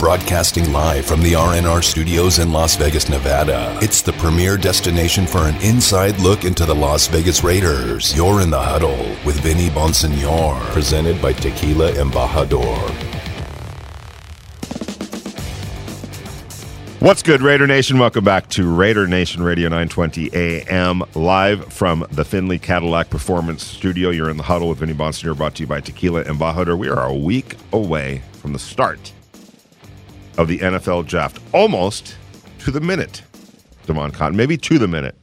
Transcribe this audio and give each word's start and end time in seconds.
Broadcasting 0.00 0.72
live 0.72 1.04
from 1.04 1.20
the 1.20 1.34
RNR 1.34 1.84
studios 1.84 2.38
in 2.38 2.52
Las 2.52 2.74
Vegas, 2.74 3.10
Nevada. 3.10 3.78
It's 3.82 4.00
the 4.00 4.14
premier 4.14 4.56
destination 4.56 5.26
for 5.26 5.40
an 5.40 5.56
inside 5.56 6.18
look 6.20 6.46
into 6.46 6.64
the 6.64 6.74
Las 6.74 7.06
Vegas 7.06 7.44
Raiders. 7.44 8.16
You're 8.16 8.40
in 8.40 8.48
the 8.48 8.58
huddle 8.58 8.96
with 9.26 9.38
Vinny 9.40 9.68
Bonsignore. 9.68 10.58
Presented 10.70 11.20
by 11.20 11.34
Tequila 11.34 11.92
Embajador. 11.92 12.90
What's 17.00 17.22
good, 17.22 17.42
Raider 17.42 17.66
Nation? 17.66 17.98
Welcome 17.98 18.24
back 18.24 18.48
to 18.50 18.74
Raider 18.74 19.06
Nation 19.06 19.42
Radio 19.42 19.68
920 19.68 20.30
AM, 20.32 21.02
live 21.14 21.70
from 21.70 22.06
the 22.10 22.24
Findlay 22.24 22.58
Cadillac 22.58 23.10
Performance 23.10 23.62
Studio. 23.62 24.08
You're 24.08 24.30
in 24.30 24.38
the 24.38 24.44
huddle 24.44 24.70
with 24.70 24.78
Vinny 24.78 24.94
Bonsignore, 24.94 25.36
brought 25.36 25.56
to 25.56 25.64
you 25.64 25.66
by 25.66 25.82
Tequila 25.82 26.24
Embajador. 26.24 26.78
We 26.78 26.88
are 26.88 27.04
a 27.04 27.14
week 27.14 27.56
away 27.74 28.22
from 28.32 28.54
the 28.54 28.58
start 28.58 29.12
of 30.40 30.48
the 30.48 30.58
NFL 30.58 31.06
draft, 31.06 31.38
almost 31.52 32.16
to 32.60 32.70
the 32.70 32.80
minute. 32.80 33.22
Damon 33.84 34.10
Cotton, 34.10 34.38
maybe 34.38 34.56
to 34.56 34.78
the 34.78 34.88
minute. 34.88 35.14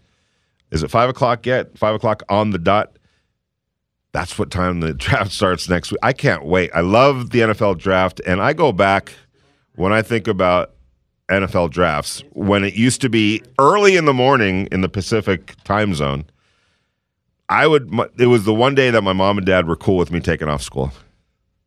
Is 0.69 0.83
it 0.83 0.91
five 0.91 1.09
o'clock 1.09 1.43
yet? 1.47 1.75
Five 1.75 1.95
o'clock 1.95 2.21
on 2.29 2.51
the 2.51 2.59
dot. 2.59 2.97
That's 4.11 4.37
what 4.37 4.51
time 4.51 4.79
the 4.79 4.93
draft 5.05 5.31
starts 5.31 5.67
next 5.67 5.91
week. 5.91 5.99
I 6.03 6.13
can't 6.13 6.45
wait. 6.45 6.69
I 6.73 6.81
love 6.81 7.31
the 7.31 7.39
NFL 7.39 7.79
draft, 7.79 8.21
and 8.27 8.39
I 8.39 8.53
go 8.53 8.71
back 8.71 9.13
when 9.75 9.91
I 9.91 10.03
think 10.03 10.27
about 10.27 10.75
NFL 11.29 11.71
drafts 11.71 12.23
when 12.33 12.63
it 12.63 12.75
used 12.75 13.01
to 13.01 13.09
be 13.09 13.41
early 13.57 13.97
in 13.97 14.05
the 14.05 14.13
morning 14.13 14.67
in 14.71 14.81
the 14.81 14.89
Pacific 14.89 15.55
time 15.63 15.95
zone. 15.95 16.25
I 17.49 17.65
would. 17.65 17.91
It 18.19 18.27
was 18.27 18.45
the 18.45 18.53
one 18.53 18.75
day 18.75 18.91
that 18.91 19.01
my 19.01 19.13
mom 19.13 19.39
and 19.39 19.47
dad 19.47 19.67
were 19.67 19.75
cool 19.75 19.97
with 19.97 20.11
me 20.11 20.19
taking 20.19 20.47
off 20.47 20.61
school. 20.61 20.91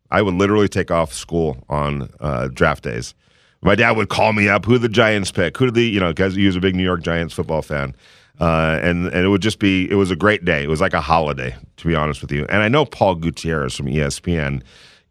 I 0.09 0.21
would 0.21 0.35
literally 0.35 0.69
take 0.69 0.89
off 0.89 1.11
school 1.11 1.65
on 1.67 2.09
uh, 2.21 2.47
draft 2.47 2.83
days 2.83 3.13
my 3.61 3.75
dad 3.75 3.91
would 3.91 4.09
call 4.09 4.33
me 4.33 4.49
up. 4.49 4.65
Who 4.65 4.77
the 4.77 4.89
Giants 4.89 5.31
pick? 5.31 5.57
Who 5.57 5.65
did 5.65 5.75
the 5.75 5.83
you 5.83 5.99
know? 5.99 6.09
Because 6.09 6.35
he 6.35 6.45
was 6.45 6.55
a 6.55 6.59
big 6.59 6.75
New 6.75 6.83
York 6.83 7.03
Giants 7.03 7.33
football 7.33 7.61
fan, 7.61 7.95
uh, 8.39 8.79
and 8.81 9.07
and 9.07 9.25
it 9.25 9.29
would 9.29 9.41
just 9.41 9.59
be 9.59 9.89
it 9.89 9.95
was 9.95 10.11
a 10.11 10.15
great 10.15 10.45
day. 10.45 10.63
It 10.63 10.69
was 10.69 10.81
like 10.81 10.93
a 10.93 11.01
holiday, 11.01 11.55
to 11.77 11.87
be 11.87 11.95
honest 11.95 12.21
with 12.21 12.31
you. 12.31 12.45
And 12.49 12.63
I 12.63 12.67
know 12.67 12.85
Paul 12.85 13.15
Gutierrez 13.15 13.75
from 13.75 13.85
ESPN 13.85 14.63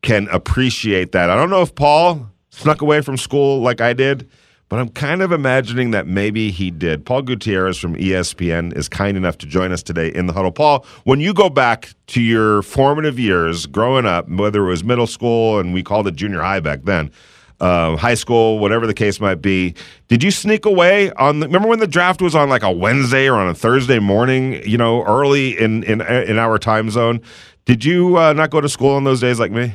can 0.03 0.29
appreciate 0.29 1.13
that. 1.13 1.31
I 1.31 1.37
don't 1.37 1.51
know 1.51 1.63
if 1.63 1.75
Paul 1.75 2.31
snuck 2.51 2.83
away 2.83 3.01
from 3.03 3.17
school 3.17 3.61
like 3.61 3.81
I 3.81 3.93
did, 3.93 4.29
but 4.69 4.81
I'm 4.81 4.89
kind 4.89 5.23
of 5.23 5.31
imagining 5.31 5.93
that 5.93 6.07
maybe 6.07 6.51
he 6.51 6.71
did. 6.71 7.05
Paul 7.05 7.23
Gutierrez 7.23 7.79
from 7.79 7.95
ESPN 7.97 8.77
is 8.77 8.89
kind 8.89 9.17
enough 9.17 9.39
to 9.39 9.47
join 9.47 9.73
us 9.73 9.83
today 9.83 10.09
in 10.09 10.27
the 10.27 10.33
huddle. 10.33 10.51
Paul, 10.53 10.85
when 11.05 11.21
you 11.21 11.35
go 11.35 11.51
back 11.51 11.91
to 12.09 12.21
your 12.21 12.63
formative 12.63 13.19
years 13.19 13.67
growing 13.67 14.07
up, 14.07 14.29
whether 14.29 14.65
it 14.65 14.69
was 14.69 14.83
middle 14.83 15.07
school 15.07 15.61
and 15.61 15.75
we 15.75 15.83
called 15.83 16.09
it 16.09 16.17
junior 16.17 16.41
high 16.41 16.61
back 16.61 16.85
then 16.85 17.13
uh, 17.61 17.97
high 17.97 18.15
school, 18.15 18.59
whatever 18.59 18.87
the 18.87 18.95
case 18.95 19.21
might 19.21 19.43
be. 19.43 19.75
Did 20.09 20.23
you 20.23 20.31
sneak 20.31 20.65
away 20.65 21.11
on? 21.13 21.41
The, 21.41 21.47
remember 21.47 21.69
when 21.69 21.79
the 21.79 21.87
draft 21.87 22.23
was 22.23 22.35
on 22.35 22.49
like 22.49 22.63
a 22.63 22.71
Wednesday 22.71 23.29
or 23.29 23.37
on 23.37 23.49
a 23.49 23.55
Thursday 23.55 23.99
morning? 23.99 24.63
You 24.67 24.79
know, 24.79 25.05
early 25.05 25.59
in 25.59 25.83
in 25.85 26.01
in 26.01 26.39
our 26.39 26.59
time 26.59 26.91
zone. 26.91 27.21
Did 27.65 27.85
you 27.85 28.17
uh, 28.17 28.33
not 28.33 28.51
go 28.51 28.61
to 28.61 28.69
school 28.69 28.95
on 28.95 29.05
those 29.05 29.21
days 29.21 29.39
like 29.39 29.53
me? 29.53 29.75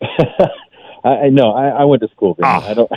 I 1.04 1.28
no, 1.30 1.52
I, 1.52 1.68
I 1.68 1.84
went 1.84 2.02
to 2.02 2.08
school. 2.08 2.36
Oh. 2.42 2.44
I 2.44 2.74
don't. 2.74 2.90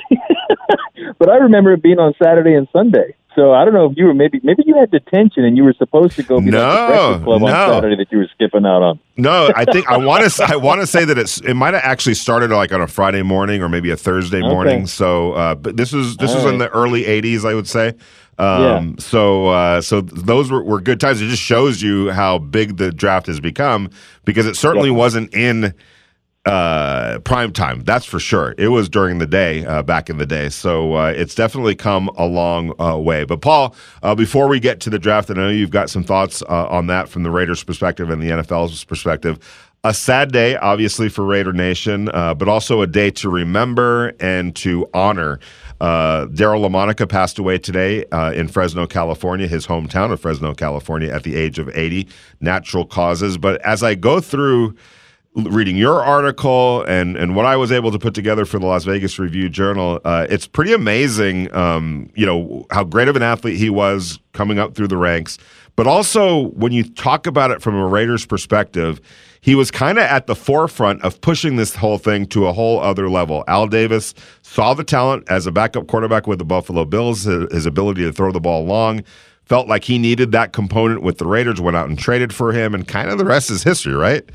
but 1.20 1.30
I 1.30 1.38
remember 1.38 1.73
it 1.73 1.83
being 1.83 2.00
on 2.00 2.14
Saturday 2.22 2.53
and 2.53 2.67
Sunday. 2.72 3.16
So 3.38 3.53
I 3.53 3.66
don't 3.66 3.75
know 3.75 3.85
if 3.85 3.95
you 3.95 4.05
were 4.05 4.16
maybe 4.16 4.39
maybe 4.41 4.63
you 4.66 4.75
had 4.75 4.89
detention 4.89 5.45
and 5.45 5.55
you 5.55 5.63
were 5.63 5.73
supposed 5.73 6.16
to 6.16 6.23
go 6.23 6.39
be 6.39 6.49
no, 6.49 6.57
like 6.57 6.80
the 6.80 6.88
Breakfast 6.88 7.23
Club 7.23 7.41
no. 7.41 7.47
on 7.47 7.69
Saturday 7.75 7.95
that 7.97 8.11
you 8.11 8.17
were 8.17 8.27
skipping 8.33 8.66
out 8.66 8.81
on. 8.81 8.99
No, 9.16 9.52
I 9.55 9.63
think 9.63 9.88
I 9.88 9.95
want 9.97 10.27
to 10.27 10.43
I 10.43 10.55
want 10.55 10.81
to 10.81 10.88
say 10.88 11.05
that 11.05 11.19
it's 11.19 11.39
it 11.41 11.53
might 11.53 11.75
have 11.75 11.83
actually 11.83 12.15
started 12.15 12.49
like 12.49 12.73
on 12.73 12.81
a 12.81 12.88
Friday 12.88 13.21
morning 13.21 13.61
or 13.61 13.69
maybe 13.69 13.91
a 13.91 13.95
Thursday 13.95 14.39
okay. 14.39 14.47
morning. 14.47 14.88
So, 14.88 15.33
uh, 15.33 15.53
but 15.53 15.77
this 15.77 15.93
is 15.93 16.17
this 16.17 16.31
All 16.31 16.38
was 16.38 16.45
right. 16.45 16.53
in 16.53 16.58
the 16.58 16.69
early 16.69 17.03
'80s, 17.03 17.47
I 17.47 17.53
would 17.53 17.67
say. 17.67 17.89
Um, 18.39 18.63
yeah. 18.63 18.91
So, 18.97 19.48
uh, 19.49 19.81
so 19.81 20.02
those 20.02 20.49
were, 20.49 20.64
were 20.64 20.81
good 20.81 20.99
times. 20.99 21.21
It 21.21 21.27
just 21.27 21.42
shows 21.42 21.80
you 21.80 22.09
how 22.09 22.39
big 22.39 22.77
the 22.77 22.92
draft 22.92 23.27
has 23.27 23.39
become 23.39 23.92
because 24.25 24.48
it 24.48 24.55
certainly 24.55 24.89
wasn't 24.89 25.31
in 25.36 25.75
uh, 26.47 27.19
prime 27.19 27.52
time. 27.52 27.81
That's 27.81 28.05
for 28.05 28.19
sure. 28.19 28.55
It 28.58 28.69
was 28.69 28.87
during 28.87 29.17
the 29.19 29.27
day 29.27 29.65
uh, 29.65 29.83
back 29.83 30.09
in 30.09 30.17
the 30.17 30.25
day. 30.25 30.47
So 30.49 30.93
uh, 30.93 31.13
it's 31.15 31.35
definitely 31.35 31.75
come 31.75 32.09
a 32.17 32.25
long 32.25 32.73
uh, 32.81 32.97
way. 32.97 33.25
But 33.25 33.41
Paul, 33.41 33.75
uh, 34.02 34.15
before 34.15 34.47
we 34.47 34.59
get 34.59 34.80
to 34.81 34.89
the 34.89 34.97
draft, 34.97 35.30
I 35.30 35.33
know 35.33 35.49
you've 35.49 35.71
got 35.71 35.89
some 35.89 36.03
thoughts 36.03 36.41
uh, 36.43 36.67
on 36.67 36.87
that 36.87 37.09
from 37.09 37.23
the 37.23 37.31
Raiders' 37.31 37.63
perspective 37.63 38.09
and 38.09 38.21
the 38.21 38.30
NFL's 38.30 38.83
perspective. 38.86 39.39
A 39.83 39.93
sad 39.93 40.31
day, 40.31 40.55
obviously, 40.55 41.07
for 41.07 41.23
Raider 41.23 41.53
Nation, 41.53 42.05
but 42.05 42.47
also 42.49 42.81
a 42.81 42.87
day 42.87 43.11
to 43.11 43.30
remember 43.30 44.13
and 44.19 44.55
to 44.57 44.89
honor. 44.93 45.39
Daryle 45.80 46.67
Lamonica 46.67 47.07
passed 47.07 47.37
away 47.37 47.57
today 47.57 48.03
in 48.33 48.47
Fresno, 48.47 48.87
California, 48.87 49.47
his 49.47 49.67
hometown 49.67 50.11
of 50.11 50.19
Fresno, 50.19 50.53
California, 50.55 51.09
at 51.09 51.23
the 51.23 51.36
age 51.36 51.59
of 51.59 51.69
80. 51.69 52.07
Natural 52.41 52.86
causes. 52.86 53.37
But 53.37 53.61
as 53.61 53.83
I 53.83 53.95
go 53.95 54.19
through 54.19 54.75
reading 55.45 55.77
your 55.77 56.02
article 56.03 56.83
and 56.83 57.15
and 57.15 57.36
what 57.36 57.45
I 57.45 57.55
was 57.55 57.71
able 57.71 57.92
to 57.92 57.99
put 57.99 58.14
together 58.14 58.43
for 58.43 58.58
the 58.58 58.65
Las 58.65 58.86
Vegas 58.86 59.20
Review 59.20 59.49
Journal, 59.49 60.02
uh, 60.03 60.25
it's 60.30 60.48
pretty 60.48 60.73
amazing. 60.73 61.53
Um, 61.55 62.09
you 62.15 62.25
know 62.25 62.65
how 62.71 62.83
great 62.83 63.08
of 63.08 63.15
an 63.15 63.21
athlete 63.21 63.58
he 63.58 63.70
was 63.70 64.20
coming 64.33 64.58
up 64.58 64.73
through 64.73 64.87
the 64.87 64.98
ranks, 64.98 65.37
but 65.75 65.86
also 65.86 66.49
when 66.49 66.71
you 66.71 66.83
talk 66.83 67.27
about 67.27 67.52
it 67.52 67.61
from 67.61 67.75
a 67.75 67.86
Raiders 67.86 68.25
perspective, 68.25 68.99
he 69.42 69.53
was 69.53 69.70
kind 69.70 69.99
of 69.99 70.05
at 70.05 70.25
the 70.25 70.36
forefront 70.36 71.03
of 71.03 71.21
pushing 71.21 71.55
this 71.55 71.75
whole 71.75 71.99
thing 71.99 72.25
to 72.27 72.48
a 72.48 72.54
whole 72.54 72.80
other 72.80 73.08
level. 73.08 73.43
Al 73.48 73.67
Davis 73.67 74.15
saw 74.42 74.73
the 74.73 74.83
talent 74.83 75.23
as 75.30 75.45
a 75.45 75.52
backup 75.52 75.87
quarterback 75.87 76.25
with 76.25 76.39
the 76.39 76.45
Buffalo 76.45 76.83
Bills, 76.83 77.23
his, 77.23 77.52
his 77.54 77.65
ability 77.65 78.02
to 78.04 78.11
throw 78.11 78.31
the 78.31 78.39
ball 78.39 78.65
long. 78.65 79.04
Felt 79.45 79.69
like 79.69 79.86
he 79.86 79.98
needed 79.98 80.33
that 80.33 80.52
component 80.52 81.04
with 81.04 81.19
the 81.19 81.25
Raiders, 81.25 81.61
went 81.61 81.77
out 81.77 81.87
and 81.87 81.98
traded 81.98 82.33
for 82.33 82.52
him, 82.52 82.75
and 82.75 82.86
kind 82.86 83.09
of 83.09 83.17
the 83.17 83.23
rest 83.23 83.49
is 83.49 83.64
history, 83.64 83.93
right? 83.93 84.30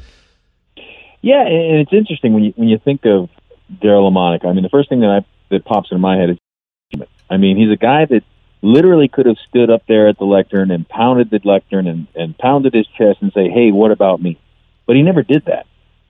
Yeah, 1.23 1.43
and 1.47 1.79
it's 1.79 1.93
interesting 1.93 2.35
when 2.35 2.45
you 2.45 2.53
when 2.57 2.69
you 2.69 2.79
think 2.79 3.07
of 3.07 3.31
Daryle 3.73 4.11
Lamonica. 4.11 4.47
I 4.47 4.53
mean, 4.53 4.65
the 4.65 4.69
first 4.69 4.89
thing 4.89 5.01
that 5.01 5.11
I 5.11 5.25
that 5.51 5.65
pops 5.65 5.91
into 5.91 6.01
my 6.01 6.17
head 6.17 6.31
is, 6.31 7.03
I 7.31 7.37
mean, 7.37 7.57
he's 7.57 7.71
a 7.71 7.77
guy 7.77 8.05
that 8.07 8.25
literally 8.61 9.09
could 9.09 9.27
have 9.27 9.37
stood 9.49 9.71
up 9.71 9.83
there 9.87 10.09
at 10.09 10.19
the 10.19 10.25
lectern 10.25 10.71
and 10.71 10.89
pounded 10.89 11.31
the 11.31 11.41
lectern 11.45 11.87
and, 11.87 12.09
and 12.15 12.37
pounded 12.37 12.75
his 12.75 12.87
chest 12.99 13.23
and 13.23 13.33
say, 13.33 13.49
"Hey, 13.49 13.71
what 13.71 13.93
about 13.93 14.21
me?" 14.21 14.37
But 14.85 14.97
he 14.97 15.03
never 15.03 15.23
did 15.23 15.45
that. 15.45 15.67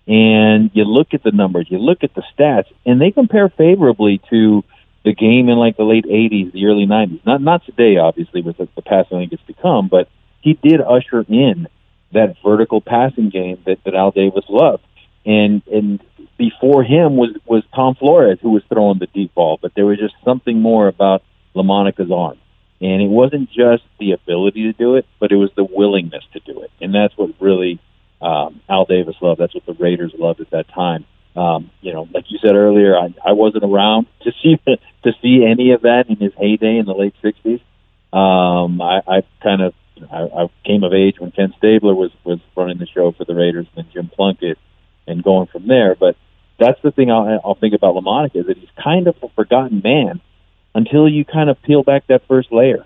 And 0.08 0.70
you 0.72 0.84
look 0.84 1.12
at 1.12 1.22
the 1.22 1.30
numbers, 1.30 1.66
you 1.70 1.78
look 1.78 2.02
at 2.02 2.14
the 2.14 2.24
stats, 2.34 2.72
and 2.86 3.00
they 3.00 3.10
compare 3.10 3.50
favorably 3.50 4.20
to 4.30 4.64
the 5.04 5.14
game 5.14 5.50
in 5.50 5.58
like 5.58 5.76
the 5.76 5.84
late 5.84 6.06
'80s, 6.06 6.52
the 6.52 6.64
early 6.64 6.86
'90s. 6.86 7.24
Not 7.26 7.42
not 7.42 7.66
today, 7.66 7.98
obviously, 7.98 8.40
with 8.40 8.56
the, 8.56 8.66
the 8.76 8.82
passing 8.82 9.18
league 9.18 9.32
it's 9.34 9.42
become, 9.42 9.88
but 9.88 10.08
he 10.40 10.54
did 10.54 10.80
usher 10.80 11.20
in 11.28 11.68
that 12.12 12.36
vertical 12.42 12.80
passing 12.80 13.28
game 13.28 13.58
that, 13.66 13.84
that 13.84 13.94
Al 13.94 14.10
Davis 14.10 14.44
loved 14.48 14.82
and 15.24 15.62
and 15.66 16.00
before 16.38 16.82
him 16.82 17.16
was 17.16 17.30
was 17.46 17.62
Tom 17.74 17.94
Flores 17.94 18.38
who 18.42 18.50
was 18.50 18.62
throwing 18.68 18.98
the 18.98 19.06
deep 19.06 19.34
ball, 19.34 19.58
but 19.60 19.72
there 19.74 19.86
was 19.86 19.98
just 19.98 20.14
something 20.24 20.60
more 20.60 20.88
about 20.88 21.22
Lamonica's 21.54 22.10
arm, 22.10 22.38
and 22.80 23.02
it 23.02 23.08
wasn't 23.08 23.48
just 23.50 23.84
the 24.00 24.12
ability 24.12 24.64
to 24.64 24.72
do 24.72 24.96
it, 24.96 25.06
but 25.20 25.32
it 25.32 25.36
was 25.36 25.50
the 25.56 25.64
willingness 25.64 26.24
to 26.32 26.40
do 26.40 26.62
it, 26.62 26.70
and 26.80 26.94
that's 26.94 27.16
what 27.16 27.30
really 27.40 27.80
um, 28.20 28.60
Al 28.68 28.84
Davis 28.84 29.16
loved. 29.20 29.40
That's 29.40 29.54
what 29.54 29.66
the 29.66 29.74
Raiders 29.74 30.12
loved 30.18 30.40
at 30.40 30.50
that 30.50 30.68
time. 30.68 31.04
Um, 31.34 31.70
you 31.80 31.92
know, 31.92 32.08
like 32.12 32.24
you 32.28 32.38
said 32.42 32.54
earlier, 32.54 32.96
I, 32.96 33.14
I 33.24 33.32
wasn't 33.32 33.64
around 33.64 34.06
to 34.22 34.32
see 34.42 34.56
to 34.66 35.12
see 35.22 35.44
any 35.44 35.72
of 35.72 35.82
that 35.82 36.08
in 36.08 36.16
his 36.16 36.32
heyday 36.36 36.78
in 36.78 36.86
the 36.86 36.94
late 36.94 37.14
'60s. 37.22 37.60
Um, 38.12 38.82
I, 38.82 39.00
I 39.06 39.22
kind 39.42 39.62
of 39.62 39.74
I, 40.10 40.22
I 40.22 40.48
came 40.64 40.84
of 40.84 40.92
age 40.92 41.18
when 41.18 41.30
Ken 41.30 41.54
Stabler 41.58 41.94
was 41.94 42.10
was 42.24 42.40
running 42.56 42.78
the 42.78 42.86
show 42.86 43.12
for 43.12 43.24
the 43.24 43.34
Raiders, 43.34 43.66
and 43.76 43.90
Jim 43.92 44.08
Plunkett 44.08 44.58
and 45.06 45.22
going 45.22 45.46
from 45.48 45.66
there. 45.66 45.94
But 45.94 46.16
that's 46.58 46.80
the 46.82 46.90
thing 46.90 47.10
I'll, 47.10 47.40
I'll 47.44 47.54
think 47.54 47.74
about 47.74 47.94
Lamonica 47.94 48.36
is 48.36 48.46
that 48.46 48.56
he's 48.56 48.68
kind 48.82 49.06
of 49.06 49.16
a 49.22 49.28
forgotten 49.30 49.80
man 49.82 50.20
until 50.74 51.08
you 51.08 51.24
kind 51.24 51.50
of 51.50 51.60
peel 51.62 51.82
back 51.82 52.06
that 52.06 52.26
first 52.26 52.52
layer, 52.52 52.84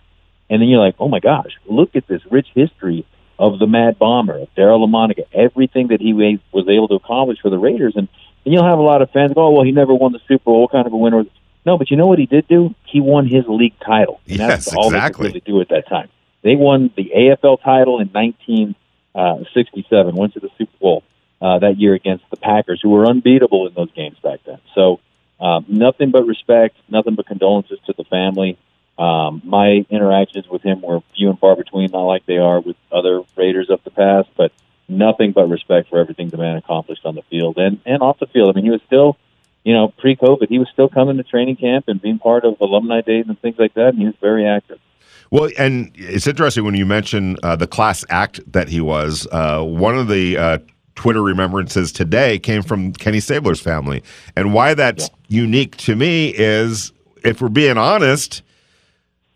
and 0.51 0.61
then 0.61 0.69
you're 0.69 0.81
like, 0.81 0.97
oh 0.99 1.09
my 1.09 1.21
gosh, 1.21 1.53
look 1.67 1.95
at 1.95 2.07
this 2.07 2.23
rich 2.31 2.49
history 2.55 3.07
of 3.39 3.59
the 3.59 3.67
Mad 3.67 3.99
Bomber, 3.99 4.39
of 4.39 4.55
Daryle 4.55 4.87
Lamonica, 4.87 5.27
everything 5.33 5.89
that 5.89 6.01
he 6.01 6.13
was 6.53 6.69
able 6.69 6.89
to 6.89 6.95
accomplish 6.95 7.39
for 7.41 7.51
the 7.51 7.59
Raiders, 7.59 7.95
and, 7.97 8.09
and 8.45 8.55
you'll 8.55 8.65
have 8.65 8.79
a 8.79 8.83
lot 8.83 9.03
of 9.03 9.11
fans 9.11 9.35
go, 9.35 9.47
oh 9.47 9.51
well, 9.51 9.65
he 9.65 9.73
never 9.73 9.95
won 9.95 10.13
the 10.13 10.21
Super 10.27 10.45
Bowl. 10.45 10.63
What 10.63 10.73
kind 10.73 10.87
of 10.87 10.93
a 10.93 10.97
winner? 10.97 11.25
No, 11.65 11.77
but 11.77 11.91
you 11.91 11.97
know 11.97 12.07
what 12.07 12.19
he 12.19 12.27
did 12.27 12.49
do? 12.49 12.75
He 12.87 13.01
won 13.01 13.27
his 13.27 13.45
league 13.49 13.79
title. 13.85 14.21
And 14.29 14.39
yes, 14.39 14.65
that's 14.65 14.75
all 14.75 14.87
exactly. 14.87 15.29
they 15.29 15.41
could 15.41 15.49
really 15.49 15.59
do 15.59 15.61
at 15.61 15.69
that 15.69 15.89
time. 15.89 16.09
They 16.43 16.55
won 16.55 16.91
the 16.97 17.11
AFL 17.15 17.61
title 17.63 18.01
in 18.01 18.09
1967, 18.09 20.07
uh, 20.07 20.17
went 20.17 20.35
to 20.35 20.41
the 20.41 20.51
Super 20.57 20.77
Bowl 20.81 21.03
uh, 21.41 21.59
that 21.59 21.79
year 21.79 21.95
against 21.95 22.25
the 22.31 22.37
Packers, 22.37 22.81
who 22.83 22.91
were 22.91 23.07
unbeatable 23.07 23.67
in 23.67 23.75
those 23.75 23.93
games 23.93 24.17
back 24.23 24.41
then. 24.47 24.61
So 24.75 25.01
um, 25.41 25.67
nothing 25.69 26.11
but 26.11 26.27
respect, 26.27 26.77
nothing 26.89 27.15
but 27.15 27.27
condolences 27.27 27.79
to 27.87 27.95
the 27.97 28.05
family. 28.05 28.59
Um, 28.99 29.43
my 29.45 29.85
interactions 29.91 30.49
with 30.49 30.63
him 30.63 30.81
were 30.81 31.01
few 31.15 31.29
and 31.29 31.39
far 31.39 31.55
between, 31.55 31.91
not 31.91 32.05
like 32.05 32.25
they 32.25 32.39
are 32.39 32.61
with 32.61 32.77
other 32.91 33.23
Raiders 33.37 33.69
of 33.69 33.85
the 33.85 33.91
past, 33.91 34.29
but 34.37 34.53
nothing 34.89 35.33
but 35.33 35.49
respect 35.49 35.91
for 35.91 35.99
everything 35.99 36.31
the 36.31 36.39
man 36.39 36.57
accomplished 36.57 37.05
on 37.05 37.15
the 37.15 37.23
field 37.23 37.59
and, 37.59 37.81
and 37.85 38.01
off 38.03 38.19
the 38.19 38.27
field. 38.27 38.49
I 38.49 38.53
mean, 38.57 38.65
he 38.65 38.71
was 38.71 38.81
still 38.87 39.19
you 39.67 39.73
know, 39.73 39.89
pre-COVID, 39.89 40.49
he 40.49 40.61
was 40.61 40.69
still 40.73 40.89
coming 40.89 41.17
to 41.17 41.25
training 41.25 41.57
camp 41.57 41.87
and 41.89 42.01
being 42.01 42.21
part 42.21 42.45
of 42.45 42.57
alumni 42.61 43.01
days 43.01 43.25
and 43.27 43.37
things 43.41 43.57
like 43.59 43.75
that, 43.75 43.89
and 43.89 43.99
he 43.99 44.07
was 44.07 44.15
very 44.21 44.47
active. 44.47 44.79
Well, 45.33 45.51
and 45.59 45.91
it's 45.97 46.29
interesting 46.29 46.65
when 46.65 46.77
you 46.77 46.87
mention 46.87 47.37
uh, 47.43 47.57
the 47.57 47.67
class 47.67 48.05
act 48.09 48.41
that 48.53 48.69
he 48.69 48.81
was. 48.81 49.27
Uh, 49.33 49.65
one 49.65 49.99
of 49.99 50.07
the 50.07 50.37
uh, 50.39 50.59
Twitter 50.97 51.23
remembrances 51.23 51.93
today 51.93 52.39
came 52.39 52.63
from 52.63 52.93
Kenny 52.93 53.21
Stabler's 53.21 53.61
family, 53.61 54.03
and 54.35 54.53
why 54.53 54.75
that's 54.75 55.09
yeah. 55.29 55.41
unique 55.41 55.77
to 55.79 55.95
me 55.95 56.35
is, 56.35 56.93
if 57.23 57.41
we're 57.41 57.49
being 57.49 57.79
honest, 57.79 58.43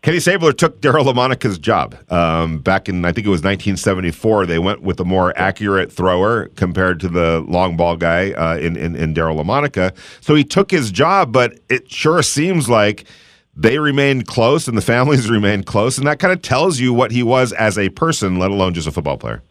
Kenny 0.01 0.19
Stabler 0.19 0.51
took 0.51 0.81
Daryle 0.81 1.05
Lamonica's 1.05 1.59
job 1.59 1.95
um, 2.11 2.57
back 2.57 2.89
in, 2.89 3.05
I 3.05 3.11
think 3.11 3.27
it 3.27 3.29
was 3.29 3.41
1974. 3.41 4.47
They 4.47 4.57
went 4.57 4.81
with 4.81 4.99
a 4.99 5.05
more 5.05 5.37
accurate 5.37 5.91
thrower 5.91 6.47
compared 6.55 6.99
to 7.01 7.07
the 7.07 7.41
long 7.47 7.77
ball 7.77 7.95
guy 7.97 8.31
uh, 8.31 8.57
in, 8.57 8.75
in, 8.75 8.95
in 8.95 9.13
Daryle 9.13 9.43
Lamonica. 9.43 9.95
So 10.19 10.33
he 10.33 10.43
took 10.43 10.71
his 10.71 10.91
job, 10.91 11.31
but 11.31 11.59
it 11.69 11.91
sure 11.91 12.23
seems 12.23 12.67
like 12.67 13.05
they 13.55 13.77
remained 13.77 14.25
close 14.25 14.67
and 14.67 14.75
the 14.75 14.81
families 14.81 15.29
remained 15.29 15.67
close. 15.67 15.99
And 15.99 16.07
that 16.07 16.17
kind 16.17 16.33
of 16.33 16.41
tells 16.41 16.79
you 16.79 16.93
what 16.93 17.11
he 17.11 17.21
was 17.21 17.53
as 17.53 17.77
a 17.77 17.89
person, 17.89 18.39
let 18.39 18.49
alone 18.49 18.73
just 18.73 18.87
a 18.87 18.91
football 18.91 19.17
player. 19.17 19.43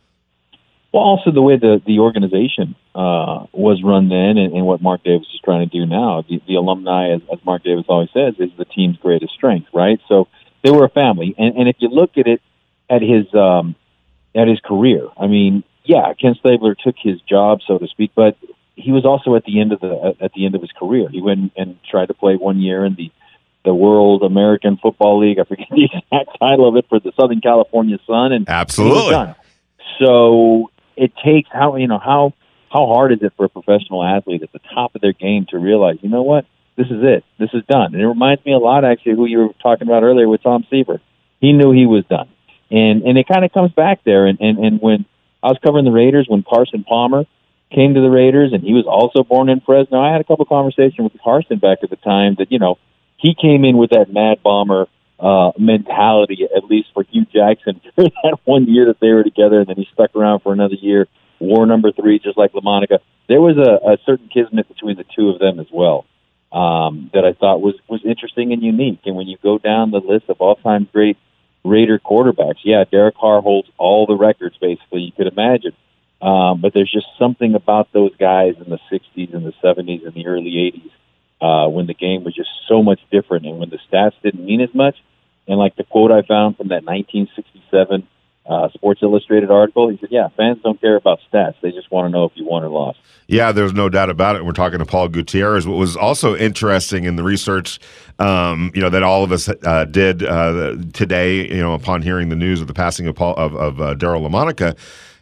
Well, 0.92 1.02
also 1.02 1.30
the 1.30 1.42
way 1.42 1.56
the, 1.56 1.80
the 1.86 2.00
organization 2.00 2.74
uh, 2.94 3.46
was 3.52 3.80
run 3.84 4.08
then 4.08 4.38
and, 4.38 4.52
and 4.54 4.66
what 4.66 4.82
Mark 4.82 5.04
Davis 5.04 5.28
is 5.32 5.40
trying 5.44 5.68
to 5.68 5.78
do 5.78 5.86
now. 5.86 6.24
The, 6.28 6.42
the 6.48 6.56
alumni, 6.56 7.14
as, 7.14 7.20
as 7.32 7.38
Mark 7.44 7.62
Davis 7.62 7.84
always 7.88 8.10
says, 8.12 8.34
is 8.38 8.50
the 8.58 8.64
team's 8.64 8.96
greatest 8.96 9.32
strength, 9.34 9.68
right? 9.72 10.00
So– 10.08 10.28
they 10.62 10.70
were 10.70 10.84
a 10.84 10.90
family. 10.90 11.34
And, 11.38 11.56
and 11.56 11.68
if 11.68 11.76
you 11.78 11.88
look 11.88 12.12
at 12.16 12.26
it 12.26 12.40
at 12.88 13.02
his 13.02 13.32
um, 13.34 13.74
at 14.34 14.48
his 14.48 14.60
career, 14.60 15.08
I 15.16 15.26
mean, 15.26 15.64
yeah, 15.84 16.12
Ken 16.20 16.34
Stabler 16.38 16.74
took 16.74 16.96
his 17.00 17.20
job, 17.22 17.60
so 17.66 17.78
to 17.78 17.86
speak, 17.88 18.12
but 18.14 18.36
he 18.76 18.92
was 18.92 19.04
also 19.04 19.34
at 19.34 19.44
the 19.44 19.60
end 19.60 19.72
of 19.72 19.80
the 19.80 20.14
at 20.20 20.32
the 20.32 20.46
end 20.46 20.54
of 20.54 20.60
his 20.60 20.72
career. 20.72 21.08
He 21.08 21.20
went 21.20 21.52
and 21.56 21.78
tried 21.88 22.06
to 22.06 22.14
play 22.14 22.36
one 22.36 22.60
year 22.60 22.84
in 22.84 22.94
the 22.94 23.10
the 23.64 23.74
World 23.74 24.22
American 24.22 24.78
Football 24.78 25.20
League. 25.20 25.38
I 25.38 25.44
forget 25.44 25.66
the 25.70 25.84
exact 25.84 26.38
title 26.38 26.68
of 26.68 26.76
it 26.76 26.86
for 26.88 27.00
the 27.00 27.12
Southern 27.18 27.40
California 27.40 27.98
Sun, 28.06 28.32
and 28.32 28.48
absolutely. 28.48 29.34
So 29.98 30.70
it 30.96 31.12
takes 31.24 31.48
how 31.52 31.76
you 31.76 31.88
know 31.88 31.98
how 31.98 32.34
how 32.70 32.86
hard 32.86 33.12
is 33.12 33.18
it 33.22 33.32
for 33.36 33.46
a 33.46 33.48
professional 33.48 34.04
athlete 34.04 34.42
at 34.42 34.52
the 34.52 34.60
top 34.72 34.94
of 34.94 35.00
their 35.00 35.12
game 35.12 35.46
to 35.50 35.58
realize, 35.58 35.98
you 36.02 36.08
know 36.08 36.22
what, 36.22 36.46
this 36.76 36.86
is 36.86 37.02
it. 37.02 37.24
This 37.38 37.50
is 37.52 37.64
done. 37.68 37.94
And 37.94 38.02
it 38.02 38.06
reminds 38.06 38.44
me 38.44 38.52
a 38.52 38.58
lot, 38.58 38.84
actually, 38.84 39.16
who 39.16 39.26
you 39.26 39.38
were 39.38 39.48
talking 39.60 39.88
about 39.88 40.04
earlier 40.04 40.28
with 40.28 40.42
Tom 40.42 40.64
Seaver. 40.70 41.00
He 41.40 41.52
knew 41.52 41.72
he 41.72 41.86
was 41.86 42.04
done, 42.06 42.28
and 42.70 43.02
and 43.02 43.18
it 43.18 43.26
kind 43.26 43.44
of 43.44 43.52
comes 43.52 43.72
back 43.72 44.04
there. 44.04 44.26
And 44.26 44.40
and 44.40 44.58
and 44.58 44.80
when 44.80 45.04
I 45.42 45.48
was 45.48 45.58
covering 45.64 45.84
the 45.84 45.90
Raiders, 45.90 46.26
when 46.28 46.42
Carson 46.42 46.84
Palmer 46.84 47.24
came 47.70 47.94
to 47.94 48.00
the 48.00 48.10
Raiders, 48.10 48.52
and 48.52 48.62
he 48.62 48.74
was 48.74 48.84
also 48.86 49.24
born 49.24 49.48
in 49.48 49.60
Fresno, 49.60 50.00
I 50.00 50.12
had 50.12 50.20
a 50.20 50.24
couple 50.24 50.44
conversations 50.44 51.10
with 51.12 51.22
Carson 51.22 51.58
back 51.58 51.78
at 51.82 51.90
the 51.90 51.96
time 51.96 52.36
that 52.38 52.52
you 52.52 52.58
know 52.58 52.78
he 53.16 53.34
came 53.34 53.64
in 53.64 53.76
with 53.78 53.90
that 53.90 54.12
Mad 54.12 54.42
Bomber 54.42 54.86
uh, 55.20 55.52
mentality, 55.58 56.48
at 56.56 56.64
least 56.64 56.88
for 56.94 57.02
Hue 57.04 57.26
Jackson, 57.26 57.80
for 57.94 58.04
that 58.04 58.38
one 58.44 58.66
year 58.66 58.86
that 58.86 59.00
they 59.00 59.12
were 59.12 59.24
together, 59.24 59.60
and 59.60 59.68
then 59.68 59.76
he 59.76 59.88
stuck 59.92 60.14
around 60.16 60.40
for 60.40 60.52
another 60.52 60.74
year. 60.74 61.06
War 61.38 61.66
number 61.66 61.92
three, 61.92 62.18
just 62.18 62.36
like 62.36 62.52
LaMonica. 62.52 62.98
There 63.28 63.40
was 63.40 63.56
a, 63.56 63.92
a 63.92 63.98
certain 64.04 64.28
kismet 64.28 64.68
between 64.68 64.96
the 64.96 65.04
two 65.16 65.30
of 65.30 65.38
them 65.38 65.58
as 65.58 65.68
well 65.72 66.04
um, 66.52 67.10
that 67.14 67.24
I 67.24 67.32
thought 67.32 67.60
was 67.60 67.74
was 67.88 68.00
interesting 68.04 68.52
and 68.52 68.62
unique. 68.62 69.00
And 69.04 69.16
when 69.16 69.26
you 69.26 69.36
go 69.42 69.58
down 69.58 69.90
the 69.90 70.00
list 70.00 70.28
of 70.28 70.40
all 70.40 70.56
time 70.56 70.88
great 70.92 71.16
Raider 71.64 71.98
quarterbacks, 71.98 72.60
yeah, 72.64 72.84
Derek 72.90 73.16
Carr 73.16 73.40
holds 73.40 73.68
all 73.78 74.06
the 74.06 74.16
records 74.16 74.56
basically 74.58 75.02
you 75.02 75.12
could 75.12 75.26
imagine. 75.26 75.72
Um, 76.22 76.60
but 76.60 76.74
there's 76.74 76.90
just 76.92 77.06
something 77.18 77.54
about 77.54 77.92
those 77.92 78.14
guys 78.16 78.54
in 78.58 78.68
the 78.68 78.78
60s 78.92 79.34
and 79.34 79.44
the 79.46 79.54
70s 79.64 80.04
and 80.04 80.14
the 80.14 80.26
early 80.26 80.50
80s 80.50 80.90
uh, 81.40 81.68
when 81.70 81.86
the 81.86 81.94
game 81.94 82.24
was 82.24 82.34
just 82.34 82.50
so 82.68 82.82
much 82.82 83.00
different 83.10 83.46
and 83.46 83.58
when 83.58 83.70
the 83.70 83.78
stats 83.90 84.12
didn't 84.22 84.44
mean 84.44 84.60
as 84.60 84.74
much. 84.74 84.96
And 85.50 85.58
like 85.58 85.74
the 85.76 85.84
quote 85.84 86.12
I 86.12 86.22
found 86.22 86.56
from 86.56 86.68
that 86.68 86.84
1967 86.84 88.06
uh, 88.50 88.68
Sports 88.70 89.00
Illustrated 89.02 89.50
article. 89.50 89.88
He 89.88 89.98
said, 89.98 90.08
"Yeah, 90.10 90.28
fans 90.36 90.58
don't 90.62 90.80
care 90.80 90.96
about 90.96 91.20
stats; 91.30 91.54
they 91.60 91.70
just 91.70 91.90
want 91.90 92.06
to 92.06 92.10
know 92.10 92.24
if 92.24 92.32
you 92.34 92.46
won 92.46 92.64
or 92.64 92.68
lost." 92.68 92.98
Yeah, 93.26 93.52
there's 93.52 93.72
no 93.72 93.88
doubt 93.88 94.10
about 94.10 94.36
it. 94.36 94.44
We're 94.44 94.52
talking 94.52 94.78
to 94.78 94.86
Paul 94.86 95.08
Gutierrez. 95.08 95.66
What 95.66 95.76
was 95.76 95.96
also 95.96 96.36
interesting 96.36 97.04
in 97.04 97.16
the 97.16 97.22
research, 97.22 97.78
um, 98.18 98.72
you 98.74 98.80
know, 98.80 98.90
that 98.90 99.02
all 99.02 99.22
of 99.22 99.30
us 99.30 99.48
uh, 99.48 99.84
did 99.84 100.24
uh, 100.24 100.76
today, 100.92 101.48
you 101.48 101.60
know, 101.60 101.74
upon 101.74 102.02
hearing 102.02 102.28
the 102.28 102.36
news 102.36 102.60
of 102.60 102.66
the 102.66 102.74
passing 102.74 103.06
of 103.06 103.14
Paul 103.14 103.34
of, 103.34 103.54
of 103.54 103.80
uh, 103.80 103.94
Daryle 103.94 104.28
Lamonica, 104.28 104.76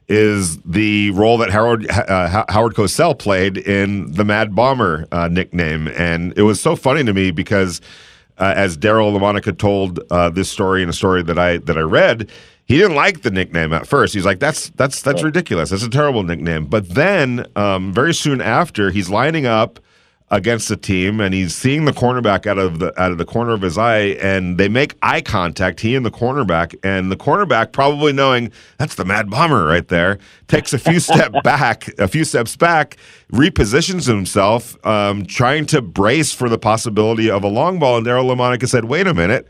is 0.09 0.59
the 0.63 1.11
role 1.11 1.39
that 1.39 1.51
Howard 1.51 1.91
uh, 1.91 2.45
Howard 2.49 2.75
Cosell 2.75 3.19
played 3.19 3.59
in 3.59 4.13
the 4.13 4.25
Mad 4.25 4.55
Bomber 4.55 5.07
uh, 5.11 5.29
nickname, 5.29 5.89
and 5.89 6.33
it 6.37 6.43
was 6.43 6.61
so 6.61 6.77
funny 6.77 7.05
to 7.05 7.13
me 7.13 7.31
because. 7.31 7.81
Uh, 8.39 8.55
as 8.57 8.77
Daryle 8.77 9.17
Lamonica 9.17 9.57
told 9.57 10.01
uh, 10.11 10.31
this 10.31 10.51
story 10.51 10.83
in 10.83 10.89
a 10.89 10.93
story 10.93 11.23
that 11.25 11.39
I 11.39 11.59
that 11.59 11.77
I 11.77 11.81
read, 11.81 12.31
he 12.67 12.77
didn't 12.77 12.95
like 12.95 13.23
the 13.23 13.31
nickname 13.31 13.73
at 13.73 13.87
first. 13.87 14.15
He's 14.15 14.25
like, 14.25 14.39
"That's 14.39 14.71
that's 14.71 15.03
that's 15.03 15.23
ridiculous. 15.23 15.71
That's 15.71 15.83
a 15.83 15.91
terrible 15.91 16.23
nickname." 16.23 16.67
But 16.67 16.91
then, 16.91 17.47
um, 17.57 17.93
very 17.93 18.15
soon 18.15 18.41
after, 18.41 18.91
he's 18.91 19.09
lining 19.11 19.47
up 19.47 19.81
against 20.31 20.69
the 20.69 20.77
team 20.77 21.21
and 21.21 21.33
he's 21.33 21.55
seeing 21.55 21.87
the 21.87 21.93
cornerback 21.93 22.47
out 22.47 22.59
of 22.59 22.79
the 22.81 22.99
out 23.01 23.11
of 23.11 23.19
the 23.19 23.25
corner 23.25 23.53
of 23.53 23.63
his 23.63 23.79
eye 23.79 24.17
and 24.21 24.59
they 24.59 24.69
make 24.69 24.95
eye 25.01 25.21
contact 25.21 25.81
he 25.81 25.97
and 25.97 26.05
the 26.05 26.11
cornerback 26.11 26.75
and 26.83 27.11
the 27.11 27.17
cornerback 27.17 27.73
probably 27.73 28.13
knowing 28.13 28.53
that's 28.77 28.95
the 28.95 29.05
mad 29.05 29.31
bomber 29.31 29.65
right 29.65 29.89
there. 29.89 30.19
Takes 30.47 30.73
a 30.73 30.79
few 30.79 31.01
step 31.01 31.33
back 31.45 31.89
a 31.99 32.09
few 32.09 32.25
steps 32.25 32.57
back 32.57 32.99
repositions 33.33 34.07
himself 34.07 34.85
um, 34.87 35.25
trying 35.25 35.65
to 35.67 35.81
brace 35.81 36.33
for 36.33 36.49
the 36.49 36.59
possibility 36.59 37.31
of 37.31 37.43
a 37.43 37.49
long 37.49 37.79
ball 37.79 37.97
and 37.97 38.07
Daryle 38.07 38.35
Lamonica 38.35 38.69
said 38.69 38.85
wait 38.85 39.07
a 39.07 39.15
minute 39.15 39.49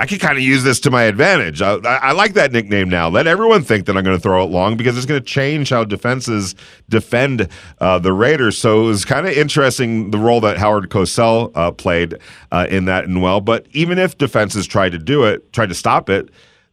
I 0.00 0.06
can 0.06 0.18
kind 0.18 0.38
of 0.38 0.42
use 0.42 0.64
this 0.64 0.80
to 0.80 0.90
my 0.90 1.02
advantage. 1.02 1.60
I, 1.60 1.74
I, 1.74 2.12
like 2.12 2.32
that 2.32 2.52
nickname 2.52 2.88
now. 2.88 3.10
Let 3.10 3.26
everyone 3.26 3.62
think 3.62 3.84
that 3.84 3.98
I'm 3.98 4.02
going 4.02 4.16
to 4.16 4.22
throw 4.22 4.42
it 4.42 4.46
long 4.46 4.78
because 4.78 4.96
it's 4.96 5.04
going 5.04 5.20
to 5.20 5.26
change 5.26 5.68
how 5.68 5.84
defenses 5.84 6.54
defend 6.88 7.48
uh, 7.80 7.98
the 7.98 8.14
Raiders. 8.14 8.56
So 8.56 8.84
it 8.84 8.86
was 8.86 9.04
kind 9.04 9.26
of 9.26 9.34
interesting 9.34 10.10
the 10.10 10.16
role 10.16 10.40
that 10.40 10.56
Howard 10.56 10.88
Cosell 10.88 11.52
uh, 11.54 11.70
played 11.72 12.16
uh, 12.50 12.66
in 12.70 12.86
that 12.86 13.04
and 13.04 13.20
well. 13.20 13.42
But 13.42 13.66
even 13.72 13.98
if 13.98 14.16
defenses 14.16 14.66
tried 14.66 14.92
to 14.92 14.98
do 14.98 15.24
it, 15.24 15.52
tried 15.52 15.68
to 15.68 15.74
stop 15.74 16.08
it, 16.08 16.30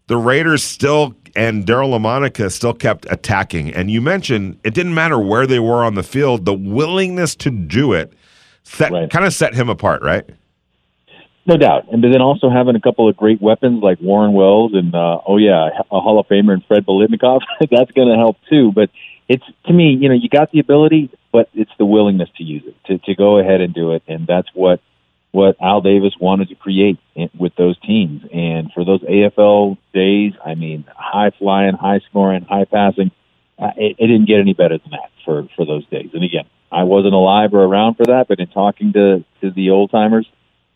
the 0.08 0.16
Raiders 0.16 0.64
still 0.64 1.14
and 1.36 1.66
Daryle 1.66 2.00
Lamonica 2.00 2.50
still 2.50 2.74
kept 2.74 3.06
attacking. 3.10 3.74
And 3.74 3.92
you 3.92 4.02
mentioned 4.02 4.58
it 4.64 4.74
didn't 4.74 4.94
matter 4.94 5.20
where 5.20 5.46
they 5.46 5.60
were 5.60 5.84
on 5.84 5.96
the 5.96 6.04
field; 6.04 6.46
the 6.46 6.54
willingness 6.54 7.36
to 7.36 7.52
do 7.52 7.92
it 7.92 8.14
set, 8.64 8.94
right. 8.94 9.10
kind 9.10 9.26
of 9.26 9.34
set 9.34 9.54
him 9.54 9.68
apart, 9.68 10.02
right? 10.02 10.24
No 11.48 11.56
doubt, 11.56 11.88
and 11.94 12.04
then 12.04 12.22
also 12.22 12.50
having 12.50 12.76
a 12.76 12.82
couple 12.82 13.08
of 13.08 13.16
great 13.16 13.42
weapons 13.42 13.82
like 13.82 14.02
Warren 14.02 14.34
Wells 14.34 14.74
and 14.74 14.94
uh, 14.94 15.20
oh 15.26 15.38
yeah, 15.38 15.70
a 15.90 16.02
Hall 16.02 16.20
of 16.20 16.28
Famer 16.28 16.52
and 16.52 16.66
Fred 16.66 16.86
Biletnikoff, 16.86 17.40
that's 17.72 17.92
going 17.92 18.10
to 18.10 18.16
help 18.16 18.36
too. 18.50 18.74
But 18.74 18.90
it's 19.30 19.46
to 19.66 19.72
me, 19.72 19.92
you 19.92 20.10
know, 20.10 20.16
you 20.16 20.28
got 20.28 20.52
the 20.52 20.60
ability, 20.60 21.10
but 21.32 21.50
it's 21.54 21.72
the 21.78 21.86
willingness 21.86 22.28
to 22.36 22.44
use 22.44 22.64
it 22.66 22.76
to 22.88 22.98
to 22.98 23.16
go 23.16 23.40
ahead 23.40 23.62
and 23.62 23.74
do 23.74 23.94
it, 23.94 24.04
and 24.10 24.28
that's 24.28 24.50
what 24.54 24.82
what 25.32 25.56
Al 25.62 25.80
Davis 25.80 26.14
wanted 26.20 26.50
to 26.50 26.56
create 26.56 27.00
with 27.40 27.56
those 27.56 27.80
teams. 27.80 28.24
And 28.34 28.70
for 28.74 28.84
those 28.84 29.00
AFL 29.04 29.78
days, 29.94 30.34
I 30.46 30.56
mean, 30.56 30.84
high 30.98 31.32
flying, 31.40 31.76
high 31.76 32.02
scoring, 32.10 32.44
high 32.44 32.66
passing, 32.66 33.12
uh, 33.58 33.72
it, 33.78 33.96
it 34.00 34.08
didn't 34.08 34.28
get 34.28 34.42
any 34.42 34.54
better 34.54 34.80
than 34.80 34.92
that 34.92 35.12
for 35.24 35.48
for 35.56 35.66
those 35.66 35.86
days. 35.88 36.10
And 36.14 36.26
again, 36.26 36.46
I 36.74 36.84
wasn't 36.84 37.14
alive 37.14 37.54
or 37.54 37.64
around 37.64 37.96
for 37.96 38.06
that, 38.08 38.28
but 38.28 38.42
in 38.42 38.48
talking 38.48 38.92
to 38.92 39.24
to 39.40 39.52
the 39.52 39.70
old 39.70 39.92
timers 39.92 40.28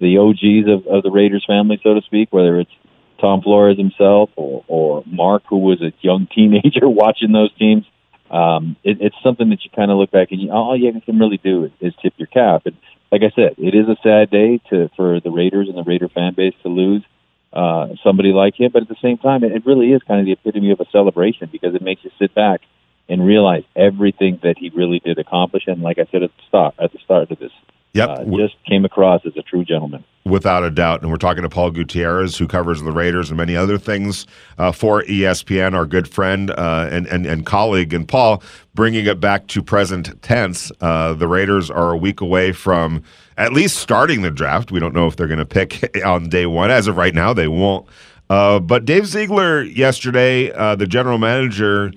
the 0.02 0.18
OGs 0.18 0.68
of, 0.68 0.88
of 0.88 1.04
the 1.04 1.12
Raiders 1.12 1.46
family, 1.48 1.80
so 1.84 1.94
to 1.94 2.02
speak, 2.02 2.34
whether 2.34 2.60
it's 2.60 2.72
Tom 3.20 3.42
Flores 3.42 3.78
himself 3.78 4.32
or, 4.36 4.66
or 4.68 5.04
Mark, 5.06 5.44
who 5.48 5.60
was 5.60 5.82
a 5.82 5.94
young 6.02 6.28
teenager 6.36 6.90
watching 6.90 7.32
those 7.32 7.54
teams. 7.58 7.86
Um, 8.30 8.78
it, 8.84 8.98
it's 9.02 9.16
something 9.24 9.50
that 9.50 9.64
you 9.64 9.70
kind 9.76 9.92
of 9.92 9.98
look 9.98 10.12
back 10.12 10.32
and 10.32 10.42
you, 10.42 10.52
all 10.52 10.78
you 10.78 10.92
can 11.02 11.20
really 11.20 11.38
do 11.38 11.66
is, 11.66 11.72
is 11.82 11.94
tip 12.02 12.14
your 12.18 12.28
cap. 12.28 12.64
And 12.66 12.76
like 13.12 13.22
I 13.24 13.32
said, 13.36 13.56
it 13.58 13.76
is 13.76 13.88
a 13.88 13.98
sad 14.02 14.30
day 14.30 14.60
to 14.70 14.90
for 14.96 15.20
the 15.20 15.30
Raiders 15.30 15.68
and 15.68 15.78
the 15.78 15.84
Raider 15.84 16.08
fan 16.08 16.34
base 16.34 16.56
to 16.64 16.70
lose 16.70 17.04
uh, 17.52 17.90
somebody 18.04 18.32
like 18.32 18.60
him. 18.60 18.72
But 18.72 18.84
at 18.84 18.88
the 18.88 18.96
same 19.02 19.18
time, 19.18 19.44
it, 19.44 19.52
it 19.52 19.66
really 19.66 19.92
is 19.92 20.02
kind 20.08 20.22
of 20.22 20.26
the 20.26 20.32
epitome 20.32 20.72
of 20.72 20.80
a 20.80 20.90
celebration 20.92 21.50
because 21.52 21.76
it 21.76 21.82
makes 21.82 22.04
you 22.06 22.12
sit 22.18 22.34
back 22.34 22.62
and 23.10 23.26
realize 23.26 23.64
everything 23.76 24.40
that 24.44 24.58
he 24.58 24.70
really 24.70 25.00
did 25.00 25.20
accomplish. 25.20 25.64
And 25.68 25.82
like 25.82 26.00
I 26.00 26.08
said 26.10 26.24
at 26.24 26.32
the 26.36 26.44
start, 26.48 26.76
at 26.80 26.94
the 26.94 27.00
start 27.04 27.30
of 27.30 27.40
this, 27.40 27.52
Yep. 27.94 28.10
Uh, 28.10 28.24
just 28.38 28.56
came 28.66 28.86
across 28.86 29.22
as 29.26 29.34
a 29.36 29.42
true 29.42 29.66
gentleman. 29.66 30.04
Without 30.24 30.64
a 30.64 30.70
doubt. 30.70 31.02
And 31.02 31.10
we're 31.10 31.18
talking 31.18 31.44
to 31.44 31.50
Paul 31.50 31.72
Gutierrez, 31.72 32.38
who 32.38 32.48
covers 32.48 32.82
the 32.82 32.92
Raiders 32.92 33.30
and 33.30 33.38
many 33.38 33.56
other 33.56 33.78
things 33.78 34.28
uh, 34.58 34.72
for 34.72 35.04
ESPN, 35.04 35.74
our 35.74 35.86
good 35.86 36.08
friend 36.08 36.52
uh, 36.52 36.88
and, 36.92 37.08
and, 37.08 37.26
and 37.26 37.46
colleague. 37.46 37.94
And 37.94 38.08
Paul, 38.08 38.42
bringing 38.76 39.08
it 39.08 39.20
back 39.20 39.48
to 39.48 39.64
present 39.64 40.22
tense, 40.22 40.72
uh, 40.80 41.14
the 41.14 41.28
Raiders 41.28 41.70
are 41.70 41.92
a 41.92 41.98
week 41.98 42.22
away 42.22 42.52
from 42.52 43.04
at 43.38 43.52
least 43.52 43.78
starting 43.78 44.22
the 44.22 44.32
draft. 44.32 44.72
We 44.72 44.80
don't 44.80 44.94
know 44.94 45.08
if 45.08 45.16
they're 45.16 45.28
going 45.28 45.40
to 45.40 45.46
pick 45.46 45.98
on 46.06 46.30
day 46.30 46.46
one. 46.46 46.72
As 46.72 46.88
of 46.88 46.98
right 46.98 47.16
now, 47.16 47.34
they 47.34 47.48
won't. 47.48 47.88
Uh, 48.30 48.60
but 48.60 48.86
Dave 48.86 49.08
Ziegler 49.08 49.64
yesterday, 49.64 50.52
uh, 50.54 50.76
the 50.76 50.88
general 50.88 51.18
manager, 51.18 51.92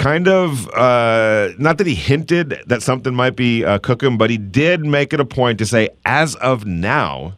kind 0.00 0.28
of 0.28 0.68
uh, 0.70 1.50
not 1.58 1.78
that 1.78 1.86
he 1.86 1.94
hinted 1.94 2.62
that 2.66 2.82
something 2.82 3.14
might 3.14 3.36
be 3.36 3.64
uh, 3.64 3.78
cooking, 3.78 4.16
but 4.16 4.30
he 4.30 4.38
did 4.38 4.84
make 4.84 5.12
it 5.12 5.20
a 5.20 5.24
point 5.24 5.58
to 5.58 5.66
say, 5.66 5.90
as 6.04 6.34
of 6.36 6.64
now, 6.64 7.34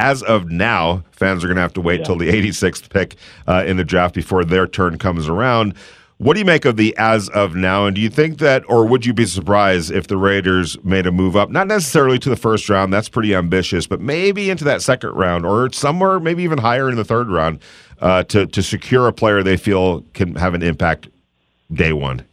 as 0.00 0.22
of 0.24 0.50
now, 0.50 1.04
fans 1.12 1.44
are 1.44 1.46
going 1.46 1.56
to 1.56 1.62
have 1.62 1.72
to 1.74 1.80
wait 1.80 2.00
yeah. 2.00 2.06
till 2.06 2.16
the 2.16 2.28
86th 2.28 2.90
pick 2.90 3.16
uh, 3.46 3.62
in 3.66 3.76
the 3.76 3.84
draft 3.84 4.14
before 4.14 4.44
their 4.44 4.66
turn 4.66 4.98
comes 4.98 5.28
around. 5.28 5.74
What 6.18 6.34
do 6.34 6.40
you 6.40 6.44
make 6.44 6.64
of 6.64 6.76
the 6.76 6.96
as 6.96 7.28
of 7.30 7.54
now? 7.54 7.86
And 7.86 7.94
do 7.94 8.00
you 8.00 8.08
think 8.08 8.38
that, 8.38 8.64
or 8.68 8.86
would 8.86 9.04
you 9.04 9.12
be 9.12 9.26
surprised 9.26 9.90
if 9.90 10.06
the 10.06 10.16
Raiders 10.16 10.76
made 10.84 11.06
a 11.06 11.12
move 11.12 11.36
up, 11.36 11.50
not 11.50 11.66
necessarily 11.66 12.18
to 12.20 12.28
the 12.28 12.36
first 12.36 12.68
round, 12.68 12.92
that's 12.92 13.08
pretty 13.08 13.34
ambitious, 13.34 13.86
but 13.86 14.00
maybe 14.00 14.50
into 14.50 14.64
that 14.64 14.82
second 14.82 15.10
round 15.10 15.44
or 15.44 15.72
somewhere, 15.72 16.20
maybe 16.20 16.42
even 16.42 16.58
higher 16.58 16.88
in 16.88 16.96
the 16.96 17.04
third 17.04 17.28
round 17.28 17.60
uh, 18.00 18.22
to, 18.24 18.46
to 18.46 18.62
secure 18.62 19.06
a 19.08 19.12
player 19.12 19.42
they 19.42 19.56
feel 19.56 20.02
can 20.14 20.34
have 20.36 20.54
an 20.54 20.62
impact 20.62 21.08
day 21.72 21.92
one? 21.92 22.24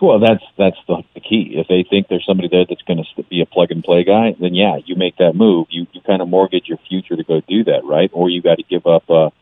Well, 0.00 0.18
that's 0.18 0.44
that's 0.58 0.76
the, 0.86 1.02
the 1.14 1.20
key. 1.20 1.54
If 1.56 1.68
they 1.68 1.84
think 1.88 2.08
there's 2.08 2.26
somebody 2.26 2.48
there 2.48 2.66
that's 2.68 2.82
going 2.82 3.02
to 3.16 3.22
be 3.24 3.40
a 3.40 3.46
plug 3.46 3.70
and 3.70 3.82
play 3.82 4.04
guy, 4.04 4.34
then 4.38 4.54
yeah, 4.54 4.78
you 4.84 4.96
make 4.96 5.16
that 5.16 5.34
move. 5.34 5.68
You 5.70 5.86
you 5.92 6.00
kind 6.02 6.20
of 6.20 6.28
mortgage 6.28 6.66
your 6.66 6.78
future 6.88 7.16
to 7.16 7.24
go 7.24 7.40
do 7.40 7.64
that, 7.64 7.84
right? 7.84 8.10
Or 8.12 8.28
you 8.28 8.42
got 8.42 8.56
to 8.56 8.64
give 8.64 8.86
up 8.86 9.08
a, 9.08 9.32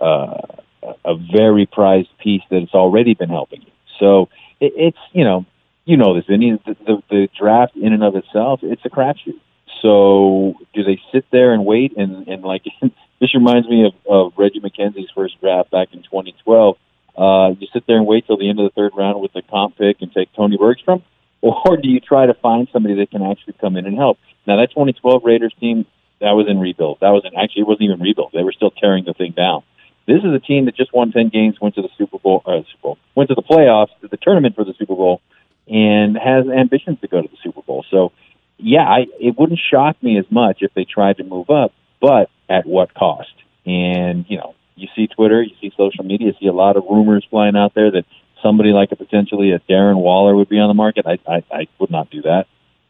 a 0.00 0.62
a 1.04 1.16
very 1.16 1.66
prized 1.66 2.16
piece 2.18 2.42
that 2.50 2.62
it's 2.62 2.74
already 2.74 3.14
been 3.14 3.28
helping 3.28 3.62
you. 3.62 3.72
So 3.98 4.28
it, 4.60 4.72
it's 4.76 4.98
you 5.12 5.24
know 5.24 5.44
you 5.84 5.96
know 5.96 6.14
this, 6.14 6.24
Vinny. 6.26 6.58
The, 6.64 6.76
the, 6.86 7.02
the 7.10 7.28
draft 7.38 7.76
in 7.76 7.92
and 7.92 8.04
of 8.04 8.16
itself, 8.16 8.60
it's 8.62 8.84
a 8.84 8.90
crapshoot. 8.90 9.40
So 9.82 10.54
do 10.72 10.82
they 10.84 11.00
sit 11.12 11.26
there 11.30 11.52
and 11.52 11.66
wait 11.66 11.96
and 11.96 12.28
and 12.28 12.42
like 12.42 12.62
this 13.20 13.34
reminds 13.34 13.68
me 13.68 13.86
of, 13.86 13.94
of 14.08 14.32
Reggie 14.36 14.60
McKenzie's 14.60 15.10
first 15.14 15.40
draft 15.40 15.70
back 15.72 15.88
in 15.92 16.02
2012 16.02 16.76
uh, 17.16 17.54
you 17.58 17.66
sit 17.72 17.86
there 17.86 17.96
and 17.96 18.06
wait 18.06 18.26
till 18.26 18.36
the 18.36 18.48
end 18.48 18.60
of 18.60 18.64
the 18.64 18.74
third 18.74 18.92
round 18.96 19.20
with 19.20 19.32
the 19.32 19.42
comp 19.42 19.76
pick 19.76 20.02
and 20.02 20.12
take 20.12 20.32
Tony 20.34 20.56
Bergstrom, 20.56 21.02
or 21.40 21.76
do 21.76 21.88
you 21.88 22.00
try 22.00 22.26
to 22.26 22.34
find 22.34 22.68
somebody 22.72 22.94
that 22.96 23.10
can 23.10 23.22
actually 23.22 23.54
come 23.60 23.76
in 23.76 23.86
and 23.86 23.96
help? 23.96 24.18
Now 24.46 24.56
that 24.56 24.70
2012 24.70 25.22
Raiders 25.24 25.54
team 25.60 25.86
that 26.20 26.32
was 26.32 26.46
in 26.48 26.58
rebuild. 26.58 26.98
That 27.00 27.10
was 27.10 27.24
in, 27.24 27.36
actually 27.36 27.62
it 27.62 27.68
wasn't 27.68 27.90
even 27.90 28.00
rebuild. 28.00 28.30
They 28.32 28.42
were 28.42 28.52
still 28.52 28.70
tearing 28.70 29.04
the 29.04 29.12
thing 29.12 29.32
down. 29.32 29.62
This 30.06 30.22
is 30.22 30.32
a 30.32 30.38
team 30.38 30.66
that 30.66 30.76
just 30.76 30.94
won 30.94 31.10
10 31.10 31.30
games, 31.30 31.60
went 31.60 31.74
to 31.74 31.82
the 31.82 31.88
Super 31.98 32.18
Bowl, 32.18 32.42
uh, 32.46 32.62
Super 32.70 32.82
Bowl, 32.82 32.98
went 33.14 33.28
to 33.28 33.34
the 33.34 33.42
playoffs, 33.42 33.88
to 34.00 34.08
the 34.08 34.16
tournament 34.16 34.54
for 34.54 34.64
the 34.64 34.74
Super 34.78 34.94
Bowl, 34.94 35.20
and 35.66 36.16
has 36.16 36.46
ambitions 36.46 37.00
to 37.00 37.08
go 37.08 37.20
to 37.20 37.28
the 37.28 37.36
Super 37.42 37.62
Bowl. 37.62 37.84
So, 37.90 38.12
yeah, 38.56 38.84
I, 38.84 39.06
it 39.18 39.36
wouldn't 39.36 39.58
shock 39.58 40.00
me 40.02 40.16
as 40.18 40.24
much 40.30 40.58
if 40.60 40.72
they 40.74 40.84
tried 40.84 41.16
to 41.16 41.24
move 41.24 41.50
up, 41.50 41.72
but 42.00 42.30
at 42.48 42.66
what 42.66 42.94
cost? 42.94 43.32
And 43.66 44.24
you 44.28 44.38
know, 44.38 44.54
you 44.76 44.88
see 44.94 45.06
Twitter, 45.06 45.42
you 45.42 45.54
see 45.60 45.72
social 45.76 46.04
media, 46.04 46.28
you 46.28 46.34
see 46.38 46.46
a 46.46 46.52
lot 46.52 46.76
of 46.76 46.84
rumors 46.88 47.26
flying 47.28 47.56
out 47.56 47.74
there 47.74 47.90
that 47.90 48.04
somebody 48.42 48.70
like 48.70 48.92
a 48.92 48.96
potentially 48.96 49.52
a 49.52 49.58
Darren 49.60 49.96
Waller 49.96 50.36
would 50.36 50.48
be 50.48 50.58
on 50.58 50.68
the 50.68 50.74
market. 50.74 51.06
I, 51.06 51.18
I, 51.26 51.42
I 51.50 51.66
would 51.78 51.90
not 51.90 52.10
do 52.10 52.22
that, 52.22 52.46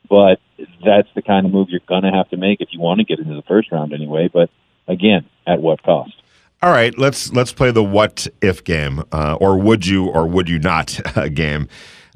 but 0.08 0.40
that's 0.84 1.08
the 1.14 1.22
kind 1.22 1.46
of 1.46 1.52
move 1.52 1.68
you're 1.70 1.80
going 1.88 2.02
to 2.02 2.10
have 2.10 2.28
to 2.30 2.36
make 2.36 2.60
if 2.60 2.68
you 2.72 2.80
want 2.80 2.98
to 2.98 3.04
get 3.04 3.18
into 3.18 3.34
the 3.34 3.42
first 3.42 3.70
round 3.72 3.92
anyway. 3.92 4.28
But 4.32 4.50
again, 4.86 5.24
at 5.46 5.60
what 5.60 5.82
cost? 5.82 6.14
All 6.62 6.70
right, 6.70 6.96
let's 6.98 7.32
let's 7.32 7.52
play 7.52 7.70
the 7.70 7.84
what 7.84 8.26
if 8.40 8.64
game, 8.64 9.04
uh, 9.12 9.36
or 9.40 9.58
would 9.58 9.86
you 9.86 10.06
or 10.06 10.26
would 10.26 10.48
you 10.48 10.58
not 10.58 10.98
game. 11.34 11.68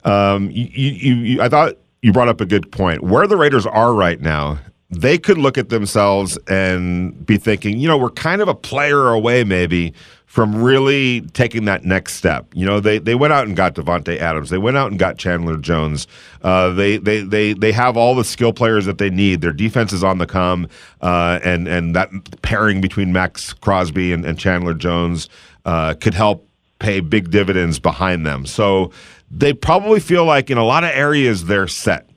Um, 0.02 0.50
you, 0.50 0.64
you, 0.64 1.14
you, 1.14 1.42
I 1.42 1.48
thought 1.50 1.74
you 2.02 2.12
brought 2.12 2.28
up 2.28 2.40
a 2.40 2.46
good 2.46 2.72
point. 2.72 3.02
Where 3.02 3.26
the 3.26 3.36
Raiders 3.36 3.66
are 3.66 3.92
right 3.92 4.20
now, 4.20 4.58
they 4.90 5.18
could 5.18 5.38
look 5.38 5.56
at 5.56 5.68
themselves 5.68 6.36
and 6.48 7.24
be 7.24 7.36
thinking, 7.36 7.78
you 7.78 7.86
know, 7.86 7.96
we're 7.96 8.10
kind 8.10 8.42
of 8.42 8.48
a 8.48 8.54
player 8.54 9.10
away 9.10 9.44
maybe 9.44 9.94
from 10.26 10.62
really 10.62 11.22
taking 11.32 11.64
that 11.64 11.84
next 11.84 12.14
step. 12.14 12.46
You 12.54 12.64
know, 12.64 12.78
they, 12.78 12.98
they 12.98 13.14
went 13.14 13.32
out 13.32 13.46
and 13.46 13.56
got 13.56 13.74
Davante 13.74 14.18
Adams. 14.18 14.50
They 14.50 14.58
went 14.58 14.76
out 14.76 14.90
and 14.90 14.98
got 14.98 15.18
Chandler 15.18 15.56
Jones. 15.56 16.06
Uh, 16.42 16.70
they, 16.70 16.98
they 16.98 17.22
they 17.22 17.52
they 17.52 17.72
have 17.72 17.96
all 17.96 18.14
the 18.14 18.24
skill 18.24 18.52
players 18.52 18.86
that 18.86 18.98
they 18.98 19.10
need. 19.10 19.40
Their 19.40 19.52
defense 19.52 19.92
is 19.92 20.04
on 20.04 20.18
the 20.18 20.26
come, 20.26 20.68
uh, 21.00 21.40
and 21.42 21.66
and 21.66 21.96
that 21.96 22.10
pairing 22.42 22.80
between 22.80 23.12
Maxx 23.12 23.52
Crosby 23.52 24.12
and, 24.12 24.24
and 24.24 24.38
Chandler 24.38 24.74
Jones 24.74 25.28
uh, 25.64 25.94
could 25.94 26.14
help 26.14 26.48
pay 26.78 27.00
big 27.00 27.30
dividends 27.30 27.78
behind 27.78 28.26
them. 28.26 28.46
So 28.46 28.90
they 29.30 29.52
probably 29.52 30.00
feel 30.00 30.24
like 30.24 30.50
in 30.50 30.58
a 30.58 30.64
lot 30.64 30.82
of 30.82 30.90
areas 30.90 31.44
they're 31.44 31.68
set. 31.68 32.09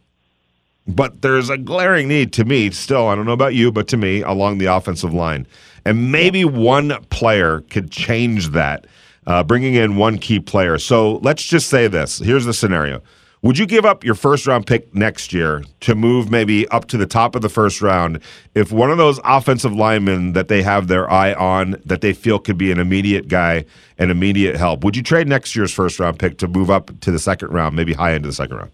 But 0.87 1.21
there's 1.21 1.49
a 1.49 1.57
glaring 1.57 2.07
need 2.07 2.33
to 2.33 2.45
me 2.45 2.69
still, 2.71 3.07
I 3.07 3.15
don't 3.15 3.25
know 3.25 3.31
about 3.31 3.55
you, 3.55 3.71
but 3.71 3.87
to 3.89 3.97
me, 3.97 4.21
along 4.21 4.57
the 4.57 4.65
offensive 4.65 5.13
line. 5.13 5.47
And 5.85 6.11
maybe 6.11 6.43
one 6.45 7.01
player 7.09 7.61
could 7.69 7.89
change 7.89 8.49
that, 8.49 8.85
uh, 9.25 9.43
bringing 9.43 9.75
in 9.75 9.95
one 9.95 10.17
key 10.17 10.39
player. 10.39 10.77
So 10.77 11.17
let's 11.17 11.43
just 11.43 11.69
say 11.69 11.87
this. 11.87 12.19
Here's 12.19 12.45
the 12.45 12.53
scenario. 12.53 13.01
Would 13.43 13.57
you 13.57 13.65
give 13.65 13.83
up 13.83 14.05
your 14.05 14.15
first 14.15 14.47
round 14.47 14.65
pick 14.65 14.95
next 14.95 15.33
year 15.33 15.65
to 15.81 15.95
move 15.95 16.31
maybe 16.31 16.65
up 16.69 16.85
to 16.87 16.97
the 16.97 17.05
top 17.05 17.35
of 17.35 17.41
the 17.41 17.49
first 17.49 17.81
round 17.81 18.21
if 18.55 18.71
one 18.71 18.89
of 18.89 18.97
those 18.97 19.19
offensive 19.25 19.73
linemen 19.73 20.31
that 20.31 20.47
they 20.47 20.63
have 20.63 20.87
their 20.87 21.11
eye 21.11 21.33
on 21.33 21.75
that 21.85 21.99
they 21.99 22.13
feel 22.13 22.39
could 22.39 22.57
be 22.57 22.71
an 22.71 22.79
immediate 22.79 23.27
guy 23.27 23.65
and 23.97 24.11
immediate 24.11 24.55
help? 24.55 24.85
Would 24.85 24.95
you 24.95 25.03
trade 25.03 25.27
next 25.27 25.57
year's 25.57 25.73
first 25.73 25.99
round 25.99 26.19
pick 26.19 26.37
to 26.37 26.47
move 26.47 26.69
up 26.69 26.97
to 27.01 27.11
the 27.11 27.19
second 27.19 27.49
round, 27.49 27.75
maybe 27.75 27.91
high 27.91 28.13
into 28.13 28.27
the 28.27 28.33
second 28.33 28.57
round? 28.57 28.71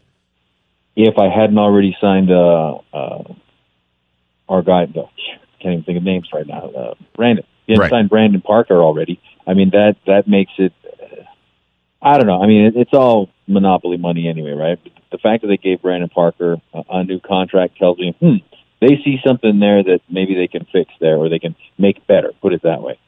If 1.07 1.17
I 1.17 1.29
hadn't 1.29 1.57
already 1.57 1.95
signed 2.01 2.31
uh, 2.31 2.79
uh, 2.93 3.23
our 4.49 4.61
guy, 4.61 4.85
can't 4.85 5.73
even 5.73 5.83
think 5.83 5.97
of 5.97 6.03
names 6.03 6.29
right 6.33 6.47
now, 6.47 6.69
uh, 6.69 6.93
Brandon. 7.15 7.45
He 7.65 7.73
hadn't 7.73 7.81
right. 7.83 7.89
signed 7.89 8.09
Brandon 8.09 8.41
Parker 8.41 8.81
already. 8.81 9.21
I 9.47 9.53
mean 9.53 9.69
that 9.71 9.95
that 10.07 10.27
makes 10.27 10.51
it. 10.57 10.73
Uh, 10.85 11.23
I 12.01 12.17
don't 12.17 12.27
know. 12.27 12.41
I 12.41 12.47
mean, 12.47 12.65
it, 12.65 12.75
it's 12.75 12.93
all 12.93 13.29
monopoly 13.47 13.97
money 13.97 14.27
anyway, 14.27 14.51
right? 14.51 14.79
The 15.11 15.17
fact 15.17 15.41
that 15.41 15.47
they 15.47 15.57
gave 15.57 15.81
Brandon 15.81 16.09
Parker 16.09 16.57
a, 16.73 16.83
a 16.89 17.03
new 17.03 17.19
contract 17.19 17.77
tells 17.77 17.97
me, 17.97 18.15
hmm, 18.19 18.37
they 18.79 19.01
see 19.03 19.19
something 19.25 19.59
there 19.59 19.83
that 19.83 19.99
maybe 20.09 20.35
they 20.35 20.47
can 20.47 20.65
fix 20.71 20.91
there 20.99 21.17
or 21.17 21.29
they 21.29 21.39
can 21.39 21.55
make 21.77 22.05
better. 22.07 22.31
Put 22.41 22.53
it 22.53 22.63
that 22.63 22.81
way. 22.81 22.99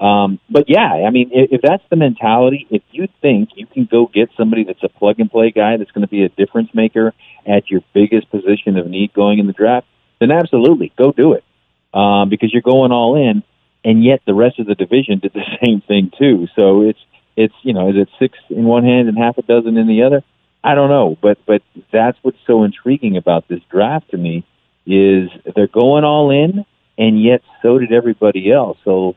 Um, 0.00 0.38
but 0.48 0.66
yeah, 0.68 1.04
I 1.06 1.10
mean, 1.10 1.30
if, 1.32 1.52
if 1.54 1.60
that's 1.62 1.82
the 1.90 1.96
mentality, 1.96 2.66
if 2.70 2.82
you 2.92 3.08
think 3.20 3.50
you 3.56 3.66
can 3.66 3.84
go 3.90 4.06
get 4.06 4.30
somebody 4.36 4.64
that's 4.64 4.82
a 4.82 4.88
plug 4.88 5.18
and 5.18 5.30
play 5.30 5.50
guy 5.50 5.76
that's 5.76 5.90
going 5.90 6.02
to 6.02 6.08
be 6.08 6.22
a 6.22 6.28
difference 6.28 6.70
maker 6.72 7.12
at 7.46 7.70
your 7.70 7.80
biggest 7.94 8.30
position 8.30 8.76
of 8.76 8.86
need 8.86 9.12
going 9.12 9.40
in 9.40 9.46
the 9.46 9.52
draft, 9.52 9.86
then 10.20 10.30
absolutely 10.30 10.92
go 10.96 11.10
do 11.10 11.32
it 11.32 11.44
um, 11.92 12.28
because 12.28 12.52
you're 12.52 12.62
going 12.62 12.92
all 12.92 13.16
in. 13.16 13.42
And 13.84 14.04
yet 14.04 14.20
the 14.26 14.34
rest 14.34 14.58
of 14.58 14.66
the 14.66 14.74
division 14.74 15.18
did 15.18 15.32
the 15.32 15.44
same 15.64 15.80
thing 15.80 16.12
too. 16.16 16.46
So 16.56 16.82
it's 16.82 16.98
it's 17.36 17.54
you 17.62 17.72
know 17.72 17.88
is 17.90 17.96
it 17.96 18.08
six 18.18 18.38
in 18.50 18.64
one 18.64 18.84
hand 18.84 19.08
and 19.08 19.16
half 19.16 19.38
a 19.38 19.42
dozen 19.42 19.76
in 19.76 19.86
the 19.86 20.02
other? 20.02 20.22
I 20.62 20.74
don't 20.74 20.90
know, 20.90 21.16
but 21.20 21.38
but 21.46 21.62
that's 21.92 22.18
what's 22.22 22.38
so 22.46 22.64
intriguing 22.64 23.16
about 23.16 23.48
this 23.48 23.60
draft 23.70 24.10
to 24.10 24.16
me 24.16 24.44
is 24.86 25.30
they're 25.54 25.68
going 25.68 26.04
all 26.04 26.30
in, 26.30 26.64
and 26.96 27.22
yet 27.22 27.42
so 27.62 27.78
did 27.78 27.92
everybody 27.92 28.50
else. 28.50 28.78
So 28.84 29.14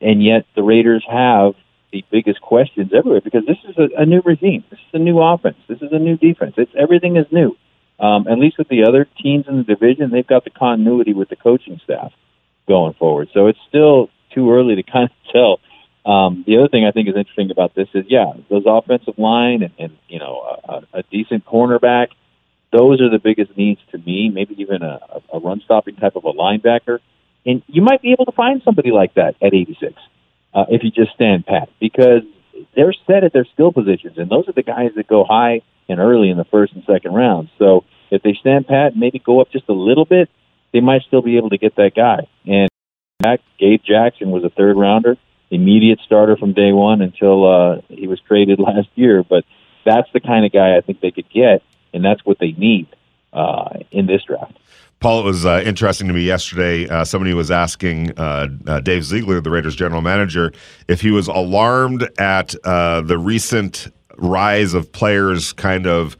and 0.00 0.22
yet 0.22 0.46
the 0.54 0.62
Raiders 0.62 1.04
have 1.08 1.54
the 1.92 2.04
biggest 2.10 2.40
questions 2.40 2.92
everywhere 2.94 3.20
because 3.20 3.46
this 3.46 3.58
is 3.68 3.76
a, 3.78 4.02
a 4.02 4.06
new 4.06 4.20
regime. 4.24 4.64
This 4.70 4.78
is 4.78 4.94
a 4.94 4.98
new 4.98 5.20
offense. 5.20 5.56
This 5.68 5.80
is 5.80 5.90
a 5.92 5.98
new 5.98 6.16
defense. 6.16 6.54
It's 6.56 6.72
everything 6.76 7.16
is 7.16 7.26
new. 7.30 7.56
Um, 8.00 8.28
at 8.28 8.38
least 8.38 8.58
with 8.58 8.68
the 8.68 8.84
other 8.84 9.08
teams 9.20 9.46
in 9.48 9.56
the 9.56 9.64
division, 9.64 10.10
they've 10.10 10.26
got 10.26 10.44
the 10.44 10.50
continuity 10.50 11.14
with 11.14 11.28
the 11.28 11.36
coaching 11.36 11.80
staff 11.82 12.12
going 12.68 12.92
forward. 12.94 13.28
So 13.34 13.46
it's 13.46 13.58
still 13.68 14.10
too 14.34 14.52
early 14.52 14.76
to 14.76 14.82
kind 14.92 15.10
of 15.10 15.32
tell. 15.32 15.60
Um, 16.10 16.44
the 16.46 16.58
other 16.58 16.68
thing 16.68 16.86
I 16.86 16.92
think 16.92 17.08
is 17.08 17.16
interesting 17.16 17.50
about 17.50 17.74
this 17.74 17.88
is, 17.92 18.04
yeah, 18.08 18.32
those 18.48 18.62
offensive 18.66 19.18
line 19.18 19.62
and, 19.62 19.74
and 19.78 19.98
you 20.08 20.18
know 20.18 20.58
a, 20.64 20.98
a 20.98 21.02
decent 21.10 21.44
cornerback. 21.44 22.08
Those 22.70 23.00
are 23.00 23.10
the 23.10 23.18
biggest 23.18 23.56
needs 23.56 23.80
to 23.92 23.98
me. 23.98 24.28
Maybe 24.28 24.54
even 24.60 24.82
a, 24.82 25.00
a 25.32 25.38
run 25.38 25.60
stopping 25.64 25.96
type 25.96 26.16
of 26.16 26.24
a 26.24 26.32
linebacker. 26.32 26.98
And 27.48 27.62
you 27.66 27.80
might 27.80 28.02
be 28.02 28.12
able 28.12 28.26
to 28.26 28.32
find 28.32 28.60
somebody 28.62 28.90
like 28.90 29.14
that 29.14 29.34
at 29.40 29.54
86 29.54 29.94
uh, 30.52 30.66
if 30.68 30.84
you 30.84 30.90
just 30.90 31.14
stand 31.14 31.46
pat 31.46 31.70
because 31.80 32.22
they're 32.76 32.92
set 33.06 33.24
at 33.24 33.32
their 33.32 33.46
skill 33.54 33.72
positions, 33.72 34.18
and 34.18 34.30
those 34.30 34.46
are 34.48 34.52
the 34.52 34.62
guys 34.62 34.90
that 34.96 35.08
go 35.08 35.24
high 35.24 35.62
and 35.88 35.98
early 35.98 36.28
in 36.28 36.36
the 36.36 36.44
first 36.44 36.74
and 36.74 36.84
second 36.84 37.14
rounds. 37.14 37.48
So 37.58 37.84
if 38.10 38.22
they 38.22 38.34
stand 38.34 38.66
pat, 38.66 38.96
maybe 38.96 39.18
go 39.18 39.40
up 39.40 39.50
just 39.50 39.66
a 39.70 39.72
little 39.72 40.04
bit, 40.04 40.28
they 40.74 40.80
might 40.80 41.02
still 41.06 41.22
be 41.22 41.38
able 41.38 41.48
to 41.48 41.56
get 41.56 41.74
that 41.76 41.92
guy. 41.96 42.28
And 42.44 42.68
Gabe 43.58 43.80
Jackson 43.82 44.30
was 44.30 44.44
a 44.44 44.50
third 44.50 44.76
rounder, 44.76 45.16
immediate 45.50 46.00
starter 46.04 46.36
from 46.36 46.52
day 46.52 46.72
one 46.72 47.00
until 47.00 47.46
uh, 47.46 47.80
he 47.88 48.06
was 48.06 48.20
traded 48.28 48.58
last 48.60 48.88
year. 48.94 49.22
But 49.22 49.44
that's 49.86 50.08
the 50.12 50.20
kind 50.20 50.44
of 50.44 50.52
guy 50.52 50.76
I 50.76 50.82
think 50.82 51.00
they 51.00 51.12
could 51.12 51.30
get, 51.30 51.62
and 51.94 52.04
that's 52.04 52.24
what 52.26 52.38
they 52.38 52.52
need 52.52 52.88
uh, 53.32 53.78
in 53.90 54.04
this 54.04 54.22
draft. 54.24 54.58
Paul, 55.00 55.20
it 55.20 55.24
was 55.24 55.46
uh, 55.46 55.62
interesting 55.64 56.08
to 56.08 56.14
me 56.14 56.22
yesterday. 56.22 56.88
Uh, 56.88 57.04
somebody 57.04 57.32
was 57.32 57.50
asking 57.52 58.18
uh, 58.18 58.48
uh 58.66 58.80
Dave 58.80 59.04
Ziegler, 59.04 59.40
the 59.40 59.50
Raiders 59.50 59.76
general 59.76 60.02
manager, 60.02 60.52
if 60.88 61.00
he 61.00 61.12
was 61.12 61.28
alarmed 61.28 62.08
at 62.18 62.54
uh, 62.64 63.00
the 63.02 63.16
recent 63.16 63.92
rise 64.16 64.74
of 64.74 64.90
players 64.90 65.52
kind 65.52 65.86
of 65.86 66.16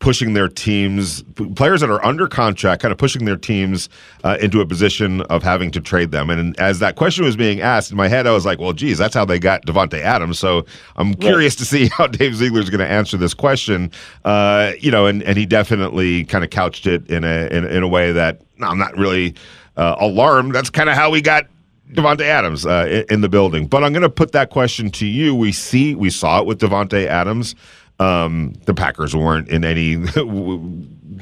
pushing 0.00 0.34
their 0.34 0.48
teams, 0.48 1.24
players 1.56 1.80
that 1.80 1.90
are 1.90 2.04
under 2.04 2.28
contract, 2.28 2.82
kind 2.82 2.92
of 2.92 2.98
pushing 2.98 3.24
their 3.24 3.36
teams 3.36 3.88
uh, 4.22 4.38
into 4.40 4.60
a 4.60 4.66
position 4.66 5.22
of 5.22 5.42
having 5.42 5.70
to 5.72 5.80
trade 5.80 6.12
them. 6.12 6.30
And 6.30 6.58
as 6.60 6.78
that 6.78 6.94
question 6.94 7.24
was 7.24 7.36
being 7.36 7.60
asked 7.60 7.90
in 7.90 7.96
my 7.96 8.06
head, 8.06 8.26
I 8.26 8.32
was 8.32 8.46
like, 8.46 8.60
well, 8.60 8.72
geez, 8.72 8.96
that's 8.96 9.14
how 9.14 9.24
they 9.24 9.40
got 9.40 9.66
Davante 9.66 10.00
Adams. 10.00 10.38
So 10.38 10.64
I'm 10.96 11.14
curious 11.14 11.54
right. 11.54 11.58
to 11.58 11.64
see 11.64 11.88
how 11.96 12.06
Dave 12.06 12.36
Ziegler 12.36 12.60
is 12.60 12.70
going 12.70 12.80
to 12.80 12.88
answer 12.88 13.16
this 13.16 13.34
question. 13.34 13.90
Uh, 14.24 14.72
you 14.78 14.90
know, 14.90 15.06
and, 15.06 15.22
and 15.24 15.36
he 15.36 15.46
definitely 15.46 16.24
kind 16.24 16.44
of 16.44 16.50
couched 16.50 16.86
it 16.86 17.08
in 17.10 17.24
a 17.24 17.48
in, 17.48 17.64
in 17.64 17.82
a 17.82 17.88
way 17.88 18.12
that 18.12 18.40
no, 18.58 18.68
I'm 18.68 18.78
not 18.78 18.96
really 18.96 19.34
uh, 19.76 19.96
alarmed. 19.98 20.54
That's 20.54 20.70
kind 20.70 20.88
of 20.88 20.94
how 20.94 21.10
we 21.10 21.20
got 21.20 21.46
Davante 21.92 22.22
Adams 22.22 22.66
uh, 22.66 23.04
in 23.08 23.20
the 23.20 23.28
building. 23.28 23.66
But 23.66 23.82
I'm 23.82 23.92
going 23.92 24.02
to 24.02 24.10
put 24.10 24.32
that 24.32 24.50
question 24.50 24.90
to 24.92 25.06
you. 25.06 25.34
We 25.34 25.52
see, 25.52 25.94
we 25.94 26.10
saw 26.10 26.40
it 26.40 26.46
with 26.46 26.60
Davante 26.60 27.06
Adams. 27.06 27.54
Um, 27.98 28.54
the 28.64 28.74
Packers 28.74 29.14
weren't 29.14 29.48
in 29.48 29.64
any 29.64 29.96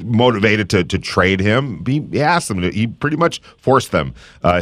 motivated 0.03 0.69
to 0.71 0.83
to 0.83 0.99
trade 0.99 1.39
him. 1.39 1.83
He, 1.85 2.01
he, 2.11 2.21
asked 2.21 2.47
them 2.47 2.61
to. 2.61 2.71
He 2.71 2.87
pretty 2.87 3.17
much 3.17 3.41
forced 3.57 3.91
them. 3.91 4.13
Uh, 4.43 4.61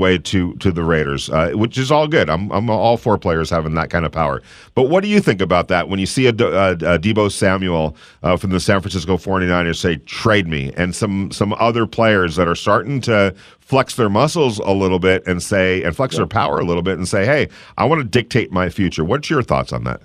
way 0.00 0.18
to 0.18 0.54
to 0.56 0.70
the 0.70 0.84
Raiders, 0.84 1.30
uh, 1.30 1.50
which 1.54 1.78
is 1.78 1.90
all 1.90 2.06
good. 2.06 2.28
I'm 2.28 2.50
I'm 2.52 2.68
all 2.68 2.96
for 2.96 3.18
players 3.18 3.50
having 3.50 3.74
that 3.74 3.90
kind 3.90 4.04
of 4.04 4.12
power. 4.12 4.42
But 4.74 4.84
what 4.84 5.02
do 5.02 5.08
you 5.08 5.20
think 5.20 5.40
about 5.40 5.68
that 5.68 5.88
when 5.88 5.98
you 5.98 6.06
see 6.06 6.26
a, 6.26 6.30
a, 6.30 6.72
a 6.72 6.98
Deebo 6.98 7.32
Samuel 7.32 7.96
uh, 8.22 8.36
from 8.36 8.50
the 8.50 8.60
San 8.60 8.80
Francisco 8.80 9.16
49ers 9.16 9.76
say 9.76 9.96
trade 9.96 10.46
me, 10.46 10.72
and 10.76 10.94
some 10.94 11.30
some 11.30 11.54
other 11.54 11.86
players 11.86 12.36
that 12.36 12.48
are 12.48 12.54
starting 12.54 13.00
to 13.02 13.34
flex 13.60 13.96
their 13.96 14.08
muscles 14.10 14.58
a 14.60 14.72
little 14.72 14.98
bit 14.98 15.26
and 15.26 15.42
say 15.42 15.82
and 15.82 15.96
flex 15.96 16.16
their 16.16 16.26
power 16.26 16.58
a 16.58 16.64
little 16.64 16.82
bit 16.82 16.98
and 16.98 17.08
say, 17.08 17.24
hey, 17.24 17.48
I 17.76 17.84
want 17.84 18.00
to 18.00 18.04
dictate 18.06 18.52
my 18.52 18.68
future. 18.68 19.04
What's 19.04 19.30
your 19.30 19.42
thoughts 19.42 19.72
on 19.72 19.84
that? 19.84 20.02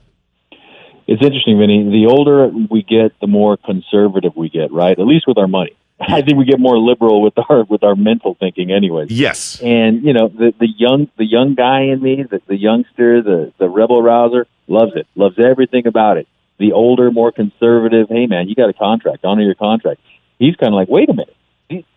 It's 1.07 1.21
interesting, 1.21 1.59
Vinny. 1.59 1.83
The 1.89 2.07
older 2.07 2.47
we 2.47 2.83
get, 2.83 3.19
the 3.19 3.27
more 3.27 3.57
conservative 3.57 4.35
we 4.35 4.49
get, 4.49 4.71
right? 4.71 4.97
At 4.97 5.05
least 5.05 5.27
with 5.27 5.37
our 5.37 5.47
money. 5.47 5.75
I 5.99 6.21
think 6.21 6.37
we 6.37 6.45
get 6.45 6.59
more 6.59 6.77
liberal 6.77 7.21
with 7.21 7.33
our 7.49 7.63
with 7.63 7.83
our 7.83 7.95
mental 7.95 8.35
thinking, 8.39 8.71
anyways. 8.71 9.11
Yes. 9.11 9.61
And 9.61 10.03
you 10.03 10.13
know, 10.13 10.27
the 10.27 10.53
the 10.59 10.67
young 10.67 11.09
the 11.17 11.25
young 11.25 11.55
guy 11.55 11.83
in 11.83 12.01
me, 12.01 12.23
the 12.23 12.41
the 12.47 12.57
youngster, 12.57 13.21
the 13.21 13.53
the 13.57 13.69
rebel 13.69 14.01
rouser, 14.01 14.47
loves 14.67 14.93
it, 14.95 15.07
loves 15.15 15.37
everything 15.39 15.87
about 15.87 16.17
it. 16.17 16.27
The 16.59 16.71
older, 16.71 17.11
more 17.11 17.31
conservative, 17.31 18.07
hey 18.09 18.27
man, 18.27 18.47
you 18.47 18.55
got 18.55 18.69
a 18.69 18.73
contract, 18.73 19.25
honor 19.25 19.43
your 19.43 19.55
contract. 19.55 20.01
He's 20.39 20.55
kind 20.55 20.73
of 20.73 20.77
like, 20.77 20.87
wait 20.89 21.09
a 21.09 21.13
minute, 21.13 21.35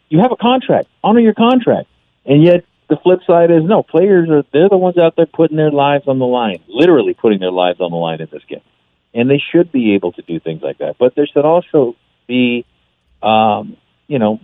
you 0.09 0.21
have 0.21 0.33
a 0.33 0.37
contract, 0.37 0.89
honor 1.03 1.21
your 1.21 1.35
contract, 1.35 1.89
and 2.25 2.43
yet 2.43 2.65
the 2.89 2.97
flip 2.97 3.21
side 3.27 3.51
is 3.51 3.65
no. 3.65 3.83
Players 3.83 4.29
are 4.31 4.45
they're 4.53 4.69
the 4.69 4.77
ones 4.77 4.99
out 4.99 5.17
there 5.17 5.27
putting 5.27 5.57
their 5.57 5.71
lives 5.71 6.07
on 6.07 6.19
the 6.19 6.27
line, 6.27 6.63
literally 6.69 7.15
putting 7.15 7.41
their 7.41 7.51
lives 7.51 7.81
on 7.81 7.91
the 7.91 7.97
line 7.97 8.21
in 8.21 8.29
this 8.31 8.43
game, 8.49 8.63
and 9.17 9.29
they 9.29 9.43
should 9.53 9.73
be 9.73 9.95
able 9.95 10.13
to 10.13 10.23
do 10.23 10.39
things 10.39 10.63
like 10.63 10.79
that. 10.79 10.97
But 10.99 11.15
there 11.17 11.27
should 11.27 11.45
also 11.45 11.97
be 12.29 12.65
um, 13.23 13.77
you 14.07 14.19
know, 14.19 14.41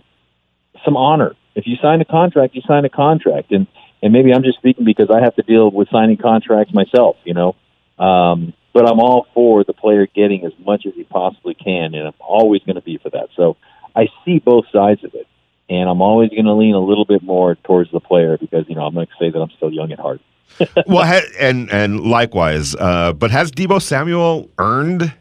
some 0.83 0.97
honor. 0.97 1.35
If 1.55 1.67
you 1.67 1.75
sign 1.81 2.01
a 2.01 2.05
contract, 2.05 2.55
you 2.55 2.61
sign 2.67 2.85
a 2.85 2.89
contract, 2.89 3.51
and 3.51 3.67
and 4.01 4.11
maybe 4.11 4.33
I'm 4.33 4.43
just 4.43 4.57
speaking 4.57 4.85
because 4.85 5.09
I 5.09 5.21
have 5.23 5.35
to 5.35 5.43
deal 5.43 5.71
with 5.71 5.87
signing 5.89 6.17
contracts 6.17 6.73
myself, 6.73 7.15
you 7.23 7.33
know. 7.33 7.55
Um, 7.97 8.53
but 8.73 8.89
I'm 8.89 8.99
all 8.99 9.27
for 9.33 9.63
the 9.63 9.73
player 9.73 10.07
getting 10.07 10.45
as 10.45 10.51
much 10.59 10.85
as 10.85 10.93
he 10.95 11.03
possibly 11.03 11.53
can, 11.53 11.93
and 11.93 12.07
I'm 12.07 12.13
always 12.19 12.63
going 12.63 12.75
to 12.75 12.81
be 12.81 12.97
for 12.97 13.11
that. 13.11 13.29
So 13.35 13.55
I 13.95 14.07
see 14.25 14.39
both 14.39 14.65
sides 14.73 15.03
of 15.03 15.13
it, 15.13 15.27
and 15.69 15.87
I'm 15.87 16.01
always 16.01 16.31
going 16.31 16.45
to 16.45 16.53
lean 16.53 16.73
a 16.73 16.79
little 16.79 17.05
bit 17.05 17.23
more 17.23 17.55
towards 17.55 17.91
the 17.91 17.99
player 17.99 18.37
because 18.37 18.65
you 18.67 18.75
know 18.75 18.81
I'm 18.81 18.93
going 18.93 19.07
to 19.07 19.13
say 19.19 19.29
that 19.29 19.39
I'm 19.39 19.51
still 19.55 19.71
young 19.71 19.91
at 19.91 19.99
heart. 19.99 20.21
well, 20.87 21.21
and 21.39 21.71
and 21.71 22.01
likewise, 22.01 22.75
uh, 22.75 23.13
but 23.13 23.31
has 23.31 23.51
Deebo 23.51 23.81
Samuel 23.81 24.49
earned 24.57 25.13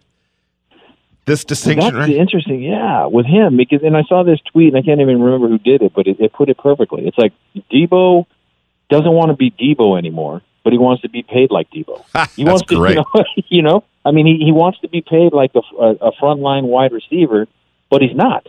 this 1.24 1.44
distinction, 1.44 1.94
well, 1.94 2.00
that's 2.00 2.10
right? 2.10 2.20
interesting. 2.20 2.62
Yeah, 2.62 3.06
with 3.06 3.26
him 3.26 3.56
because, 3.56 3.82
and 3.82 3.96
I 3.96 4.02
saw 4.02 4.24
this 4.24 4.40
tweet, 4.52 4.74
and 4.74 4.76
I 4.76 4.82
can't 4.82 5.00
even 5.00 5.22
remember 5.22 5.48
who 5.48 5.58
did 5.58 5.82
it, 5.82 5.92
but 5.94 6.06
it, 6.06 6.20
it 6.20 6.32
put 6.32 6.48
it 6.48 6.58
perfectly. 6.58 7.06
It's 7.06 7.16
like 7.16 7.32
Deebo 7.72 8.26
doesn't 8.90 9.12
want 9.12 9.30
to 9.30 9.36
be 9.36 9.50
Deebo 9.50 9.96
anymore, 9.96 10.42
but 10.64 10.72
he 10.72 10.78
wants 10.78 11.02
to 11.02 11.08
be 11.08 11.22
paid 11.22 11.50
like 11.50 11.70
Deebo. 11.70 12.04
He 12.36 12.44
wants 12.44 12.66
to, 12.66 12.76
great. 12.76 12.96
you 12.96 13.02
know, 13.02 13.24
you 13.48 13.62
know, 13.62 13.84
I 14.04 14.10
mean, 14.10 14.26
he, 14.26 14.44
he 14.44 14.52
wants 14.52 14.80
to 14.80 14.88
be 14.88 15.00
paid 15.00 15.32
like 15.32 15.52
a, 15.54 15.60
a, 15.76 15.90
a 16.08 16.12
frontline 16.20 16.64
wide 16.64 16.92
receiver, 16.92 17.46
but 17.90 18.02
he's 18.02 18.16
not. 18.16 18.48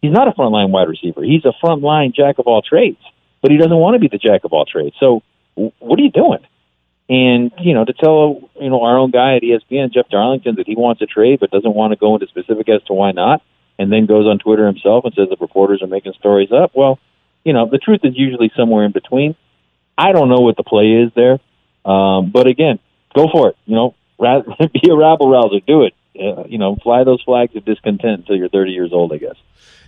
He's 0.00 0.12
not 0.12 0.28
a 0.28 0.32
frontline 0.32 0.70
wide 0.70 0.88
receiver. 0.88 1.22
He's 1.22 1.44
a 1.44 1.52
frontline 1.62 2.14
jack 2.14 2.38
of 2.38 2.46
all 2.46 2.62
trades, 2.62 3.00
but 3.40 3.50
he 3.50 3.56
doesn't 3.56 3.76
want 3.76 3.94
to 3.94 4.00
be 4.00 4.08
the 4.08 4.18
jack 4.18 4.44
of 4.44 4.52
all 4.52 4.64
trades. 4.64 4.94
So, 4.98 5.22
what 5.54 5.98
are 5.98 6.02
you 6.02 6.10
doing? 6.10 6.40
And 7.08 7.52
you 7.58 7.74
know, 7.74 7.84
to 7.84 7.92
tell 7.92 8.50
you 8.60 8.70
know 8.70 8.82
our 8.82 8.96
own 8.96 9.10
guy 9.10 9.36
at 9.36 9.42
ESPN, 9.42 9.92
Jeff 9.92 10.08
Darlington, 10.08 10.56
that 10.56 10.66
he 10.66 10.76
wants 10.76 11.02
a 11.02 11.06
trade 11.06 11.40
but 11.40 11.50
doesn't 11.50 11.74
want 11.74 11.92
to 11.92 11.96
go 11.96 12.14
into 12.14 12.26
specific 12.28 12.68
as 12.68 12.82
to 12.84 12.94
why 12.94 13.12
not, 13.12 13.42
and 13.78 13.92
then 13.92 14.06
goes 14.06 14.26
on 14.26 14.38
Twitter 14.38 14.66
himself 14.66 15.04
and 15.04 15.12
says 15.14 15.28
the 15.28 15.36
reporters 15.40 15.82
are 15.82 15.88
making 15.88 16.14
stories 16.14 16.52
up. 16.52 16.72
Well, 16.74 16.98
you 17.44 17.52
know, 17.52 17.68
the 17.68 17.78
truth 17.78 18.00
is 18.04 18.16
usually 18.16 18.50
somewhere 18.56 18.84
in 18.84 18.92
between. 18.92 19.36
I 19.98 20.12
don't 20.12 20.28
know 20.28 20.40
what 20.40 20.56
the 20.56 20.62
play 20.62 20.92
is 20.92 21.12
there, 21.14 21.38
um, 21.84 22.30
but 22.30 22.46
again, 22.46 22.78
go 23.14 23.28
for 23.30 23.50
it. 23.50 23.56
You 23.66 23.74
know, 23.74 23.94
be 24.72 24.88
a 24.88 24.96
rabble 24.96 25.28
rouser, 25.28 25.60
do 25.66 25.82
it. 25.82 25.94
Uh, 26.18 26.44
you 26.46 26.58
know, 26.58 26.76
fly 26.82 27.04
those 27.04 27.22
flags 27.22 27.56
of 27.56 27.64
discontent 27.64 28.20
until 28.20 28.36
you're 28.36 28.48
30 28.48 28.72
years 28.72 28.92
old, 28.92 29.12
I 29.12 29.18
guess. 29.18 29.36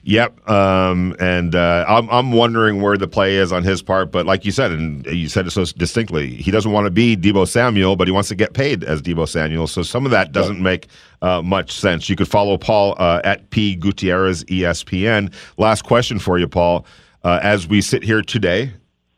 Yep, 0.07 0.51
um, 0.51 1.17
and 1.19 1.55
uh, 1.55 1.87
I'm 1.89 2.11
I'm 2.11 2.33
wondering 2.33 2.83
where 2.83 2.99
the 2.99 3.09
play 3.09 3.37
is 3.37 3.53
on 3.53 3.63
his 3.63 3.81
part. 3.81 4.13
But 4.13 4.27
like 4.27 4.45
you 4.45 4.53
said, 4.53 4.71
and 4.71 5.07
you 5.07 5.31
said 5.31 5.47
it 5.47 5.51
so 5.53 5.65
distinctly, 5.65 6.29
he 6.29 6.51
doesn't 6.51 6.73
want 6.73 6.85
to 6.85 6.91
be 6.91 7.17
Deebo 7.17 7.49
Samuel, 7.49 7.97
but 7.97 8.07
he 8.07 8.13
wants 8.13 8.29
to 8.29 8.35
get 8.35 8.53
paid 8.53 8.85
as 8.85 9.01
Deebo 9.01 9.27
Samuel. 9.27 9.67
So 9.67 9.83
some 9.83 10.05
of 10.05 10.11
that 10.11 10.31
doesn't 10.31 10.63
make 10.63 10.89
uh, 11.23 11.41
much 11.41 11.73
sense. 11.73 12.11
You 12.11 12.17
could 12.17 12.29
follow 12.29 12.59
Paul 12.59 12.95
uh, 12.99 13.23
at 13.25 13.49
P 13.49 13.77
Gutierrez 13.77 14.45
ESPN. 14.45 15.33
Last 15.57 15.85
question 15.85 16.19
for 16.19 16.39
you, 16.39 16.49
Paul. 16.49 16.85
Uh, 17.23 17.41
as 17.43 17.67
we 17.67 17.81
sit 17.81 18.03
here 18.03 18.21
today, 18.21 18.75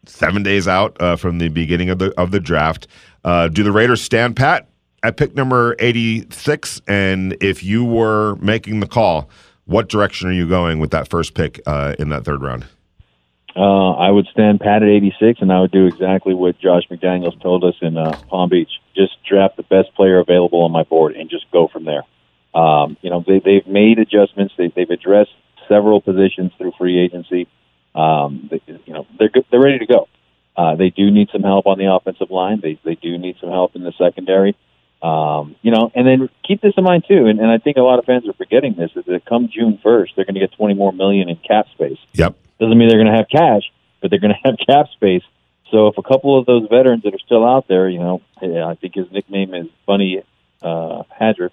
seven 0.07 0.45
days 0.45 0.69
out 0.69 0.97
uh, 1.01 1.17
from 1.17 1.39
the 1.39 1.49
beginning 1.49 1.91
of 1.91 1.99
the 1.99 2.15
of 2.17 2.31
the 2.31 2.39
draft, 2.39 2.87
uh, 3.25 3.49
do 3.49 3.65
the 3.65 3.73
Raiders 3.73 4.03
stand 4.03 4.37
pat 4.37 4.69
at 5.07 5.17
pick 5.17 5.35
number 5.35 5.77
86? 5.79 6.83
And 6.89 7.37
if 7.41 7.63
you 7.63 7.85
were 7.85 8.35
making 8.37 8.81
the 8.81 8.87
call 8.87 9.31
what 9.67 9.89
direction 9.89 10.29
are 10.29 10.33
you 10.33 10.49
going 10.49 10.79
with 10.79 10.93
that 10.93 11.09
first 11.09 11.35
pick 11.35 11.61
uh, 11.67 11.95
in 11.99 12.09
that 12.11 12.25
third 12.25 12.41
round? 12.41 12.67
Uh, 13.57 13.93
I 13.93 14.11
would 14.11 14.27
stand 14.27 14.61
pat 14.61 14.83
at 14.83 14.89
86, 14.89 15.41
and 15.41 15.53
I 15.53 15.61
would 15.61 15.73
do 15.73 15.87
exactly 15.87 16.35
what 16.35 16.59
Josh 16.59 16.83
McDaniels 16.91 17.41
told 17.43 17.65
us 17.65 17.75
in 17.81 17.97
uh, 17.97 18.17
Palm 18.29 18.51
Beach. 18.51 18.69
Just 18.95 19.17
draft 19.29 19.57
the 19.57 19.63
best 19.65 19.95
player 19.95 20.21
available 20.21 20.63
on 20.63 20.71
my 20.71 20.83
board 20.83 21.17
and 21.17 21.29
just 21.29 21.51
go 21.51 21.67
from 21.67 21.85
there. 21.85 22.05
Um, 22.55 22.97
you 23.01 23.11
know, 23.11 23.25
they, 23.27 23.41
they've 23.45 23.67
made 23.67 23.99
adjustments. 23.99 24.55
They, 24.57 24.73
they've 24.75 24.91
addressed 24.91 25.33
several 25.69 26.01
positions 26.01 26.53
through 26.59 26.73
free 26.79 27.01
agency. 27.01 27.49
Um, 27.95 28.49
they, 28.51 28.61
you 28.85 28.93
know, 28.93 29.07
they're 29.19 29.31
good, 29.31 29.47
they're 29.51 29.61
ready 29.61 29.79
to 29.79 29.87
go. 29.87 30.09
Uh, 30.57 30.77
they 30.77 30.91
do 30.91 31.11
need 31.11 31.29
some 31.33 31.43
help 31.43 31.67
on 31.67 31.79
the 31.79 31.93
offensive 31.93 32.31
line. 32.31 32.61
They 32.63 32.79
they 32.85 32.95
do 32.95 33.19
need 33.19 33.37
some 33.41 33.51
help 33.51 33.77
in 33.77 33.83
the 33.83 33.93
secondary. 33.99 34.57
Um, 35.03 35.57
you 35.63 35.71
know, 35.71 35.93
and 35.95 36.07
then 36.07 36.29
keep 36.47 36.63
this 36.63 36.73
in 36.77 36.85
mind 36.85 37.05
too, 37.07 37.27
and, 37.27 37.39
and 37.39 37.51
I 37.51 37.59
think 37.59 37.77
a 37.77 37.83
lot 37.83 37.99
of 37.99 38.07
fans 38.07 38.27
are 38.29 38.33
forgetting 38.33 38.75
this: 38.77 38.91
is 38.97 39.05
that 39.07 39.27
come 39.27 39.49
June 39.53 39.79
first, 39.83 40.15
they're 40.17 40.25
going 40.25 40.35
to 40.35 40.41
get 40.41 40.53
twenty 40.53 40.75
more 40.75 40.93
million 40.93 41.29
in 41.29 41.37
cap 41.37 41.67
space. 41.75 41.99
Yep. 42.15 42.35
Doesn't 42.59 42.77
mean 42.79 42.89
they're 42.89 42.99
going 42.99 43.13
to 43.13 43.17
have 43.17 43.29
cash, 43.29 43.63
but 44.01 44.11
they're 44.11 44.21
going 44.21 44.35
to 44.43 44.49
have 44.49 44.57
cap 44.67 44.87
space. 44.95 45.23
So 45.71 45.89
if 45.89 45.99
a 45.99 46.03
couple 46.03 46.39
of 46.39 46.47
those 46.47 46.69
veterans 46.71 47.03
that 47.03 47.15
are 47.15 47.19
still 47.25 47.47
out 47.47 47.67
there, 47.69 47.89
you 47.89 47.99
know, 47.99 48.23
I 48.41 48.75
think 48.81 48.95
his 48.95 49.11
nickname 49.11 49.53
is 49.53 49.67
Bunny 49.87 50.23
uh, 50.63 51.03
Hadger. 51.21 51.51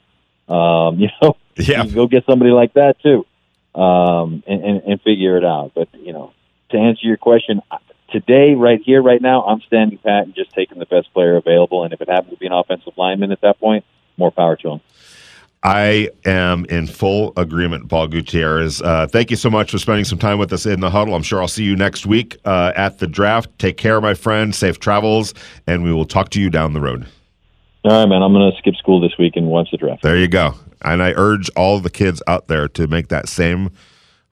Um, 0.47 0.99
you 0.99 1.10
know, 1.21 1.36
yeah. 1.56 1.84
you 1.84 1.93
go 1.93 2.08
get 2.08 2.25
somebody 2.25 2.51
like 2.51 2.73
that 2.73 3.01
too, 3.01 3.25
um, 3.75 4.43
and, 4.47 4.63
and, 4.63 4.84
and 4.84 5.01
figure 5.01 5.38
it 5.38 5.45
out. 5.45 5.71
But 5.75 5.89
you 5.93 6.13
know, 6.13 6.34
to 6.71 6.77
answer 6.77 7.06
your 7.06 7.17
question, 7.17 7.62
today, 8.13 8.54
right 8.54 8.80
here, 8.82 9.02
right 9.02 9.21
now, 9.21 9.43
I'm 9.43 9.60
standing 9.62 9.97
pat 9.97 10.23
and 10.23 10.36
just 10.36 10.54
taking 10.54 10.80
the 10.80 10.86
best 10.86 11.12
player 11.13 11.36
available. 11.36 11.84
And 11.84 11.91
if 11.91 11.99
it 11.99 12.08
happens 12.08 12.34
to 12.34 12.38
be 12.38 12.45
an 12.45 12.54
offensive 12.54 12.93
lineman 12.95 13.34
at 13.34 13.41
that 13.41 13.60
point, 13.60 13.84
more 14.15 14.32
power 14.32 14.56
to 14.56 14.69
him. 14.69 14.82
I 15.63 16.10
am 16.26 16.65
in 16.65 16.88
full 16.88 17.34
agreement, 17.38 17.89
Paul 17.89 18.08
Gutierrez. 18.08 18.82
Uh, 18.82 19.08
thank 19.08 19.32
you 19.32 19.38
so 19.38 19.49
much 19.49 19.71
for 19.71 19.78
spending 19.78 20.04
some 20.04 20.19
time 20.19 20.38
with 20.38 20.52
us 20.54 20.65
in 20.65 20.82
the 20.82 20.89
huddle. 20.89 21.15
I'm 21.15 21.23
sure 21.23 21.41
I'll 21.41 21.47
see 21.47 21.63
you 21.63 21.76
next 21.76 22.06
week 22.06 22.38
uh, 22.45 22.73
at 22.76 22.99
the 22.99 23.08
draft. 23.08 23.58
Take 23.60 23.78
care, 23.78 23.99
my 24.02 24.13
friend. 24.13 24.54
Safe 24.54 24.80
travels, 24.80 25.34
and 25.65 25.84
we 25.84 25.93
will 25.93 26.06
talk 26.06 26.30
to 26.32 26.41
you 26.41 26.49
down 26.49 26.73
the 26.73 26.82
road. 26.82 27.08
All 27.86 27.91
right, 27.91 28.06
man. 28.06 28.21
I'm 28.21 28.34
going 28.34 28.52
to 28.52 28.58
skip 28.58 28.76
school 28.76 28.99
this 28.99 29.17
week 29.17 29.38
and 29.38 29.47
watch 29.47 29.69
the 29.71 29.78
draft. 29.78 30.04
There 30.04 30.17
you 30.17 30.28
go. 30.28 30.54
And 30.82 31.02
I 31.02 31.13
urge 31.15 31.49
all 31.56 31.80
the 31.80 31.89
kids 31.89 32.21
out 32.28 32.47
there 32.47 32.67
to 32.67 32.88
make 32.88 33.08
that 33.08 33.30
same 33.30 33.71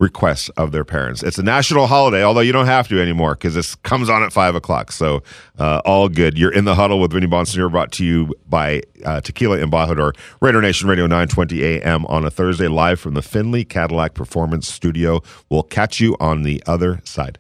requests 0.02 0.50
of 0.58 0.72
their 0.72 0.84
parents. 0.84 1.22
It's 1.22 1.38
a 1.38 1.44
national 1.44 1.88
holiday, 1.88 2.24
although 2.24 2.42
you 2.42 2.52
don't 2.52 2.66
have 2.66 2.88
to 2.90 3.00
anymore 3.00 3.36
because 3.36 3.54
this 3.54 3.76
comes 3.76 4.10
on 4.10 4.24
at 4.24 4.34
five 4.34 4.56
o'clock. 4.56 4.92
So 4.92 5.22
uh, 5.60 5.82
all 5.86 6.10
good. 6.10 6.38
You're 6.38 6.52
in 6.52 6.66
the 6.66 6.76
huddle 6.76 7.00
with 7.00 7.14
Vinny 7.14 7.28
Bonsignore, 7.28 7.72
brought 7.72 7.92
to 7.94 8.06
you 8.06 8.34
by 8.50 8.82
uh, 9.06 9.22
Tequila 9.22 9.60
Embajador, 9.60 10.18
Raider 10.42 10.62
Nation 10.62 10.90
Radio 10.90 11.06
920 11.06 11.64
AM 11.64 12.06
on 12.08 12.26
a 12.26 12.32
Thursday, 12.32 12.68
live 12.68 13.00
from 13.00 13.14
the 13.14 13.22
Findlay 13.22 13.64
Cadillac 13.64 14.16
Performance 14.16 14.68
Studio. 14.68 15.22
We'll 15.50 15.64
catch 15.64 16.00
you 16.00 16.18
on 16.20 16.42
the 16.42 16.64
other 16.66 17.02
side. 17.04 17.38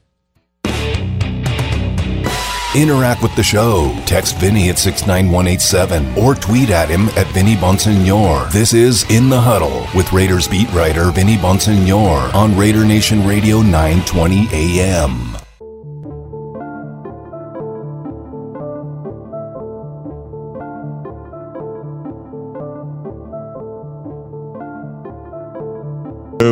Interact 2.73 3.21
with 3.21 3.35
the 3.35 3.43
show. 3.43 3.93
Text 4.05 4.37
Vinny 4.37 4.69
at 4.69 4.79
69187 4.79 6.17
or 6.17 6.33
tweet 6.35 6.69
at 6.69 6.87
him 6.87 7.09
at 7.09 7.27
Vinny 7.33 7.55
Bonsignore. 7.55 8.49
This 8.49 8.73
is 8.73 9.03
In 9.11 9.27
the 9.27 9.41
Huddle 9.41 9.87
with 9.93 10.13
Raiders 10.13 10.47
beat 10.47 10.71
writer 10.71 11.11
Vinny 11.11 11.35
Bonsignore 11.35 12.33
on 12.33 12.57
Raider 12.57 12.85
Nation 12.85 13.27
Radio 13.27 13.61
920 13.61 14.47
AM. 14.53 15.30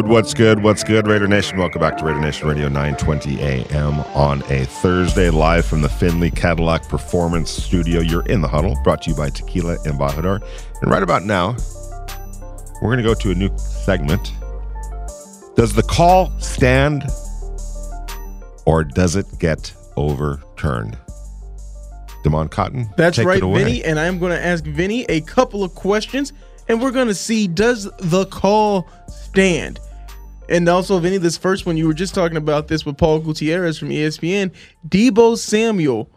What's 0.07 0.33
good? 0.33 0.63
What's 0.63 0.83
good, 0.83 1.07
Raider 1.07 1.27
Nation? 1.27 1.57
Welcome 1.57 1.81
back 1.81 1.97
to 1.97 2.05
Raider 2.05 2.19
Nation 2.19 2.47
Radio 2.47 2.67
920 2.67 3.41
AM 3.41 3.99
on 4.15 4.41
a 4.49 4.65
Thursday, 4.65 5.29
live 5.29 5.65
from 5.65 5.81
the 5.81 5.89
Findlay 5.89 6.31
Cadillac 6.31 6.87
Performance 6.87 7.49
Studio. 7.49 7.99
You're 7.99 8.25
in 8.27 8.41
the 8.41 8.47
huddle, 8.47 8.77
brought 8.83 9.01
to 9.03 9.09
you 9.09 9.15
by 9.15 9.29
Tequila 9.29 9.77
Embajador. 9.79 10.41
And 10.81 10.91
right 10.91 11.03
about 11.03 11.25
now, 11.25 11.55
we're 12.81 12.89
going 12.89 12.97
to 12.97 13.03
go 13.03 13.13
to 13.13 13.31
a 13.31 13.35
new 13.35 13.49
segment. 13.57 14.31
Does 15.55 15.73
the 15.73 15.83
call 15.83 16.31
stand 16.39 17.03
or 18.65 18.83
does 18.83 19.15
it 19.15 19.25
get 19.39 19.73
overturned? 19.97 20.97
Damon 22.23 22.47
Cotton. 22.47 22.89
That's 22.95 23.17
right. 23.17 23.41
Vinny. 23.41 23.83
And 23.83 23.99
I'm 23.99 24.19
going 24.19 24.31
to 24.31 24.45
ask 24.45 24.63
Vinny 24.63 25.03
a 25.05 25.21
couple 25.21 25.63
of 25.63 25.75
questions, 25.75 26.31
and 26.67 26.81
we're 26.81 26.91
going 26.91 27.07
to 27.07 27.15
see 27.15 27.47
does 27.47 27.89
the 27.99 28.25
call 28.27 28.87
stand? 29.07 29.79
And 30.49 30.67
also, 30.67 30.97
Vinny, 30.97 31.17
this 31.17 31.37
first 31.37 31.67
one, 31.67 31.77
you 31.77 31.85
were 31.85 31.93
just 31.93 32.15
talking 32.15 32.35
about 32.35 32.67
this 32.67 32.83
with 32.85 32.97
Paul 32.97 33.19
Gutierrez 33.19 33.77
from 33.77 33.89
ESPN. 33.89 34.51
Deebo 34.87 35.37
Samuel. 35.37 36.09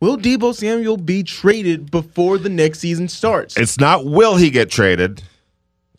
Will 0.00 0.18
Deebo 0.18 0.54
Samuel 0.54 0.96
be 0.96 1.22
traded 1.22 1.90
before 1.90 2.36
the 2.36 2.48
next 2.48 2.80
season 2.80 3.08
starts? 3.08 3.56
It's 3.56 3.78
not 3.78 4.04
will 4.04 4.36
he 4.36 4.50
get 4.50 4.70
traded. 4.70 5.22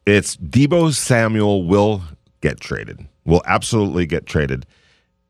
It's 0.06 0.36
Deebo 0.36 0.94
Samuel 0.94 1.64
will 1.66 2.04
get 2.42 2.60
traded. 2.60 3.08
Will 3.24 3.44
absolutely 3.46 4.06
get 4.06 4.26
traded. 4.26 4.66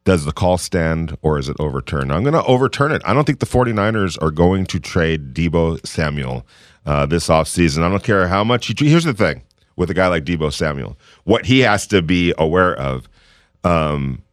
Does 0.04 0.25
the 0.25 0.32
call 0.32 0.58
stand 0.58 1.15
or 1.21 1.38
is 1.38 1.47
it 1.47 1.58
overturned? 1.60 2.12
I'm 2.12 2.23
going 2.23 2.34
to 2.34 2.43
overturn 2.45 2.91
it. 2.91 3.04
I 3.06 3.13
don't 3.13 3.25
think 3.25 3.39
the 3.39 3.45
49ers 3.45 4.19
are 4.19 4.32
going 4.32 4.65
to 4.67 4.80
trade 4.80 5.36
Debo 5.36 5.86
Samuel 5.86 6.47
uh, 6.88 7.06
this 7.06 7.27
offseason. 7.27 7.84
I 7.84 7.89
don't 7.89 8.04
care 8.04 8.27
how 8.27 8.43
much 8.43 8.65
he. 8.65 8.89
Here's 8.89 9.04
the 9.04 9.13
thing 9.13 9.43
with 9.75 9.89
a 9.89 9.93
guy 9.93 10.07
like 10.07 10.23
Deebo 10.23 10.51
Samuel 10.53 10.97
what 11.23 11.45
he 11.45 11.60
has 11.60 11.88
to 11.88 12.01
be 12.01 12.34
aware 12.38 12.75
of. 12.75 13.07
Um, 13.63 14.23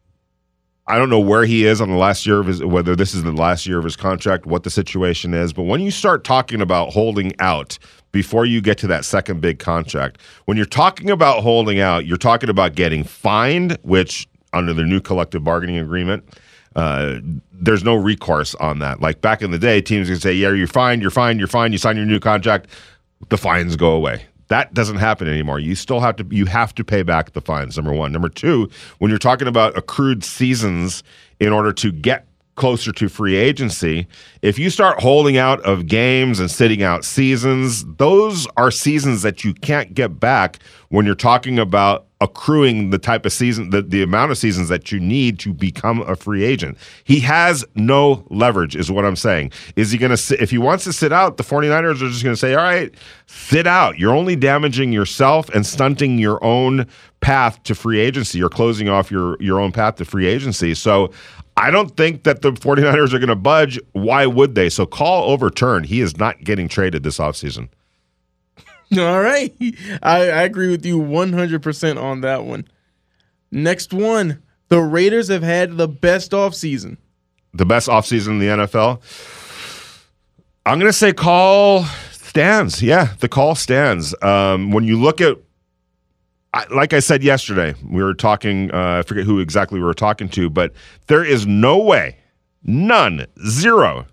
I 0.89 0.97
don't 0.97 1.11
know 1.11 1.21
where 1.21 1.45
he 1.45 1.67
is 1.67 1.83
on 1.83 1.91
the 1.91 1.97
last 1.97 2.27
year 2.27 2.41
of 2.41 2.47
his, 2.47 2.65
whether 2.65 2.97
this 2.97 3.15
is 3.15 3.23
the 3.23 3.31
last 3.31 3.67
year 3.67 3.77
of 3.77 3.85
his 3.85 3.95
contract, 3.95 4.47
what 4.47 4.63
the 4.63 4.71
situation 4.71 5.35
is. 5.35 5.53
But 5.53 5.65
when 5.65 5.83
you 5.83 5.91
start 5.91 6.25
talking 6.25 6.63
about 6.63 6.95
holding 6.95 7.35
out 7.41 7.79
before 8.11 8.47
you 8.47 8.63
get 8.63 8.79
to 8.79 8.87
that 8.87 9.05
second 9.05 9.43
big 9.43 9.59
contract, 9.59 10.19
when 10.47 10.57
you're 10.57 10.65
talking 10.65 11.11
about 11.11 11.43
holding 11.43 11.79
out, 11.79 12.07
you're 12.07 12.17
talking 12.17 12.49
about 12.49 12.75
getting 12.75 13.05
fined, 13.05 13.77
which 13.83 14.27
under 14.55 14.73
the 14.73 14.83
new 14.83 14.99
collective 14.99 15.45
bargaining 15.45 15.77
agreement, 15.77 16.25
uh, 16.75 17.19
there's 17.53 17.85
no 17.85 17.95
recourse 17.95 18.55
on 18.55 18.79
that. 18.79 19.03
Like 19.03 19.21
back 19.21 19.43
in 19.43 19.51
the 19.51 19.59
day, 19.59 19.83
teams 19.83 20.09
can 20.09 20.19
say, 20.19 20.33
"Yeah, 20.33 20.53
you're 20.53 20.67
fine, 20.67 21.03
you're 21.03 21.11
fine, 21.11 21.39
you're 21.39 21.49
fine." 21.49 21.73
You 21.73 21.79
sign 21.79 21.97
your 21.97 22.07
new 22.07 22.21
contract, 22.21 22.67
the 23.29 23.37
fines 23.37 23.77
go 23.77 23.91
away. 23.91 24.25
That 24.49 24.75
doesn't 24.75 24.97
happen 24.97 25.29
anymore. 25.29 25.61
You 25.61 25.75
still 25.75 26.01
have 26.01 26.17
to 26.17 26.27
you 26.31 26.47
have 26.47 26.75
to 26.77 26.85
pay 26.85 27.03
back 27.03 27.33
the 27.33 27.41
fines. 27.41 27.77
Number 27.77 27.93
one. 27.93 28.13
Number 28.13 28.29
two, 28.29 28.71
when 28.99 29.11
you're 29.11 29.19
talking 29.19 29.49
about 29.49 29.77
accrued 29.77 30.25
seasons 30.25 31.03
in 31.39 31.53
order 31.53 31.73
to 31.75 31.93
get 31.93 32.28
closer 32.59 32.93
to 32.93 33.09
free 33.09 33.37
agency, 33.37 34.07
if 34.43 34.59
you 34.59 34.69
start 34.69 35.01
holding 35.01 35.39
out 35.39 35.61
of 35.63 35.87
games 35.87 36.41
and 36.41 36.51
sitting 36.51 36.83
out 36.83 37.05
seasons, 37.05 37.85
those 37.97 38.47
are 38.57 38.71
seasons 38.71 39.23
that 39.23 39.45
you 39.45 39.55
can't 39.55 39.95
get 39.95 40.21
back 40.21 40.59
when 40.91 41.07
you're 41.07 41.15
talking 41.15 41.59
about 41.59 42.07
accruing 42.21 42.91
the 42.91 42.99
type 42.99 43.25
of 43.25 43.33
season 43.33 43.71
the, 43.71 43.81
the 43.81 44.03
amount 44.03 44.33
of 44.33 44.39
seasons 44.39 44.69
that 44.69 44.91
you 44.91 44.99
need 44.99 45.39
to 45.39 45.53
become 45.55 46.03
a 46.03 46.17
free 46.17 46.45
agent. 46.45 46.77
He 47.05 47.21
has 47.21 47.65
no 47.75 48.27
leverage 48.29 48.75
is 48.75 48.91
what 48.91 49.05
I'm 49.05 49.17
saying. 49.17 49.53
Is 49.77 49.93
he 49.93 49.99
going 49.99 50.17
to 50.17 50.43
if 50.43 50.51
he 50.51 50.59
wants 50.59 50.85
to 50.85 50.93
sit 50.93 51.13
out, 51.13 51.37
the 51.37 51.45
49ers 51.45 52.03
are 52.03 52.09
just 52.09 52.25
going 52.25 52.35
to 52.35 52.41
say, 52.41 52.55
"All 52.55 52.63
right, 52.65 52.93
sit 53.27 53.67
out. 53.67 53.99
You're 53.99 54.15
only 54.15 54.35
damaging 54.35 54.93
yourself 54.93 55.49
and 55.51 55.65
stunting 55.65 56.19
your 56.19 56.43
own 56.43 56.87
path 57.21 57.63
to 57.65 57.75
free 57.75 57.99
agency. 57.99 58.39
You're 58.39 58.49
closing 58.49 58.89
off 58.89 59.11
your 59.11 59.37
your 59.41 59.61
own 59.61 59.73
path 59.73 59.97
to 59.97 60.05
free 60.05 60.27
agency." 60.27 60.75
So 60.75 61.13
I 61.57 61.73
don't 61.73 61.97
think 61.97 62.23
that 62.23 62.43
the 62.43 62.53
49ers 62.53 63.13
are 63.13 63.19
going 63.19 63.29
to 63.29 63.35
budge. 63.35 63.81
Why 63.93 64.27
would 64.27 64.55
they? 64.55 64.69
So 64.69 64.87
call 64.87 65.31
overturned. 65.31 65.87
He 65.87 66.01
is 66.01 66.17
not 66.17 66.45
getting 66.45 66.69
traded 66.69 67.03
this 67.03 67.19
offseason. 67.19 67.69
All 68.99 69.21
right. 69.21 69.53
I, 70.03 70.31
I 70.31 70.43
agree 70.45 70.71
with 70.71 70.87
you 70.87 70.99
100% 71.01 72.01
on 72.01 72.21
that 72.21 72.45
one. 72.45 72.67
Next 73.51 73.93
one. 73.93 74.43
The 74.69 74.81
Raiders 74.81 75.29
have 75.29 75.43
had 75.43 75.77
the 75.77 75.89
best 75.89 76.31
offseason. 76.31 76.97
The 77.55 77.67
best 77.67 77.89
offseason 77.89 78.29
in 78.29 78.39
the 78.39 78.47
NFL? 78.47 79.01
I'm 80.65 80.79
going 80.79 80.91
to 80.91 80.97
say 80.97 81.13
call 81.13 81.85
stands. 82.13 82.83
Yeah, 82.83 83.15
the 83.21 83.29
call 83.29 83.55
stands. 83.55 84.15
Um, 84.23 84.71
when 84.71 84.85
you 84.85 85.01
look 85.01 85.21
at, 85.21 85.39
I, 86.59 86.67
like 86.75 86.93
I 86.93 86.99
said 86.99 87.23
yesterday, 87.23 87.73
we 87.89 88.03
were 88.03 88.15
talking, 88.15 88.75
uh, 88.75 88.99
I 88.99 89.03
forget 89.03 89.23
who 89.23 89.39
exactly 89.39 89.79
we 89.79 89.85
were 89.85 89.95
talking 89.95 90.29
to, 90.31 90.51
but 90.51 90.73
there 91.07 91.25
is 91.25 91.47
no 91.47 91.79
way, 91.79 92.17
none, 92.65 93.27
zero. 93.47 94.07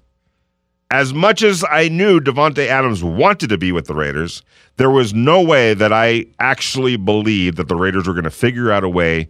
As 0.92 1.12
much 1.12 1.42
as 1.42 1.66
I 1.72 1.88
knew 1.88 2.20
Davante 2.20 2.68
Adams 2.68 3.04
wanted 3.04 3.50
to 3.50 3.58
be 3.58 3.72
with 3.72 3.88
the 3.88 3.96
Raiders, 3.96 4.44
there 4.78 4.92
was 4.92 5.12
no 5.12 5.42
way 5.42 5.74
that 5.74 5.92
I 5.92 6.28
actually 6.38 6.98
believed 6.98 7.58
that 7.58 7.68
the 7.68 7.76
Raiders 7.76 8.06
were 8.06 8.14
going 8.14 8.26
to 8.26 8.30
figure 8.30 8.72
out 8.72 8.84
a 8.84 8.90
way 8.90 9.28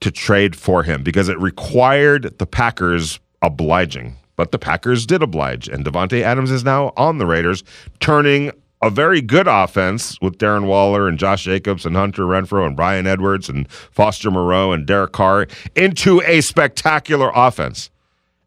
to 0.00 0.10
trade 0.10 0.56
for 0.56 0.82
him 0.82 1.02
because 1.02 1.28
it 1.28 1.38
required 1.38 2.38
the 2.38 2.46
Packers 2.46 3.20
obliging. 3.42 4.16
But 4.36 4.52
the 4.52 4.58
Packers 4.58 5.04
did 5.04 5.22
oblige, 5.22 5.68
and 5.68 5.84
Davante 5.84 6.22
Adams 6.22 6.50
is 6.50 6.64
now 6.64 6.94
on 6.96 7.18
the 7.18 7.26
Raiders, 7.26 7.62
turning 8.00 8.52
a 8.80 8.90
very 8.90 9.20
good 9.20 9.48
offense 9.48 10.20
with 10.20 10.38
Darren 10.38 10.66
Waller 10.66 11.08
and 11.08 11.18
Josh 11.18 11.44
Jacobs 11.44 11.84
and 11.84 11.96
Hunter 11.96 12.22
Renfrow 12.22 12.66
and 12.66 12.76
Bryan 12.76 13.06
Edwards 13.06 13.48
and 13.48 13.70
Foster 13.70 14.30
Moreau 14.30 14.72
and 14.72 14.86
Derek 14.86 15.12
Carr 15.12 15.46
into 15.74 16.22
a 16.22 16.40
spectacular 16.40 17.30
offense. 17.34 17.90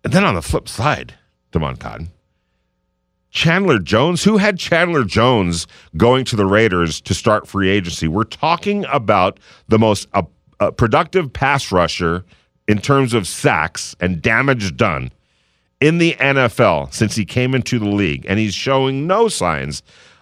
And 0.03 0.13
then 0.13 0.23
on 0.23 0.35
the 0.35 0.41
flip 0.41 0.67
side, 0.67 1.15
Damon 1.51 1.75
Cotton, 1.75 2.09
Chandler 3.29 3.79
Jones, 3.79 4.23
who 4.23 4.37
had 4.37 4.57
Chandler 4.57 5.03
Jones 5.03 5.67
going 5.95 6.25
to 6.25 6.35
the 6.35 6.45
Raiders 6.45 6.99
to 7.01 7.13
start 7.13 7.47
free 7.47 7.69
agency? 7.69 8.07
We're 8.07 8.23
talking 8.23 8.85
about 8.91 9.39
the 9.67 9.79
most 9.79 10.07
uh, 10.13 10.23
uh, 10.59 10.71
productive 10.71 11.31
pass 11.31 11.71
rusher 11.71 12.25
in 12.67 12.79
terms 12.79 13.13
of 13.13 13.27
sacks 13.27 13.95
and 13.99 14.21
damage 14.21 14.75
done 14.75 15.11
in 15.79 15.97
the 15.97 16.13
NFL 16.13 16.93
since 16.93 17.15
he 17.15 17.25
came 17.25 17.55
into 17.55 17.79
the 17.79 17.87
league, 17.87 18.25
and 18.27 18.37
he's 18.37 18.53
showing 18.53 19.07
no 19.07 19.27
signs 19.27 19.81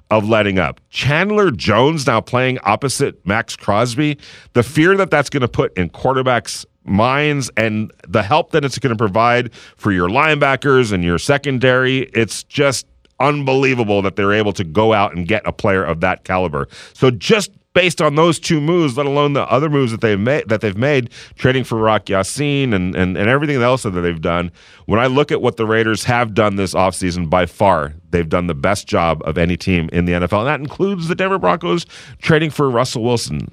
of 0.10 0.28
letting 0.28 0.58
up. 0.58 0.80
Chandler 0.90 1.52
Jones 1.52 2.08
now 2.08 2.22
playing 2.22 2.58
opposite 2.64 3.26
Maxx 3.26 3.56
Crosby. 3.56 4.18
The 4.54 4.64
fear 4.64 4.98
that 4.98 5.12
that's 5.12 5.30
going 5.30 5.42
to 5.42 5.48
put 5.48 5.76
in 5.78 5.90
quarterbacks' 5.90 6.66
minds 6.84 7.52
and 7.56 7.92
the 8.08 8.24
help 8.24 8.52
that 8.52 8.66
it's 8.66 8.80
going 8.80 8.96
to 8.96 8.98
provide 8.98 9.54
for 9.54 9.92
your 9.92 10.10
linebackers 10.10 10.92
and 10.92 11.04
your 11.04 11.20
secondary, 11.20 12.10
it's 12.14 12.44
just 12.44 12.88
unbelievable 13.20 14.02
that 14.02 14.16
they're 14.16 14.34
able 14.34 14.54
to 14.54 14.64
go 14.64 14.94
out 14.94 15.16
and 15.16 15.28
get 15.28 15.46
a 15.46 15.52
player 15.52 15.84
of 15.84 16.00
that 16.00 16.24
caliber. 16.24 16.68
So 16.94 17.12
just 17.12 17.52
based 17.74 18.02
on 18.02 18.16
those 18.16 18.40
two 18.40 18.60
moves, 18.60 18.98
let 18.98 19.06
alone 19.06 19.34
the 19.34 19.44
other 19.44 19.70
moves 19.70 19.92
that 19.92 20.02
they've 20.02 20.20
made 20.20 20.48
that 20.50 20.62
they've 20.62 20.78
made, 20.78 21.12
trading 21.36 21.64
for 21.64 21.78
Rock 21.78 22.10
Ya-Sin 22.10 22.74
and, 22.74 22.96
and, 22.96 23.18
and 23.18 23.30
everything 23.30 23.62
else 23.62 23.84
that 23.84 23.92
they've 23.92 24.22
done, 24.22 24.52
when 24.86 25.00
I 25.00 25.08
look 25.08 25.32
at 25.32 25.42
what 25.42 25.58
the 25.58 25.66
Raiders 25.66 26.04
have 26.06 26.34
done 26.34 26.56
this 26.56 26.74
offseason, 26.74 27.30
by 27.30 27.46
far, 27.46 27.94
they've 28.10 28.28
done 28.28 28.48
the 28.48 28.56
best 28.56 28.88
job 28.88 29.22
of 29.26 29.38
any 29.38 29.58
team 29.58 29.90
in 29.94 30.06
the 30.06 30.14
NFL. 30.14 30.40
And 30.40 30.48
that 30.48 30.60
includes 30.60 31.08
the 31.08 31.16
Denver 31.16 31.38
Broncos 31.38 31.86
trading 32.22 32.50
for 32.50 32.70
Russell 32.70 33.04
Wilson. 33.04 33.52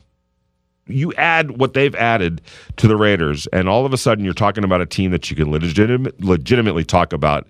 You 0.88 1.12
add 1.14 1.58
what 1.58 1.74
they've 1.74 1.94
added 1.96 2.40
to 2.76 2.86
the 2.86 2.96
Raiders, 2.96 3.48
and 3.48 3.68
all 3.68 3.84
of 3.84 3.92
a 3.92 3.98
sudden 3.98 4.24
you're 4.24 4.34
talking 4.34 4.62
about 4.62 4.80
a 4.80 4.86
team 4.86 5.10
that 5.10 5.28
you 5.30 5.36
can 5.36 5.50
legitimate, 5.50 6.22
legitimately 6.22 6.84
talk 6.84 7.12
about 7.12 7.46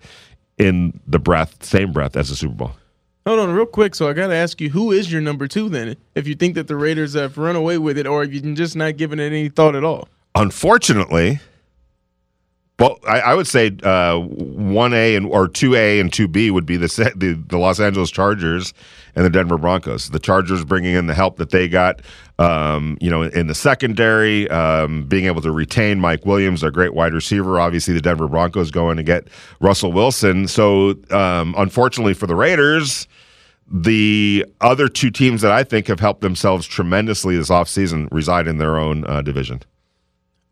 in 0.56 0.98
the 1.06 1.18
breath, 1.18 1.62
same 1.62 1.92
breath 1.92 2.16
as 2.16 2.30
the 2.30 2.36
Super 2.36 2.54
Bowl. 2.54 2.72
Hold 3.26 3.40
on, 3.40 3.52
real 3.52 3.66
quick. 3.66 3.96
So 3.96 4.08
I 4.08 4.12
got 4.12 4.28
to 4.28 4.34
ask 4.34 4.60
you, 4.60 4.70
who 4.70 4.92
is 4.92 5.10
your 5.10 5.20
number 5.20 5.48
two 5.48 5.68
then? 5.68 5.96
If 6.14 6.28
you 6.28 6.36
think 6.36 6.54
that 6.54 6.68
the 6.68 6.76
Raiders 6.76 7.14
have 7.14 7.36
run 7.36 7.56
away 7.56 7.76
with 7.76 7.98
it, 7.98 8.06
or 8.06 8.22
if 8.22 8.32
you're 8.32 8.54
just 8.54 8.76
not 8.76 8.96
giving 8.96 9.18
it 9.18 9.24
any 9.24 9.48
thought 9.48 9.74
at 9.74 9.82
all. 9.82 10.08
Unfortunately, 10.36 11.40
Well, 12.78 12.98
I, 13.08 13.20
I 13.20 13.34
would 13.34 13.46
say 13.46 13.74
uh, 13.82 14.18
one 14.18 14.92
A 14.92 15.16
and 15.16 15.26
or 15.26 15.48
two 15.48 15.74
A 15.74 15.98
and 15.98 16.12
two 16.12 16.28
B 16.28 16.50
would 16.50 16.66
be 16.66 16.76
the, 16.76 16.88
the 17.16 17.32
the 17.32 17.56
Los 17.56 17.80
Angeles 17.80 18.10
Chargers 18.10 18.74
and 19.14 19.24
the 19.24 19.30
Denver 19.30 19.56
Broncos. 19.56 20.10
The 20.10 20.18
Chargers 20.18 20.62
bringing 20.62 20.94
in 20.94 21.06
the 21.06 21.14
help 21.14 21.38
that 21.38 21.50
they 21.50 21.68
got, 21.68 22.02
um, 22.38 22.98
you 23.00 23.08
know, 23.08 23.22
in 23.22 23.46
the 23.46 23.54
secondary, 23.54 24.46
um, 24.50 25.04
being 25.04 25.24
able 25.24 25.40
to 25.40 25.50
retain 25.50 25.98
Mike 26.00 26.26
Williams, 26.26 26.62
a 26.62 26.70
great 26.70 26.92
wide 26.92 27.14
receiver. 27.14 27.58
Obviously, 27.58 27.94
the 27.94 28.02
Denver 28.02 28.28
Broncos 28.28 28.70
going 28.70 28.98
to 28.98 29.02
get 29.02 29.26
Russell 29.58 29.90
Wilson. 29.90 30.46
So, 30.46 30.96
um, 31.10 31.54
unfortunately 31.56 32.12
for 32.12 32.26
the 32.26 32.36
Raiders, 32.36 33.08
the 33.70 34.44
other 34.60 34.88
two 34.88 35.10
teams 35.10 35.42
that 35.42 35.52
I 35.52 35.64
think 35.64 35.88
have 35.88 36.00
helped 36.00 36.20
themselves 36.20 36.66
tremendously 36.66 37.36
this 37.36 37.50
offseason 37.50 38.08
reside 38.10 38.46
in 38.46 38.58
their 38.58 38.78
own 38.78 39.04
uh, 39.06 39.22
division. 39.22 39.62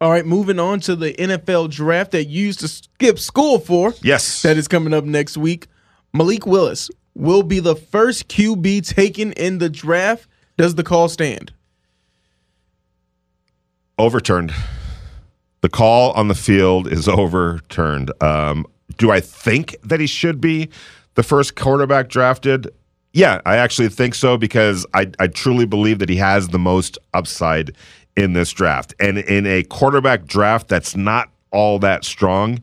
All 0.01 0.11
right, 0.11 0.27
moving 0.27 0.59
on 0.59 0.81
to 0.81 0.97
the 0.97 1.13
NFL 1.15 1.71
draft 1.71 2.11
that 2.11 2.25
you 2.27 2.47
used 2.47 2.61
to 2.61 2.69
skip 2.69 3.19
school 3.19 3.59
for. 3.59 3.95
Yes. 4.03 4.43
That 4.43 4.57
is 4.57 4.69
coming 4.69 4.93
up 4.93 5.05
next 5.05 5.37
week. 5.37 5.69
Malik 6.13 6.47
Willis 6.47 6.91
will 7.15 7.43
be 7.43 7.61
the 7.61 7.77
first 7.77 8.29
QB 8.29 8.87
taken 8.87 9.33
in 9.33 9.59
the 9.59 9.71
draft. 9.71 10.29
Does 10.57 10.75
the 10.75 10.83
call 10.83 11.09
stand? 11.09 11.53
overturned. 13.99 14.53
The 15.61 15.69
call 15.69 16.13
on 16.13 16.29
the 16.29 16.35
field 16.35 16.91
is 16.91 17.09
overturned. 17.09 18.11
Um, 18.23 18.67
do 18.99 19.11
I 19.11 19.21
think 19.21 19.77
that 19.83 20.01
he 20.01 20.07
should 20.07 20.41
be 20.41 20.69
the 21.15 21.23
first 21.23 21.57
quarterback 21.57 22.09
drafted? 22.09 22.69
Yeah, 23.15 23.41
I 23.47 23.57
actually 23.59 23.91
think 23.91 24.17
so 24.17 24.37
because 24.37 24.85
I, 24.93 25.09
I 25.21 25.29
truly 25.29 25.67
believe 25.67 26.01
that 26.01 26.09
he 26.09 26.17
has 26.17 26.49
the 26.49 26.59
most 26.59 26.99
upside 27.15 27.71
in 28.17 28.33
this 28.33 28.51
draft. 28.51 28.93
And 28.99 29.19
in 29.19 29.47
a 29.47 29.63
quarterback 29.63 30.27
draft 30.27 30.67
that's 30.67 30.97
not 30.97 31.31
all 31.53 31.79
that 31.79 32.05
strong, 32.05 32.61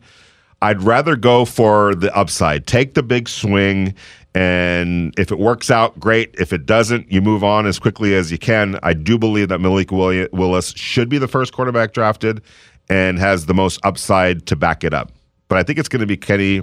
I'd 0.61 0.83
rather 0.83 1.15
go 1.15 1.45
for 1.45 1.95
the 1.95 2.13
upside. 2.13 2.67
Take 2.67 2.95
the 2.95 3.01
big 3.01 3.29
swing. 3.29 3.95
And 4.35 5.13
if 5.17 5.31
it 5.31 5.39
works 5.39 5.71
out, 5.71 5.97
great. 5.97 6.35
If 6.37 6.51
it 6.51 6.65
doesn't, 6.65 7.09
you 7.09 7.21
move 7.21 7.45
on 7.45 7.65
as 7.65 7.79
quickly 7.79 8.13
as 8.13 8.29
you 8.29 8.37
can. 8.37 8.77
I 8.83 8.93
do 8.93 9.17
believe 9.17 9.47
that 9.47 9.59
Malik 9.59 9.89
Willis 9.89 10.73
should 10.75 11.07
be 11.07 11.17
the 11.17 11.29
first 11.29 11.53
quarterback 11.53 11.93
drafted 11.93 12.41
and 12.89 13.17
has 13.19 13.45
the 13.45 13.53
most 13.53 13.79
upside 13.83 14.45
to 14.47 14.57
back 14.57 14.83
it 14.83 14.93
up. 14.93 15.13
But 15.47 15.59
I 15.59 15.63
think 15.63 15.79
it's 15.79 15.89
going 15.89 16.01
to 16.01 16.07
be 16.07 16.17
Kenny 16.17 16.61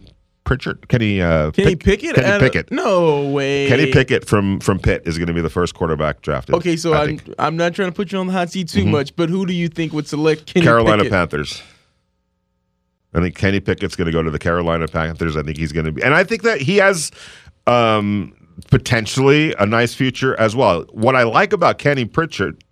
Pritchard, 0.49 0.89
Kenny 0.89 1.21
uh, 1.21 1.51
Kenny 1.51 1.77
Pick- 1.77 2.01
Pickett? 2.01 2.17
Kenny 2.17 2.39
Pickett. 2.41 2.73
No 2.73 3.29
way. 3.29 3.69
Kenny 3.69 3.93
Pickett 3.93 4.27
from 4.27 4.61
from 4.61 4.79
Pitt 4.79 5.03
is 5.05 5.19
going 5.19 5.29
to 5.29 5.35
be 5.35 5.43
the 5.43 5.51
first 5.51 5.75
quarterback 5.75 6.23
drafted. 6.23 6.55
Okay, 6.55 6.75
so 6.75 6.95
I 6.95 7.03
I'm 7.03 7.07
think. 7.19 7.35
I'm 7.39 7.57
not 7.57 7.75
trying 7.75 7.91
to 7.91 7.95
put 7.95 8.11
you 8.11 8.19
on 8.19 8.27
the 8.27 8.33
hot 8.33 8.51
seat 8.51 8.69
too 8.69 8.87
much, 8.87 9.15
but 9.15 9.29
who 9.29 9.45
do 9.45 9.53
you 9.53 9.69
think 9.69 9.93
would 9.93 10.09
select 10.09 10.47
Kenny 10.47 10.65
Carolina 10.65 11.03
Pickett? 11.03 11.13
Panthers. 11.13 11.63
I 13.13 13.21
think 13.21 13.37
Kenny 13.37 13.61
Pickett's 13.61 13.95
going 13.95 14.07
to 14.07 14.13
go 14.13 14.23
to 14.23 14.31
the 14.31 14.39
Carolina 14.39 14.89
Panthers. 14.89 15.37
I 15.37 15.43
think 15.43 15.59
he's 15.59 15.73
going 15.73 15.87
to 15.87 15.93
be, 15.93 16.03
and 16.03 16.15
I 16.15 16.25
think 16.25 16.43
that 16.43 16.63
he 16.63 16.79
has 16.79 17.11
um, 17.67 18.35
potentially 18.71 19.55
a 19.59 19.67
nice 19.67 19.95
future 19.95 20.39
as 20.41 20.57
well. 20.57 20.85
What 20.93 21.15
I 21.15 21.25
like 21.25 21.53
about 21.53 21.79
Kenny 21.79 22.07
Pritchard 22.07 22.65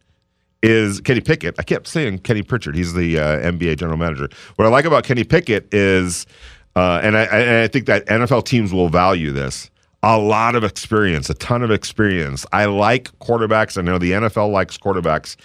is 0.63 1.01
Kenny 1.01 1.21
Pickett. 1.21 1.57
I 1.59 1.63
kept 1.63 1.87
saying 1.87 2.21
Kenny 2.21 2.43
Pritchard. 2.43 2.75
He's 2.75 2.95
the 2.95 3.19
uh, 3.19 3.39
NBA 3.39 3.77
general 3.79 3.99
manager. 3.99 4.29
What 4.57 4.65
I 4.65 4.69
like 4.69 4.85
about 4.87 5.05
Kenny 5.05 5.25
Pickett 5.25 5.73
is, 5.73 6.27
uh, 6.77 7.01
and 7.03 7.17
I, 7.17 7.23
and 7.25 7.65
I 7.65 7.69
think 7.69 7.87
that 7.87 8.07
NFL 8.07 8.45
teams 8.45 8.73
will 8.73 8.89
value 8.91 9.33
this. 9.33 9.71
A 10.03 10.19
lot 10.19 10.55
of 10.55 10.63
experience, 10.63 11.29
a 11.31 11.35
ton 11.35 11.63
of 11.63 11.71
experience. 11.71 12.47
I 12.53 12.67
like 12.67 13.19
quarterbacks. 13.19 13.77
I 13.77 13.83
know 13.83 13.99
the 13.99 14.13
NFL 14.13 14.53
likes 14.53 14.77
quarterbacks 14.79 15.37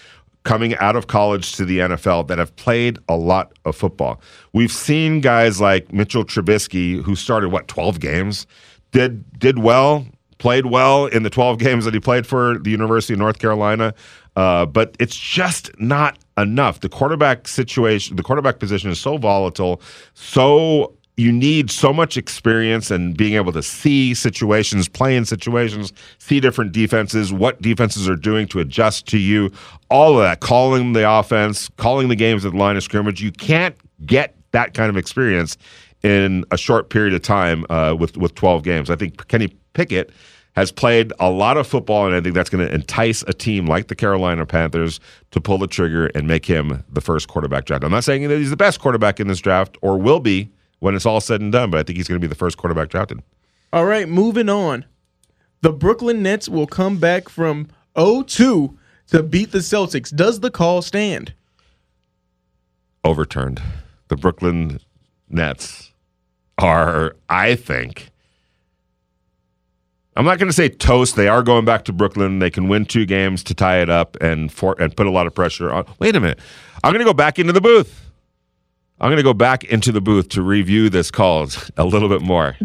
coming 0.44 0.76
out 0.76 0.96
of 0.96 1.08
college 1.08 1.56
to 1.56 1.66
the 1.66 1.80
NFL 1.80 2.28
that 2.28 2.38
have 2.38 2.56
played 2.58 3.00
a 3.08 3.16
lot 3.16 3.54
of 3.66 3.76
football. 3.76 4.20
We've 4.54 4.72
seen 4.72 5.22
guys 5.22 5.62
like 5.62 5.94
Mitchell 5.94 6.26
Trubisky 6.26 7.02
who 7.02 7.16
started 7.16 7.50
what 7.50 7.68
12 7.68 8.00
games, 8.00 8.46
did 8.92 9.40
did 9.40 9.60
well, 9.60 10.06
played 10.38 10.66
well 10.66 11.06
in 11.06 11.24
the 11.24 11.30
12 11.30 11.60
games 11.60 11.86
that 11.86 11.94
he 11.94 12.00
played 12.00 12.28
for 12.28 12.58
the 12.60 12.72
University 12.72 13.14
of 13.14 13.20
North 13.20 13.40
Carolina. 13.40 13.94
Uh, 14.36 14.66
but 14.66 14.96
it's 15.00 15.16
just 15.16 15.70
not 15.80 16.18
enough. 16.38 16.80
The 16.80 16.90
quarterback 16.90 17.48
situation, 17.48 18.16
the 18.16 18.24
quarterback 18.24 18.60
position 18.60 18.90
is 18.90 19.00
so 19.00 19.18
volatile, 19.18 19.82
so 20.14 20.98
you 21.18 21.32
need 21.32 21.70
so 21.70 21.92
much 21.94 22.18
experience 22.18 22.90
and 22.90 23.16
being 23.16 23.34
able 23.34 23.52
to 23.52 23.62
see 23.62 24.14
situations, 24.14 24.88
play 24.88 25.16
in 25.16 25.26
situations, 25.26 25.94
see 26.18 26.40
different 26.40 26.72
defenses, 26.72 27.34
what 27.34 27.62
defenses 27.62 28.10
are 28.10 28.16
doing 28.16 28.48
to 28.48 28.60
adjust 28.60 29.08
to 29.08 29.18
you, 29.18 29.52
all 29.90 30.18
of 30.18 30.24
that, 30.24 30.40
calling 30.40 30.94
the 30.94 31.10
offense, 31.10 31.70
calling 31.78 32.08
the 32.08 32.16
games 32.16 32.46
at 32.46 32.54
the 32.54 32.58
line 32.58 32.78
of 32.78 32.84
scrimmage. 32.84 33.22
You 33.22 33.32
can't 33.32 33.76
get 34.06 34.36
that 34.52 34.74
kind 34.74 34.90
of 34.90 34.98
experience 34.98 35.58
in 36.02 36.46
a 36.52 36.58
short 36.58 36.90
period 36.90 37.14
of 37.14 37.22
time 37.22 37.66
uh, 37.70 37.96
with 37.98 38.18
with 38.18 38.34
12 38.36 38.64
games. 38.64 38.90
I 38.90 38.96
think 38.96 39.28
Kenny 39.28 39.50
Pickett 39.74 40.12
has 40.56 40.72
played 40.72 41.14
a 41.20 41.30
lot 41.30 41.56
of 41.58 41.66
football, 41.66 42.06
and 42.06 42.16
I 42.16 42.20
think 42.20 42.36
that's 42.36 42.50
going 42.50 42.66
to 42.66 42.74
entice 42.74 43.24
a 43.24 43.34
team 43.34 43.68
like 43.68 43.88
the 43.88 43.96
Carolina 43.96 44.46
Panthers 44.46 45.00
to 45.32 45.40
pull 45.40 45.58
the 45.58 45.68
trigger 45.68 46.08
and 46.08 46.28
make 46.28 46.46
him 46.46 46.84
the 46.92 47.00
first 47.00 47.30
quarterback 47.30 47.66
draft. 47.66 47.84
I'm 47.84 47.92
not 47.92 48.04
saying 48.04 48.28
that 48.28 48.38
he's 48.38 48.50
the 48.50 48.58
best 48.58 48.82
quarterback 48.82 49.20
in 49.20 49.28
this 49.28 49.40
draft 49.40 49.78
or 49.82 49.98
will 49.98 50.20
be 50.20 50.50
when 50.82 50.96
it's 50.96 51.06
all 51.06 51.22
said 51.22 51.40
and 51.40 51.52
done, 51.52 51.72
but 51.72 51.80
I 51.80 51.84
think 51.84 51.96
he's 51.96 52.08
going 52.08 52.20
to 52.20 52.28
be 52.28 52.28
the 52.28 52.36
first 52.36 52.58
quarterback 52.58 52.90
drafted. 52.90 53.22
All 53.72 53.86
right, 53.86 54.10
moving 54.10 54.50
on. 54.50 54.84
The 55.62 55.72
Brooklyn 55.72 56.22
Nets 56.22 56.50
will 56.50 56.68
come 56.68 56.98
back 56.98 57.30
from 57.30 57.70
0-2 57.96 58.76
to 59.08 59.24
beat 59.24 59.52
the 59.52 59.60
Celtics. 59.60 60.14
Does 60.14 60.40
the 60.40 60.52
call 60.52 60.82
stand? 60.82 61.34
Overturned. 63.04 63.62
The 64.10 64.18
Brooklyn 64.18 64.80
Nets 65.30 65.92
are, 66.58 67.16
I 67.30 67.56
think, 67.56 68.10
I'm 70.16 70.26
not 70.26 70.40
going 70.40 70.50
to 70.50 70.54
say 70.54 70.68
toast. 70.68 71.16
They 71.16 71.28
are 71.28 71.42
going 71.42 71.64
back 71.64 71.86
to 71.86 71.94
Brooklyn. 71.94 72.40
They 72.40 72.50
can 72.50 72.68
win 72.68 72.86
two 72.86 73.06
games 73.06 73.44
to 73.46 73.54
tie 73.54 73.82
it 73.82 73.90
up 73.90 74.18
and 74.20 74.52
for, 74.52 74.76
and 74.80 74.96
put 74.96 75.08
a 75.08 75.12
lot 75.12 75.26
of 75.26 75.34
pressure 75.34 75.72
on. 75.72 75.86
Wait 76.00 76.16
a 76.16 76.20
minute. 76.20 76.40
I'm 76.84 76.92
going 76.92 77.00
to 77.00 77.06
go 77.06 77.14
back 77.14 77.40
into 77.40 77.54
the 77.54 77.62
booth. 77.62 78.11
I'm 79.02 79.08
going 79.08 79.18
to 79.18 79.24
go 79.24 79.34
back 79.34 79.64
into 79.64 79.92
the 79.92 80.00
booth 80.00 80.30
to 80.30 80.44
review 80.44 80.88
this 80.90 81.10
call 81.10 81.48
a 81.76 81.84
little 81.84 82.08
bit 82.08 82.22
more. 82.22 82.56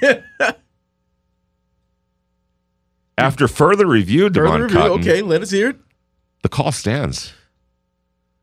After 3.18 3.48
further 3.48 3.86
review, 3.86 4.30
Devon 4.30 4.62
review. 4.62 4.76
Cotton, 4.78 5.00
Okay, 5.00 5.20
let 5.20 5.42
us 5.42 5.50
hear 5.50 5.70
it. 5.70 5.76
the 6.42 6.48
call 6.48 6.72
stands. 6.72 7.34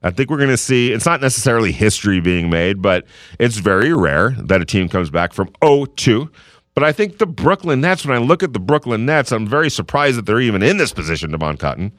I 0.03 0.11
think 0.11 0.29
we're 0.29 0.37
going 0.37 0.49
to 0.49 0.57
see, 0.57 0.91
it's 0.91 1.05
not 1.05 1.21
necessarily 1.21 1.71
history 1.71 2.19
being 2.19 2.49
made, 2.49 2.81
but 2.81 3.05
it's 3.39 3.57
very 3.57 3.91
rare 3.93 4.31
that 4.37 4.61
a 4.61 4.65
team 4.65 4.89
comes 4.89 5.09
back 5.09 5.33
from 5.33 5.49
0 5.63 5.85
2. 5.85 6.29
But 6.75 6.83
I 6.83 6.91
think 6.91 7.17
the 7.17 7.25
Brooklyn 7.25 7.81
Nets, 7.81 8.05
when 8.05 8.15
I 8.15 8.19
look 8.19 8.43
at 8.43 8.53
the 8.53 8.59
Brooklyn 8.59 9.05
Nets, 9.05 9.31
I'm 9.31 9.47
very 9.47 9.69
surprised 9.71 10.17
that 10.17 10.27
they're 10.27 10.41
even 10.41 10.61
in 10.61 10.77
this 10.77 10.91
position, 10.93 11.31
Devon 11.31 11.57
Cotton. 11.57 11.91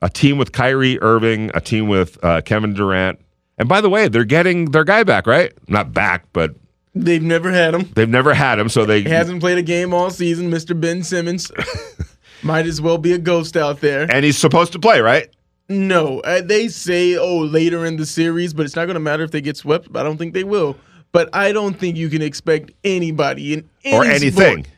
A 0.00 0.08
team 0.08 0.38
with 0.38 0.52
Kyrie 0.52 0.98
Irving, 1.02 1.50
a 1.52 1.60
team 1.60 1.88
with 1.88 2.22
uh, 2.24 2.40
Kevin 2.42 2.72
Durant. 2.72 3.18
And 3.58 3.68
by 3.68 3.80
the 3.80 3.88
way, 3.90 4.08
they're 4.08 4.24
getting 4.24 4.66
their 4.72 4.84
guy 4.84 5.02
back, 5.02 5.26
right? 5.26 5.52
Not 5.68 5.92
back, 5.92 6.24
but 6.32 6.54
They've 6.94 7.22
never 7.22 7.52
had 7.52 7.74
him. 7.74 7.90
they've 7.94 8.08
never 8.08 8.32
had 8.32 8.58
him. 8.58 8.68
So 8.70 8.84
they. 8.86 9.02
He 9.02 9.10
hasn't 9.10 9.40
played 9.40 9.58
a 9.58 9.62
game 9.62 9.92
all 9.92 10.10
season, 10.10 10.50
Mr. 10.50 10.78
Ben 10.78 11.02
Simmons. 11.02 11.52
Might 12.42 12.66
as 12.66 12.80
well 12.80 12.96
be 12.98 13.12
a 13.12 13.18
ghost 13.18 13.56
out 13.56 13.80
there. 13.80 14.06
and 14.10 14.24
he's 14.24 14.38
supposed 14.38 14.72
to 14.72 14.78
play, 14.78 15.00
right? 15.00 15.28
No, 15.68 16.20
uh, 16.20 16.40
they 16.42 16.68
say, 16.68 17.16
oh, 17.16 17.38
later 17.38 17.84
in 17.84 17.96
the 17.96 18.06
series, 18.06 18.54
but 18.54 18.64
it's 18.66 18.76
not 18.76 18.84
going 18.86 18.94
to 18.94 19.00
matter 19.00 19.24
if 19.24 19.30
they 19.30 19.40
get 19.40 19.56
swept. 19.56 19.92
But 19.92 20.00
I 20.00 20.02
don't 20.04 20.16
think 20.16 20.32
they 20.32 20.44
will. 20.44 20.76
But 21.12 21.28
I 21.34 21.52
don't 21.52 21.74
think 21.78 21.96
you 21.96 22.08
can 22.08 22.22
expect 22.22 22.70
anybody 22.84 23.54
in 23.54 23.68
any 23.84 23.96
Or 23.96 24.04
anything. 24.04 24.32
sport- 24.64 24.68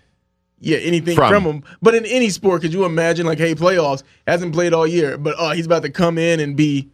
yeah, 0.60 0.78
anything 0.78 1.14
From- 1.14 1.30
from, 1.32 1.44
him. 1.44 1.64
But 1.82 1.94
in 1.94 2.04
any 2.06 2.30
sport, 2.30 2.62
could 2.62 2.72
you 2.72 2.84
imagine, 2.84 3.26
like, 3.26 3.38
hey, 3.38 3.54
playoffs, 3.54 4.02
hasn't 4.26 4.52
played 4.54 4.72
all 4.72 4.86
year, 4.86 5.18
but 5.18 5.34
oh, 5.38 5.50
he's 5.50 5.66
about 5.66 5.82
to 5.82 5.90
come 5.90 6.16
in 6.18 6.40
and 6.40 6.56
be, 6.56 6.88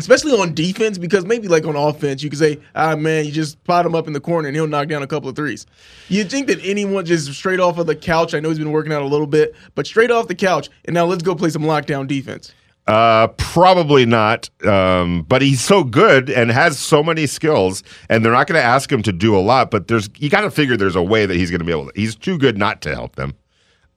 especially 0.00 0.32
on 0.32 0.54
defense, 0.54 0.98
because 0.98 1.24
maybe 1.24 1.48
like 1.48 1.66
on 1.66 1.76
offense, 1.76 2.22
you 2.22 2.30
could 2.30 2.38
say, 2.38 2.58
ah, 2.74 2.96
man, 2.96 3.24
you 3.24 3.32
just 3.32 3.62
pot 3.64 3.84
him 3.86 3.94
up 3.94 4.06
in 4.06 4.12
the 4.12 4.20
corner 4.20 4.48
and 4.48 4.56
he'll 4.56 4.66
knock 4.66 4.88
down 4.88 5.02
a 5.02 5.06
couple 5.06 5.28
of 5.28 5.36
threes. 5.36 5.66
You'd 6.08 6.30
think 6.30 6.46
that 6.48 6.58
anyone 6.62 7.04
just 7.04 7.32
straight 7.32 7.60
off 7.60 7.78
of 7.78 7.86
the 7.86 7.96
couch, 7.96 8.34
I 8.34 8.40
know 8.40 8.48
he's 8.48 8.58
been 8.58 8.72
working 8.72 8.92
out 8.92 9.02
a 9.02 9.06
little 9.06 9.26
bit, 9.26 9.54
but 9.74 9.86
straight 9.86 10.10
off 10.10 10.28
the 10.28 10.34
couch, 10.34 10.70
and 10.84 10.94
now 10.94 11.04
let's 11.04 11.22
go 11.22 11.34
play 11.34 11.50
some 11.50 11.62
lockdown 11.62 12.06
defense. 12.06 12.52
Uh, 12.86 13.28
probably 13.38 14.04
not. 14.04 14.50
Um, 14.64 15.22
but 15.22 15.42
he's 15.42 15.60
so 15.60 15.84
good 15.84 16.28
and 16.28 16.50
has 16.50 16.78
so 16.78 17.02
many 17.02 17.26
skills, 17.26 17.82
and 18.10 18.24
they're 18.24 18.32
not 18.32 18.46
going 18.46 18.60
to 18.60 18.64
ask 18.64 18.90
him 18.92 19.02
to 19.04 19.12
do 19.12 19.36
a 19.36 19.40
lot. 19.40 19.70
But 19.70 19.88
there's 19.88 20.10
you 20.18 20.28
got 20.28 20.42
to 20.42 20.50
figure 20.50 20.76
there's 20.76 20.96
a 20.96 21.02
way 21.02 21.26
that 21.26 21.34
he's 21.34 21.50
going 21.50 21.60
to 21.60 21.64
be 21.64 21.72
able. 21.72 21.86
to. 21.86 21.92
He's 21.94 22.14
too 22.14 22.36
good 22.36 22.58
not 22.58 22.82
to 22.82 22.94
help 22.94 23.16
them, 23.16 23.34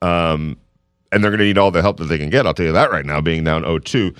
um, 0.01 0.57
and 1.12 1.23
they're 1.23 1.31
going 1.31 1.39
to 1.39 1.45
need 1.45 1.57
all 1.57 1.71
the 1.71 1.81
help 1.81 1.97
that 1.97 2.05
they 2.05 2.17
can 2.17 2.29
get. 2.29 2.47
I'll 2.47 2.53
tell 2.53 2.65
you 2.65 2.71
that 2.71 2.91
right 2.91 3.05
now, 3.05 3.19
being 3.19 3.43
down 3.43 3.63
0-2. 3.63 4.15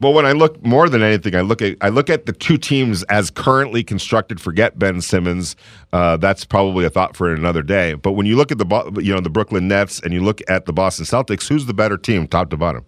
But 0.00 0.12
when 0.12 0.24
I 0.24 0.32
look 0.32 0.64
more 0.64 0.88
than 0.88 1.02
anything, 1.02 1.34
I 1.34 1.42
look 1.42 1.60
at 1.60 1.76
I 1.82 1.90
look 1.90 2.08
at 2.08 2.24
the 2.24 2.32
two 2.32 2.56
teams 2.56 3.02
as 3.04 3.30
currently 3.30 3.84
constructed. 3.84 4.40
Forget 4.40 4.78
Ben 4.78 5.02
Simmons. 5.02 5.56
Uh, 5.92 6.16
that's 6.16 6.44
probably 6.44 6.86
a 6.86 6.90
thought 6.90 7.16
for 7.16 7.32
another 7.32 7.62
day. 7.62 7.94
But 7.94 8.12
when 8.12 8.24
you 8.24 8.36
look 8.36 8.50
at 8.50 8.56
the 8.58 9.00
you 9.02 9.14
know 9.14 9.20
the 9.20 9.30
Brooklyn 9.30 9.68
Nets 9.68 10.00
and 10.00 10.14
you 10.14 10.20
look 10.20 10.40
at 10.48 10.64
the 10.64 10.72
Boston 10.72 11.04
Celtics, 11.04 11.48
who's 11.48 11.66
the 11.66 11.74
better 11.74 11.98
team, 11.98 12.26
top 12.26 12.48
to 12.50 12.56
bottom? 12.56 12.86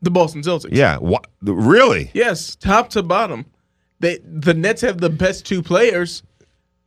The 0.00 0.10
Boston 0.10 0.40
Celtics. 0.40 0.74
Yeah, 0.74 0.96
what 0.96 1.26
really? 1.42 2.10
Yes, 2.14 2.56
top 2.56 2.88
to 2.90 3.02
bottom. 3.02 3.44
They 4.00 4.18
the 4.24 4.54
Nets 4.54 4.80
have 4.80 4.98
the 4.98 5.10
best 5.10 5.44
two 5.44 5.62
players. 5.62 6.22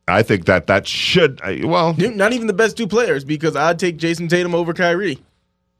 I 0.08 0.22
think 0.22 0.46
that 0.46 0.66
that 0.66 0.86
should 0.88 1.40
uh, 1.44 1.66
well. 1.68 1.94
Not 1.96 2.32
even 2.32 2.48
the 2.48 2.52
best 2.52 2.76
two 2.76 2.88
players 2.88 3.24
because 3.24 3.54
I'd 3.54 3.78
take 3.78 3.98
Jayson 3.98 4.28
Tatum 4.28 4.54
over 4.54 4.74
Kyrie. 4.74 5.22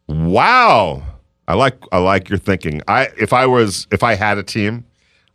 Wow, 0.06 1.02
I 1.46 1.54
like 1.54 1.76
I 1.92 1.98
like 1.98 2.28
your 2.28 2.38
thinking. 2.38 2.80
I 2.88 3.08
if 3.18 3.32
I 3.32 3.46
was 3.46 3.86
if 3.90 4.02
I 4.02 4.14
had 4.14 4.38
a 4.38 4.42
team, 4.42 4.84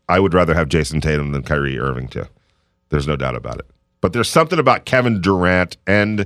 I 0.08 0.20
would 0.20 0.34
rather 0.34 0.56
have 0.56 0.70
Jayson 0.70 1.02
Tatum 1.02 1.32
than 1.32 1.44
Kyrie 1.44 1.80
Irving 1.80 2.08
too. 2.08 2.26
There's 2.90 3.08
no 3.08 3.16
doubt 3.16 3.36
about 3.36 3.60
it. 3.60 3.66
But 4.02 4.14
there's 4.14 4.30
something 4.30 4.60
about 4.60 4.86
Kevin 4.86 5.22
Durant 5.22 5.78
and 5.86 6.26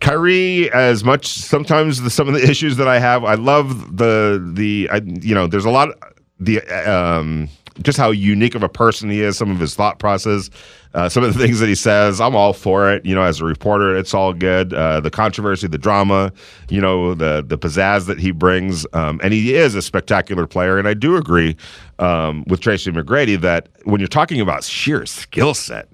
Kyrie. 0.00 0.70
As 0.72 1.04
much 1.04 1.26
sometimes 1.26 2.02
the, 2.02 2.10
some 2.10 2.28
of 2.28 2.34
the 2.34 2.42
issues 2.50 2.76
that 2.76 2.88
I 2.88 2.98
have, 2.98 3.24
I 3.24 3.34
love 3.34 3.96
the 3.96 4.50
the 4.54 4.88
I, 4.92 5.00
you 5.04 5.34
know. 5.34 5.46
There's 5.46 5.64
a 5.64 5.70
lot 5.70 5.90
the 6.38 6.60
um 6.90 7.48
just 7.82 7.96
how 7.96 8.10
unique 8.10 8.54
of 8.54 8.62
a 8.62 8.68
person 8.68 9.08
he 9.08 9.22
is, 9.22 9.38
some 9.38 9.50
of 9.50 9.60
his 9.60 9.74
thought 9.74 9.98
process, 9.98 10.50
uh, 10.94 11.08
some 11.08 11.22
of 11.22 11.32
the 11.32 11.38
things 11.38 11.60
that 11.60 11.68
he 11.68 11.74
says. 11.74 12.20
I'm 12.20 12.34
all 12.34 12.52
for 12.52 12.92
it. 12.92 13.04
You 13.04 13.14
know, 13.14 13.22
as 13.22 13.40
a 13.40 13.44
reporter, 13.44 13.96
it's 13.96 14.14
all 14.14 14.32
good. 14.32 14.72
Uh, 14.72 15.00
the 15.00 15.10
controversy, 15.10 15.66
the 15.66 15.78
drama, 15.78 16.32
you 16.68 16.80
know, 16.80 17.14
the 17.14 17.44
the 17.46 17.58
pizzazz 17.58 18.06
that 18.06 18.18
he 18.18 18.30
brings, 18.30 18.86
um, 18.92 19.20
and 19.22 19.32
he 19.32 19.54
is 19.54 19.74
a 19.74 19.82
spectacular 19.82 20.46
player. 20.46 20.78
And 20.78 20.88
I 20.88 20.94
do 20.94 21.16
agree 21.16 21.56
um, 21.98 22.44
with 22.46 22.60
Tracy 22.60 22.90
McGrady 22.90 23.40
that 23.40 23.68
when 23.84 24.00
you're 24.00 24.08
talking 24.08 24.40
about 24.40 24.64
sheer 24.64 25.06
skill 25.06 25.54
set. 25.54 25.88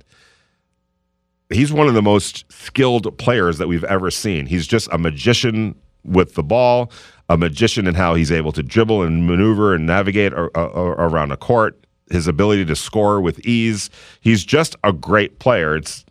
He's 1.51 1.73
one 1.73 1.89
of 1.89 1.95
the 1.95 2.03
most 2.03 2.51
skilled 2.51 3.17
players 3.19 3.59
that 3.59 3.69
we've 3.69 3.85
ever 3.85 4.11
seen. 4.11 4.47
He's 4.47 4.67
just 4.67 4.89
a 4.91 4.99
magician 4.99 5.75
with 6.05 6.35
the 6.35 6.43
ball, 6.43 6.91
a 7.29 7.37
magician 7.37 7.87
in 7.87 7.95
how 7.95 8.15
he's 8.15 8.33
able 8.33 8.53
to 8.53 8.63
dribble 8.63 9.03
and 9.03 9.27
maneuver 9.27 9.75
and 9.75 9.87
navigate 9.87 10.33
around 10.33 11.33
a 11.33 11.37
court, 11.37 11.85
his 12.11 12.27
ability 12.27 12.65
to 12.67 12.77
score 12.77 13.21
with 13.21 13.41
ease. 13.47 13.91
He's 14.21 14.45
just 14.45 14.77
a 14.85 14.93
great 14.93 15.39
player. 15.39 15.77
It's 15.77 16.05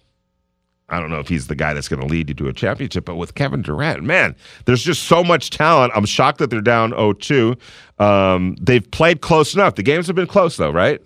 I 0.90 1.00
don't 1.00 1.10
know 1.10 1.20
if 1.20 1.28
he's 1.28 1.48
the 1.48 1.56
guy 1.56 1.74
that's 1.74 1.88
going 1.88 2.02
to 2.02 2.06
lead 2.06 2.30
you 2.30 2.36
to 2.36 2.48
a 2.50 2.54
championship, 2.54 3.06
but 3.06 3.16
with 3.16 3.34
Kevin 3.34 3.62
Durant, 3.62 4.04
man, 4.04 4.36
there's 4.66 4.84
just 4.84 5.04
so 5.04 5.24
much 5.24 5.50
talent. 5.50 5.92
I'm 5.96 6.06
shocked 6.06 6.38
that 6.40 6.52
they're 6.52 6.62
down 6.62 6.92
0-2. 6.92 7.58
Um, 8.00 8.56
they've 8.62 8.90
played 8.92 9.22
close 9.22 9.56
enough. 9.56 9.76
The 9.76 9.82
games 9.82 10.08
have 10.08 10.16
been 10.16 10.28
close 10.28 10.58
though, 10.58 10.72
right? 10.72 11.02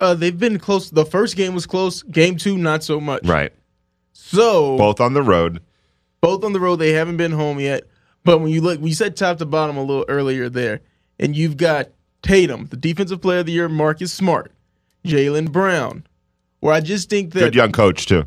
Uh, 0.00 0.14
they've 0.14 0.38
been 0.38 0.58
close. 0.58 0.90
The 0.90 1.04
first 1.04 1.36
game 1.36 1.54
was 1.54 1.66
close. 1.66 2.02
Game 2.02 2.36
two, 2.36 2.58
not 2.58 2.82
so 2.82 3.00
much. 3.00 3.24
Right. 3.24 3.52
So 4.12 4.76
both 4.76 5.00
on 5.00 5.14
the 5.14 5.22
road. 5.22 5.60
Both 6.20 6.44
on 6.44 6.52
the 6.52 6.60
road. 6.60 6.76
They 6.76 6.92
haven't 6.92 7.16
been 7.16 7.32
home 7.32 7.60
yet. 7.60 7.84
But 8.24 8.38
when 8.38 8.50
you 8.50 8.60
look, 8.60 8.80
you 8.80 8.94
said 8.94 9.16
top 9.16 9.38
to 9.38 9.46
bottom 9.46 9.76
a 9.76 9.82
little 9.82 10.06
earlier 10.08 10.48
there, 10.48 10.80
and 11.18 11.36
you've 11.36 11.56
got 11.56 11.90
Tatum, 12.24 12.66
the 12.66 12.76
defensive 12.76 13.20
player 13.20 13.40
of 13.40 13.46
the 13.46 13.52
year, 13.52 13.68
Marcus 13.68 14.12
Smart, 14.12 14.50
Jaylen 15.04 15.52
Brown, 15.52 16.04
where 16.60 16.74
I 16.74 16.80
just 16.80 17.10
think 17.10 17.32
that 17.34 17.40
good 17.40 17.54
young 17.54 17.70
coach 17.70 18.06
too. 18.06 18.24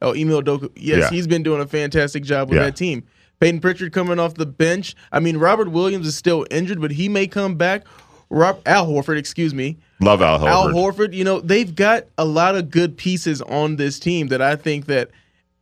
Oh, 0.00 0.10
Ime 0.10 0.30
Udoka, 0.30 0.70
yes, 0.74 0.98
yeah. 0.98 1.10
he's 1.10 1.28
been 1.28 1.44
doing 1.44 1.60
a 1.60 1.66
fantastic 1.66 2.24
job 2.24 2.48
with 2.48 2.58
yeah. 2.58 2.64
that 2.64 2.76
team. 2.76 3.04
Payton 3.38 3.60
Pritchard 3.60 3.92
coming 3.92 4.18
off 4.18 4.34
the 4.34 4.46
bench. 4.46 4.96
I 5.12 5.20
mean, 5.20 5.36
Robert 5.36 5.70
Williams 5.70 6.06
is 6.06 6.16
still 6.16 6.46
injured, 6.50 6.80
but 6.80 6.90
he 6.90 7.08
may 7.08 7.26
come 7.26 7.56
back. 7.56 7.84
Rob, 8.30 8.60
Al 8.66 8.86
Horford, 8.86 9.18
excuse 9.18 9.52
me. 9.52 9.78
Love 10.00 10.22
Al 10.22 10.38
Horford. 10.38 10.48
Al 10.48 10.68
Horford, 10.68 11.12
you 11.12 11.22
know, 11.22 11.40
they've 11.40 11.74
got 11.74 12.06
a 12.16 12.24
lot 12.24 12.56
of 12.56 12.70
good 12.70 12.96
pieces 12.96 13.42
on 13.42 13.76
this 13.76 13.98
team 13.98 14.28
that 14.28 14.40
I 14.40 14.56
think 14.56 14.86
that 14.86 15.10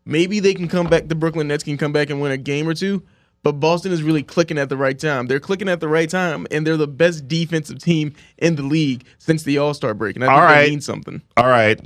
maybe 0.05 0.41
they 0.41 0.55
can 0.55 0.69
come 0.69 0.87
back. 0.87 1.09
The 1.09 1.15
Brooklyn 1.15 1.49
Nets 1.49 1.65
can 1.65 1.77
come 1.77 1.93
back 1.93 2.11
and 2.11 2.21
win 2.21 2.33
a 2.33 2.37
game 2.37 2.69
or 2.69 2.75
two. 2.75 3.03
But 3.43 3.53
Boston 3.53 3.91
is 3.93 4.03
really 4.03 4.23
clicking 4.23 4.59
at 4.59 4.69
the 4.69 4.77
right 4.77 4.99
time. 4.99 5.27
They're 5.27 5.41
clicking 5.41 5.69
at 5.69 5.81
the 5.81 5.89
right 5.89 6.11
time, 6.11 6.47
and 6.51 6.67
they're 6.67 6.77
the 6.77 6.87
best 6.87 7.27
defensive 7.27 7.79
team 7.79 8.15
in 8.37 8.57
the 8.57 8.63
league 8.63 9.05
since 9.19 9.45
the 9.45 9.57
All 9.59 9.73
Star 9.73 9.95
break. 9.95 10.17
And 10.17 10.25
I 10.25 10.29
think 10.29 10.37
All 10.37 10.43
right. 10.45 10.63
that 10.65 10.71
means 10.71 10.85
something. 10.85 11.23
All 11.37 11.49
right. 11.49 11.81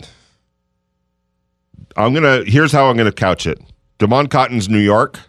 I'm 1.96 2.12
gonna. 2.12 2.42
Here's 2.44 2.72
how 2.72 2.86
I'm 2.86 2.96
gonna 2.96 3.12
couch 3.12 3.46
it. 3.46 3.60
Damon 3.98 4.26
Cotton's 4.28 4.68
New 4.68 4.80
York. 4.80 5.20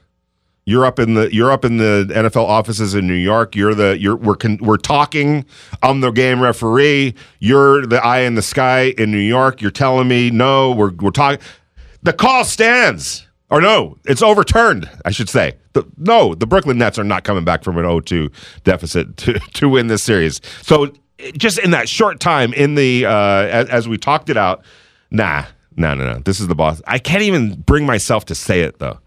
You're 0.67 0.83
up 0.83 0.97
in 0.97 1.13
the 1.13 1.31
you're 1.31 1.51
up 1.51 1.63
in 1.63 1.77
the 1.77 2.07
NFL 2.09 2.45
offices 2.45 2.95
in 2.95 3.05
New 3.05 3.13
York. 3.13 3.55
You're 3.55 3.75
the 3.75 3.99
you're 3.99 4.15
we're 4.15 4.35
con, 4.35 4.57
we're 4.59 4.77
talking. 4.77 5.45
I'm 5.83 6.01
the 6.01 6.09
game 6.09 6.41
referee. 6.41 7.13
You're 7.39 7.85
the 7.85 8.03
eye 8.03 8.21
in 8.21 8.33
the 8.33 8.41
sky 8.41 8.95
in 8.97 9.11
New 9.11 9.19
York. 9.19 9.61
You're 9.61 9.69
telling 9.69 10.07
me 10.07 10.31
no. 10.31 10.71
We're 10.71 10.91
we're 10.91 11.11
talking. 11.11 11.39
The 12.01 12.13
call 12.13 12.43
stands. 12.45 13.24
Or 13.49 13.61
no, 13.61 13.97
it's 14.05 14.21
overturned, 14.21 14.89
I 15.05 15.11
should 15.11 15.29
say. 15.29 15.53
The, 15.73 15.85
no, 15.97 16.33
the 16.33 16.47
Brooklyn 16.47 16.77
Nets 16.77 16.97
are 16.97 17.03
not 17.03 17.23
coming 17.23 17.45
back 17.45 17.63
from 17.63 17.77
an 17.77 17.85
0-2 17.85 18.31
deficit 18.63 19.17
to, 19.17 19.33
to 19.53 19.69
win 19.69 19.87
this 19.87 20.01
series. 20.01 20.41
So 20.61 20.91
just 21.37 21.59
in 21.59 21.71
that 21.71 21.87
short 21.87 22.19
time, 22.19 22.53
in 22.53 22.75
the 22.75 23.05
uh, 23.05 23.11
as, 23.11 23.69
as 23.69 23.87
we 23.87 23.97
talked 23.97 24.29
it 24.29 24.37
out, 24.37 24.65
nah, 25.11 25.45
no, 25.75 25.93
no, 25.93 26.13
no. 26.13 26.19
This 26.19 26.39
is 26.39 26.47
the 26.47 26.55
boss. 26.55 26.81
I 26.87 26.97
can't 26.97 27.23
even 27.23 27.61
bring 27.61 27.85
myself 27.85 28.25
to 28.25 28.35
say 28.35 28.61
it 28.61 28.79
though 28.79 28.99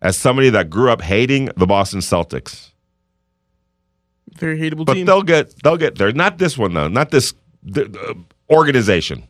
as 0.00 0.16
somebody 0.16 0.50
that 0.50 0.70
grew 0.70 0.90
up 0.90 1.02
hating 1.02 1.50
the 1.56 1.66
Boston 1.66 2.00
Celtics. 2.00 2.70
Very 4.34 4.58
hateable 4.58 4.86
but 4.86 4.94
team. 4.94 5.06
they'll 5.06 5.22
get 5.22 5.54
they'll 5.62 5.76
get 5.76 5.96
there. 5.96 6.12
Not 6.12 6.38
this 6.38 6.56
one 6.56 6.74
though. 6.74 6.88
Not 6.88 7.10
this 7.10 7.34
the, 7.62 7.86
uh, 8.08 8.54
organization. 8.54 9.26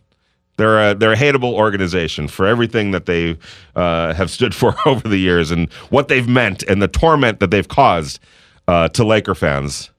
They're 0.58 0.90
a, 0.90 0.94
they're 0.94 1.12
a 1.12 1.16
hateable 1.16 1.52
organization 1.52 2.26
for 2.28 2.44
everything 2.44 2.90
that 2.90 3.06
they 3.06 3.38
uh, 3.76 4.12
have 4.12 4.28
stood 4.28 4.54
for 4.54 4.74
over 4.86 5.08
the 5.08 5.16
years 5.16 5.50
and 5.50 5.72
what 5.88 6.08
they've 6.08 6.28
meant 6.28 6.64
and 6.64 6.82
the 6.82 6.88
torment 6.88 7.40
that 7.40 7.50
they've 7.50 7.66
caused 7.66 8.18
uh, 8.66 8.88
to 8.88 9.04
Laker 9.04 9.36
fans. 9.36 9.90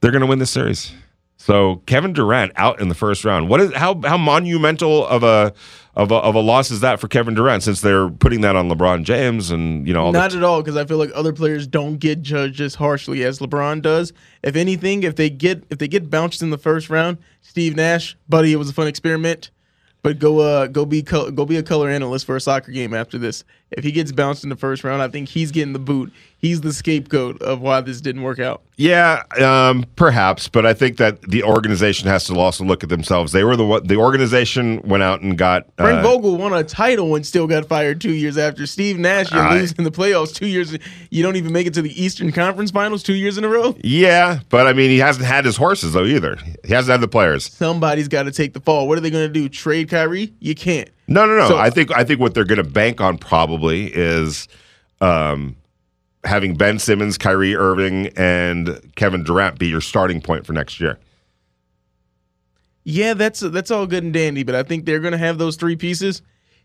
They're 0.00 0.10
going 0.10 0.20
to 0.20 0.26
win 0.26 0.40
this 0.40 0.50
series. 0.50 0.92
So 1.40 1.76
Kevin 1.86 2.12
Durant 2.12 2.52
out 2.56 2.82
in 2.82 2.90
the 2.90 2.94
first 2.94 3.24
round. 3.24 3.48
What 3.48 3.62
is 3.62 3.72
how 3.72 3.98
how 4.02 4.18
monumental 4.18 5.06
of 5.06 5.22
a 5.22 5.54
of 5.94 6.10
a, 6.10 6.16
of 6.16 6.34
a 6.34 6.38
loss 6.38 6.70
is 6.70 6.80
that 6.80 7.00
for 7.00 7.08
Kevin 7.08 7.32
Durant 7.32 7.62
since 7.62 7.80
they're 7.80 8.10
putting 8.10 8.42
that 8.42 8.56
on 8.56 8.68
LeBron 8.68 9.04
James 9.04 9.50
and 9.50 9.88
you 9.88 9.94
know 9.94 10.10
not 10.10 10.34
at 10.34 10.44
all 10.44 10.60
because 10.60 10.76
I 10.76 10.84
feel 10.84 10.98
like 10.98 11.10
other 11.14 11.32
players 11.32 11.66
don't 11.66 11.96
get 11.96 12.20
judged 12.20 12.60
as 12.60 12.74
harshly 12.74 13.24
as 13.24 13.38
LeBron 13.38 13.80
does. 13.80 14.12
If 14.42 14.54
anything, 14.54 15.02
if 15.02 15.16
they 15.16 15.30
get 15.30 15.64
if 15.70 15.78
they 15.78 15.88
get 15.88 16.10
bounced 16.10 16.42
in 16.42 16.50
the 16.50 16.58
first 16.58 16.90
round, 16.90 17.16
Steve 17.40 17.74
Nash, 17.74 18.18
buddy, 18.28 18.52
it 18.52 18.56
was 18.56 18.68
a 18.68 18.74
fun 18.74 18.86
experiment. 18.86 19.50
But 20.02 20.18
go 20.18 20.40
uh 20.40 20.66
go 20.66 20.84
be 20.84 21.02
co- 21.02 21.30
go 21.30 21.46
be 21.46 21.56
a 21.56 21.62
color 21.62 21.88
analyst 21.88 22.26
for 22.26 22.36
a 22.36 22.40
soccer 22.40 22.70
game 22.70 22.92
after 22.92 23.16
this. 23.16 23.44
If 23.70 23.82
he 23.82 23.92
gets 23.92 24.12
bounced 24.12 24.44
in 24.44 24.50
the 24.50 24.56
first 24.56 24.84
round, 24.84 25.00
I 25.00 25.08
think 25.08 25.30
he's 25.30 25.50
getting 25.52 25.72
the 25.72 25.78
boot. 25.78 26.12
He's 26.40 26.62
the 26.62 26.72
scapegoat 26.72 27.42
of 27.42 27.60
why 27.60 27.82
this 27.82 28.00
didn't 28.00 28.22
work 28.22 28.38
out. 28.38 28.62
Yeah, 28.76 29.24
um, 29.38 29.84
perhaps, 29.94 30.48
but 30.48 30.64
I 30.64 30.72
think 30.72 30.96
that 30.96 31.20
the 31.20 31.42
organization 31.42 32.08
has 32.08 32.24
to 32.28 32.38
also 32.38 32.64
look 32.64 32.82
at 32.82 32.88
themselves. 32.88 33.32
They 33.32 33.44
were 33.44 33.56
the 33.56 33.66
one. 33.66 33.86
The 33.86 33.96
organization 33.96 34.80
went 34.82 35.02
out 35.02 35.20
and 35.20 35.36
got. 35.36 35.64
Uh, 35.76 35.84
Frank 35.84 36.02
Vogel 36.02 36.38
won 36.38 36.54
a 36.54 36.64
title 36.64 37.14
and 37.14 37.26
still 37.26 37.46
got 37.46 37.66
fired 37.66 38.00
two 38.00 38.14
years 38.14 38.38
after. 38.38 38.66
Steve 38.66 38.98
Nash, 38.98 39.30
you're 39.30 39.50
losing 39.50 39.84
the 39.84 39.90
playoffs 39.90 40.34
two 40.34 40.46
years. 40.46 40.74
You 41.10 41.22
don't 41.22 41.36
even 41.36 41.52
make 41.52 41.66
it 41.66 41.74
to 41.74 41.82
the 41.82 42.02
Eastern 42.02 42.32
Conference 42.32 42.70
Finals 42.70 43.02
two 43.02 43.14
years 43.14 43.36
in 43.36 43.44
a 43.44 43.48
row. 43.48 43.76
Yeah, 43.84 44.40
but 44.48 44.66
I 44.66 44.72
mean, 44.72 44.88
he 44.88 44.98
hasn't 44.98 45.26
had 45.26 45.44
his 45.44 45.58
horses 45.58 45.92
though 45.92 46.06
either. 46.06 46.38
He 46.64 46.72
hasn't 46.72 46.90
had 46.90 47.02
the 47.02 47.08
players. 47.08 47.52
Somebody's 47.52 48.08
got 48.08 48.22
to 48.22 48.32
take 48.32 48.54
the 48.54 48.60
fall. 48.60 48.88
What 48.88 48.96
are 48.96 49.02
they 49.02 49.10
going 49.10 49.26
to 49.26 49.32
do? 49.32 49.50
Trade 49.50 49.90
Kyrie? 49.90 50.32
You 50.40 50.54
can't. 50.54 50.88
No, 51.06 51.26
no, 51.26 51.36
no. 51.36 51.48
So, 51.48 51.58
I 51.58 51.68
think 51.68 51.94
I 51.94 52.02
think 52.02 52.18
what 52.18 52.32
they're 52.32 52.44
going 52.46 52.64
to 52.64 52.64
bank 52.64 53.02
on 53.02 53.18
probably 53.18 53.88
is. 53.94 54.48
Um, 55.02 55.56
having 56.24 56.54
Ben 56.54 56.78
Simmons, 56.78 57.16
Kyrie 57.18 57.56
Irving, 57.56 58.08
and 58.16 58.92
Kevin 58.96 59.22
Durant 59.24 59.58
be 59.58 59.68
your 59.68 59.80
starting 59.80 60.20
point 60.20 60.46
for 60.46 60.52
next 60.52 60.80
year. 60.80 60.98
Yeah, 62.84 63.14
that's 63.14 63.40
that's 63.40 63.70
all 63.70 63.86
good 63.86 64.04
and 64.04 64.12
dandy, 64.12 64.42
but 64.42 64.54
I 64.54 64.62
think 64.62 64.84
they're 64.84 65.00
going 65.00 65.12
to 65.12 65.18
have 65.18 65.38
those 65.38 65.56
three 65.56 65.76
pieces 65.76 66.22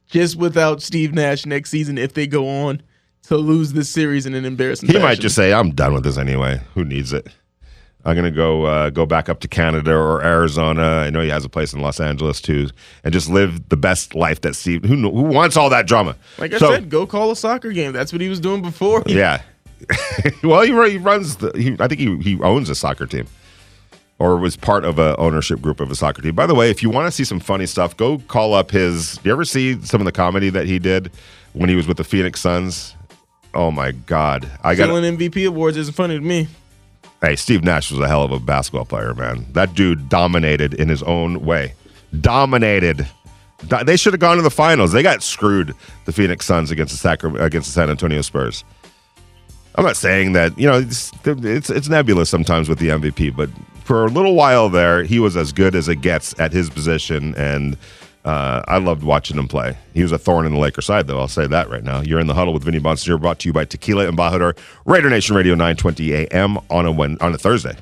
just 0.07 0.37
without 0.37 0.81
Steve 0.81 1.13
Nash 1.13 1.45
next 1.45 1.69
season 1.69 1.97
if 1.97 2.13
they 2.13 2.25
go 2.27 2.47
on 2.47 2.81
to 3.23 3.37
lose 3.37 3.73
this 3.73 3.89
series 3.89 4.25
in 4.25 4.33
an 4.33 4.45
embarrassing. 4.45 4.87
He 4.87 4.93
fashion. 4.93 5.03
might 5.07 5.19
just 5.19 5.35
say, 5.35 5.53
"I'm 5.53 5.71
done 5.71 5.93
with 5.93 6.03
this 6.03 6.17
anyway. 6.17 6.61
Who 6.73 6.85
needs 6.85 7.11
it? 7.11 7.27
I'm 8.05 8.15
going 8.15 8.25
to 8.25 8.31
go 8.31 8.65
uh, 8.65 8.91
go 8.91 9.05
back 9.07 9.29
up 9.29 9.39
to 9.39 9.47
Canada 9.47 9.93
or 9.93 10.23
Arizona. 10.23 10.83
I 10.83 11.09
know 11.09 11.21
he 11.21 11.29
has 11.29 11.43
a 11.43 11.49
place 11.49 11.73
in 11.73 11.81
Los 11.81 11.99
Angeles 11.99 12.39
too, 12.39 12.69
and 13.03 13.11
just 13.11 13.29
live 13.29 13.67
the 13.69 13.77
best 13.77 14.13
life 14.13 14.41
that 14.41 14.55
Steve. 14.55 14.85
Who 14.85 14.95
who 14.95 15.23
wants 15.23 15.57
all 15.57 15.69
that 15.71 15.87
drama? 15.87 16.15
Like 16.37 16.53
I 16.53 16.59
so, 16.59 16.71
said, 16.71 16.89
go 16.89 17.07
call 17.07 17.31
a 17.31 17.35
soccer 17.35 17.71
game. 17.71 17.93
That's 17.93 18.13
what 18.13 18.21
he 18.21 18.29
was 18.29 18.39
doing 18.39 18.61
before. 18.61 19.03
Yeah, 19.15 19.41
well, 20.43 20.61
he, 20.61 20.91
he 20.91 20.97
runs 20.97 21.37
the. 21.37 21.51
He, 21.55 21.75
I 21.79 21.87
think 21.87 21.99
he 21.99 22.17
he 22.17 22.41
owns 22.41 22.69
a 22.69 22.75
soccer 22.75 23.05
team, 23.05 23.27
or 24.19 24.37
was 24.37 24.55
part 24.55 24.83
of 24.83 24.99
a 24.99 25.15
ownership 25.17 25.61
group 25.61 25.79
of 25.79 25.89
a 25.89 25.95
soccer 25.95 26.21
team. 26.21 26.35
By 26.35 26.45
the 26.45 26.55
way, 26.55 26.69
if 26.69 26.83
you 26.83 26.89
want 26.89 27.07
to 27.07 27.11
see 27.11 27.23
some 27.23 27.39
funny 27.39 27.65
stuff, 27.65 27.95
go 27.95 28.19
call 28.27 28.53
up 28.53 28.71
his. 28.71 29.17
Do 29.17 29.29
you 29.29 29.31
ever 29.31 29.45
see 29.45 29.81
some 29.83 30.01
of 30.01 30.05
the 30.05 30.11
comedy 30.11 30.49
that 30.49 30.65
he 30.65 30.79
did 30.79 31.11
when 31.53 31.69
he 31.69 31.75
was 31.75 31.87
with 31.87 31.97
the 31.97 32.03
Phoenix 32.03 32.41
Suns? 32.41 32.95
Oh 33.53 33.71
my 33.71 33.91
God, 33.91 34.49
I 34.63 34.75
got 34.75 34.89
an 34.89 35.17
MVP 35.17 35.47
awards 35.47 35.77
isn't 35.77 35.93
funny 35.93 36.15
to 36.15 36.21
me. 36.21 36.47
Hey, 37.21 37.36
Steve 37.36 37.63
Nash 37.63 37.91
was 37.91 37.99
a 37.99 38.08
hell 38.08 38.23
of 38.23 38.32
a 38.32 38.39
basketball 38.39 38.86
player, 38.86 39.13
man. 39.13 39.45
That 39.54 39.73
dude 39.73 40.10
dominated 40.10 40.73
in 40.73 40.89
his 40.89 41.01
own 41.04 41.43
way. 41.45 41.73
Dominated. 42.19 43.08
They 43.86 43.97
should 43.97 44.13
have 44.13 44.20
gone 44.20 44.38
to 44.38 44.43
the 44.43 44.51
finals. 44.51 44.91
They 44.91 45.01
got 45.01 45.24
screwed. 45.24 45.74
The 46.05 46.11
Phoenix 46.11 46.45
Suns 46.45 46.72
against 46.72 46.93
the 46.93 46.99
Sacramento, 46.99 47.43
against 47.43 47.68
the 47.68 47.74
San 47.74 47.89
Antonio 47.89 48.22
Spurs. 48.22 48.63
I'm 49.76 49.84
not 49.84 49.97
saying 49.97 50.34
that 50.34 50.57
you 50.57 50.68
know 50.68 50.80
it's, 50.80 51.11
it's, 51.26 51.70
it's 51.70 51.89
nebulous 51.89 52.30
sometimes 52.30 52.70
with 52.70 52.80
the 52.80 52.89
MVP, 52.89 53.36
but 53.36 53.49
for 53.84 54.05
a 54.05 54.09
little 54.09 54.36
while 54.36 54.70
there, 54.70 55.03
he 55.03 55.20
was 55.20 55.36
as 55.36 55.51
good 55.51 55.76
as 55.76 55.88
it 55.89 55.97
gets 55.97 56.38
at 56.39 56.51
his 56.51 56.70
position, 56.70 57.36
and 57.36 57.78
uh, 58.26 58.63
I 58.67 58.80
loved 58.80 59.03
watching 59.03 59.38
him 59.38 59.47
play. 59.47 59.78
He 59.93 60.01
was 60.01 60.11
a 60.11 60.17
thorn 60.17 60.45
in 60.45 60.53
the 60.53 60.59
Laker 60.59 60.82
side, 60.82 61.05
though. 61.07 61.19
I'll 61.19 61.28
say 61.28 61.45
that 61.47 61.69
right 61.69 61.84
now. 61.84 62.01
You're 62.01 62.19
in 62.19 62.28
the 62.28 62.34
huddle 62.34 62.53
with 62.53 62.63
Vinny 62.63 62.80
Bonsignore, 62.80 63.21
brought 63.21 63.39
to 63.39 63.49
you 63.49 63.53
by 63.53 63.65
Tequila 63.65 64.07
and 64.07 64.17
Embajador, 64.17 64.57
Raider 64.86 65.09
Nation 65.09 65.36
Radio 65.36 65.53
920 65.53 66.28
AM 66.32 66.57
on 66.69 66.86
a 66.86 66.91
when, 66.91 67.17
on 67.21 67.34
a 67.34 67.38
Thursday. 67.38 67.78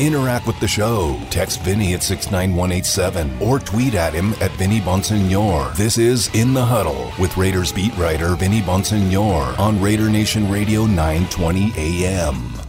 Interact 0.00 0.46
with 0.46 0.58
the 0.60 0.68
show. 0.68 1.20
Text 1.28 1.60
Vinny 1.62 1.92
at 1.94 2.04
69187 2.04 3.42
or 3.42 3.58
tweet 3.58 3.94
at 3.94 4.14
him 4.14 4.32
at 4.34 4.52
Vinny 4.52 4.80
Bonsignore. 4.80 5.74
This 5.74 5.98
is 5.98 6.32
In 6.34 6.54
the 6.54 6.64
Huddle 6.64 7.10
with 7.18 7.36
Raiders 7.36 7.72
beat 7.72 7.96
writer 7.96 8.36
Vinny 8.36 8.60
Bonsignore 8.60 9.58
on 9.58 9.80
Raider 9.80 10.08
Nation 10.08 10.48
Radio 10.50 10.86
920 10.86 11.72
AM. 11.76 12.67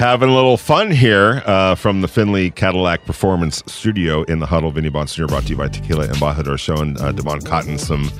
Having 0.00 0.30
a 0.30 0.34
little 0.34 0.56
fun 0.56 0.90
here 0.90 1.42
uh, 1.44 1.74
from 1.74 2.00
the 2.00 2.08
Findlay 2.08 2.48
Cadillac 2.48 3.04
Performance 3.04 3.62
Studio 3.66 4.22
in 4.22 4.38
the 4.38 4.46
Huddle. 4.46 4.70
Vinny 4.70 4.88
Bonsignore 4.88 5.28
brought 5.28 5.42
to 5.42 5.50
you 5.50 5.58
by 5.58 5.68
Tequila 5.68 6.08
Embajador, 6.08 6.58
showing 6.58 6.98
uh, 6.98 7.12
Devon 7.12 7.42
Cotton 7.42 7.76
some 7.76 8.10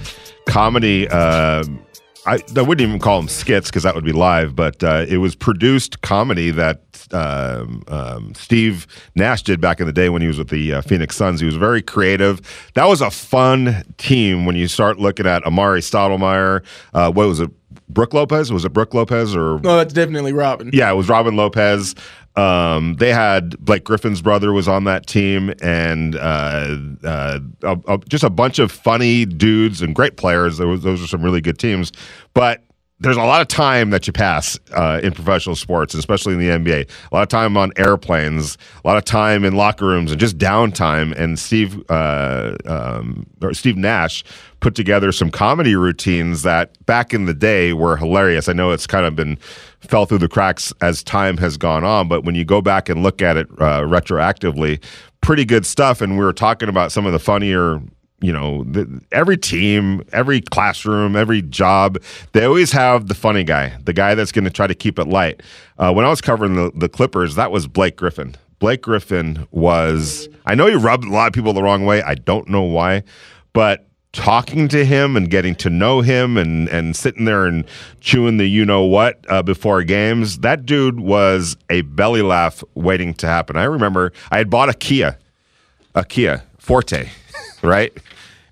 comedy. 0.45 1.09
Uh, 1.09 1.65
I, 2.31 2.39
I 2.57 2.63
wouldn't 2.63 2.87
even 2.87 3.01
call 3.01 3.19
them 3.19 3.29
skits 3.29 3.71
because 3.71 3.83
that 3.83 3.97
would 3.97 4.05
be 4.05 4.13
live, 4.13 4.55
but 4.55 4.85
uh, 4.85 5.05
it 5.09 5.17
was 5.17 5.35
produced 5.35 6.01
comedy 6.03 6.53
that 6.53 6.83
um, 7.11 7.83
um, 7.89 8.33
Steve 8.37 8.87
Nash 9.17 9.43
did 9.43 9.61
back 9.61 9.81
in 9.81 9.87
the 9.87 9.93
day 9.93 10.09
when 10.11 10.23
he 10.23 10.29
was 10.29 10.39
with 10.39 10.49
the 10.49 10.75
uh, 10.75 10.83
Phoenix 10.83 11.17
Suns. 11.17 11.41
He 11.41 11.47
was 11.47 11.57
very 11.57 11.83
creative. 11.83 12.41
That 12.75 12.85
was 12.85 13.01
a 13.01 13.11
fun 13.11 13.83
team 13.99 14.45
when 14.47 14.55
you 14.55 14.69
start 14.69 15.01
looking 15.01 15.27
at 15.27 15.43
Amar'e 15.43 15.81
Stoudemire. 15.81 16.65
Uh, 16.95 17.11
what 17.11 17.27
was 17.27 17.41
it? 17.41 17.51
Brook 17.89 18.15
Lopez? 18.15 18.53
Was 18.53 18.65
it 18.65 18.73
Brook 18.73 18.95
Lopez 18.95 19.35
or? 19.35 19.59
No, 19.59 19.77
that's 19.77 19.93
definitely 19.93 20.33
Robin. 20.33 20.71
Yeah, 20.73 20.93
it 20.93 20.95
was 20.95 21.09
Robin 21.09 21.35
Lopez. 21.35 21.97
Um, 22.41 22.95
they 22.95 23.13
had 23.13 23.59
Blake 23.59 23.85
Griffin's 23.85 24.23
brother 24.23 24.53
was 24.53 24.67
on 24.67 24.85
that 24.85 25.07
team, 25.07 25.53
and 25.61 26.17
uh, 26.17 26.79
uh, 27.05 27.39
a, 27.63 27.79
a, 27.87 27.99
just 28.09 28.25
a 28.25 28.31
bunch 28.31 28.59
of 28.59 28.73
funny 28.73 29.27
dudes 29.27 29.83
and 29.83 29.95
great 29.95 30.17
players. 30.17 30.57
Those 30.57 31.03
are 31.03 31.07
some 31.07 31.23
really 31.23 31.43
good 31.43 31.59
teams, 31.59 31.93
but 32.33 32.65
there's 33.01 33.17
a 33.17 33.23
lot 33.23 33.41
of 33.41 33.49
time 33.49 33.91
that 33.91 34.07
you 34.07 34.13
pass 34.13 34.59
uh, 34.73 35.01
in 35.03 35.13
professional 35.13 35.57
sports, 35.57 35.95
especially 35.95 36.35
in 36.35 36.39
the 36.39 36.49
NBA. 36.49 36.89
A 37.11 37.15
lot 37.15 37.23
of 37.23 37.29
time 37.29 37.57
on 37.57 37.73
airplanes, 37.77 38.59
a 38.85 38.87
lot 38.87 38.99
of 38.99 39.05
time 39.07 39.43
in 39.45 39.55
locker 39.57 39.87
rooms, 39.87 40.11
and 40.11 40.21
just 40.21 40.37
downtime. 40.37 41.17
And 41.17 41.39
Steve 41.39 41.83
uh, 41.91 42.57
um, 42.67 43.27
or 43.43 43.55
Steve 43.55 43.79
Nash 43.79 44.23
put 44.61 44.75
together 44.75 45.13
some 45.13 45.31
comedy 45.31 45.75
routines 45.75 46.43
that 46.43 46.85
back 46.85 47.15
in 47.15 47.25
the 47.25 47.33
day 47.33 47.73
were 47.73 47.97
hilarious. 47.97 48.49
I 48.49 48.53
know 48.53 48.71
it's 48.71 48.87
kind 48.87 49.07
of 49.07 49.17
been 49.17 49.37
fell 49.81 50.05
through 50.05 50.19
the 50.19 50.29
cracks 50.29 50.71
as 50.83 51.03
time 51.03 51.39
has 51.39 51.57
gone 51.57 51.85
on, 51.85 52.07
but 52.07 52.25
when 52.25 52.35
you 52.35 52.45
go 52.45 52.61
back 52.61 52.91
and 52.91 53.03
look 53.03 53.23
at 53.23 53.39
it 53.39 53.49
uh, 53.53 53.81
retroactively, 53.81 54.79
pretty 55.23 55.47
good 55.47 55.65
stuff. 55.65 56.03
And 56.03 56.19
we 56.19 56.25
were 56.25 56.35
talking 56.35 56.69
about 56.69 56.93
some 56.93 57.07
of 57.07 57.13
the 57.13 57.19
funnier 57.19 57.81
you 58.21 58.33
know, 58.33 58.65
the, 58.65 59.01
every 59.13 59.37
team, 59.37 60.03
every 60.13 60.41
classroom, 60.41 61.17
every 61.17 61.43
job, 61.43 61.99
they 62.33 62.45
always 62.45 62.73
have 62.73 63.09
the 63.09 63.15
funny 63.15 63.45
guy, 63.45 63.77
the 63.85 63.93
guy 63.93 64.15
that's 64.15 64.33
going 64.33 64.45
to 64.45 64.51
try 64.51 64.67
to 64.67 64.75
keep 64.75 64.99
it 64.99 65.07
light. 65.07 65.43
Uh, 65.79 65.93
when 65.93 66.05
I 66.05 66.11
was 66.11 66.21
covering 66.21 66.55
the, 66.55 66.71
the 66.75 66.89
Clippers, 66.89 67.35
that 67.37 67.51
was 67.51 67.67
Blake 67.67 67.97
Griffin. 67.97 68.37
Blake 68.59 68.83
Griffin 68.83 69.47
was, 69.51 70.29
I 70.45 70.55
know 70.55 70.67
he 70.67 70.75
rubbed 70.75 71.05
a 71.05 71.11
lot 71.11 71.29
of 71.29 71.33
people 71.33 71.55
the 71.55 71.63
wrong 71.63 71.87
way. 71.87 72.03
I 72.03 72.15
don't 72.15 72.49
know 72.49 72.63
why, 72.63 73.05
but 73.55 73.87
talking 74.13 74.69
to 74.69 74.85
him 74.85 75.17
and 75.17 75.31
getting 75.31 75.55
to 75.55 75.71
know 75.71 76.01
him 76.01 76.37
and, 76.37 76.69
and 76.69 76.97
sitting 76.97 77.25
there 77.25 77.47
and 77.47 77.65
chewing 78.01 78.37
the 78.37 78.47
you 78.47 78.65
know 78.67 78.83
what 78.83 79.25
uh, 79.29 79.43
before 79.43 79.83
games, 79.83 80.41
that 80.41 80.67
dude 80.67 81.01
was 81.01 81.57
a 81.71 81.83
belly 81.83 82.23
laugh 82.23 82.63
waiting 82.75 83.15
to 83.15 83.27
happen. 83.27 83.57
I 83.57 83.65
remember 83.65 84.13
I 84.31 84.39
had 84.39 84.51
bought 84.51 84.69
a 84.69 84.75
Kia, 84.75 85.19
a 85.95 86.05
Kia 86.05 86.43
Forte, 86.59 87.09
right? 87.63 87.97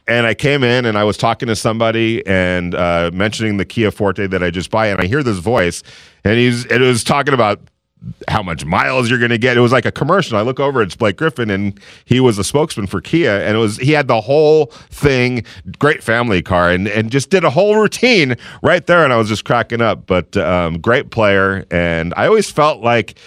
And 0.07 0.27
I 0.27 0.35
came 0.35 0.65
in 0.65 0.87
and 0.87 0.97
I 0.97 1.05
was 1.05 1.17
talking 1.17 1.49
to 1.49 1.57
somebody 1.57 2.27
and 2.27 2.75
uh, 2.75 3.11
mentioning 3.13 3.59
the 3.59 3.67
Kia 3.67 3.91
Forte 3.91 4.27
that 4.27 4.43
I 4.43 4.51
just 4.51 4.71
buy, 4.71 4.87
and 4.87 5.01
I 5.01 5.07
hear 5.07 5.23
this 5.23 5.39
voice, 5.39 5.83
and 6.25 6.39
he's 6.39 6.65
it 6.67 6.81
was 6.81 7.05
talking 7.05 7.35
about 7.35 7.61
how 8.29 8.43
much 8.43 8.65
miles 8.65 9.11
you're 9.11 9.19
going 9.19 9.31
to 9.31 9.39
get. 9.39 9.57
It 9.57 9.61
was 9.61 9.73
like 9.73 9.85
a 9.85 9.93
commercial. 9.93 10.39
I 10.39 10.43
look 10.43 10.61
over, 10.61 10.83
it's 10.83 10.97
Blake 10.97 11.17
Griffin, 11.17 11.51
and 11.51 11.79
he 12.05 12.21
was 12.21 12.39
a 12.39 12.45
spokesman 12.45 12.87
for 12.87 13.01
Kia, 13.01 13.41
and 13.41 13.57
it 13.57 13.61
was 13.61 13.77
he 13.79 13.93
had 13.93 14.09
the 14.09 14.21
whole 14.21 14.67
thing, 14.91 15.45
great 15.79 16.03
family 16.03 16.43
car, 16.43 16.71
and 16.71 16.89
and 16.89 17.11
just 17.11 17.31
did 17.31 17.45
a 17.45 17.51
whole 17.51 17.77
routine 17.77 18.37
right 18.63 18.87
there, 18.87 19.05
and 19.05 19.13
I 19.13 19.17
was 19.17 19.29
just 19.29 19.45
cracking 19.45 19.81
up. 19.81 20.07
But 20.07 20.37
um, 20.37 20.81
great 20.81 21.11
player, 21.11 21.65
and 21.71 22.15
I 22.17 22.27
always 22.27 22.51
felt 22.51 22.83
like 22.83 23.19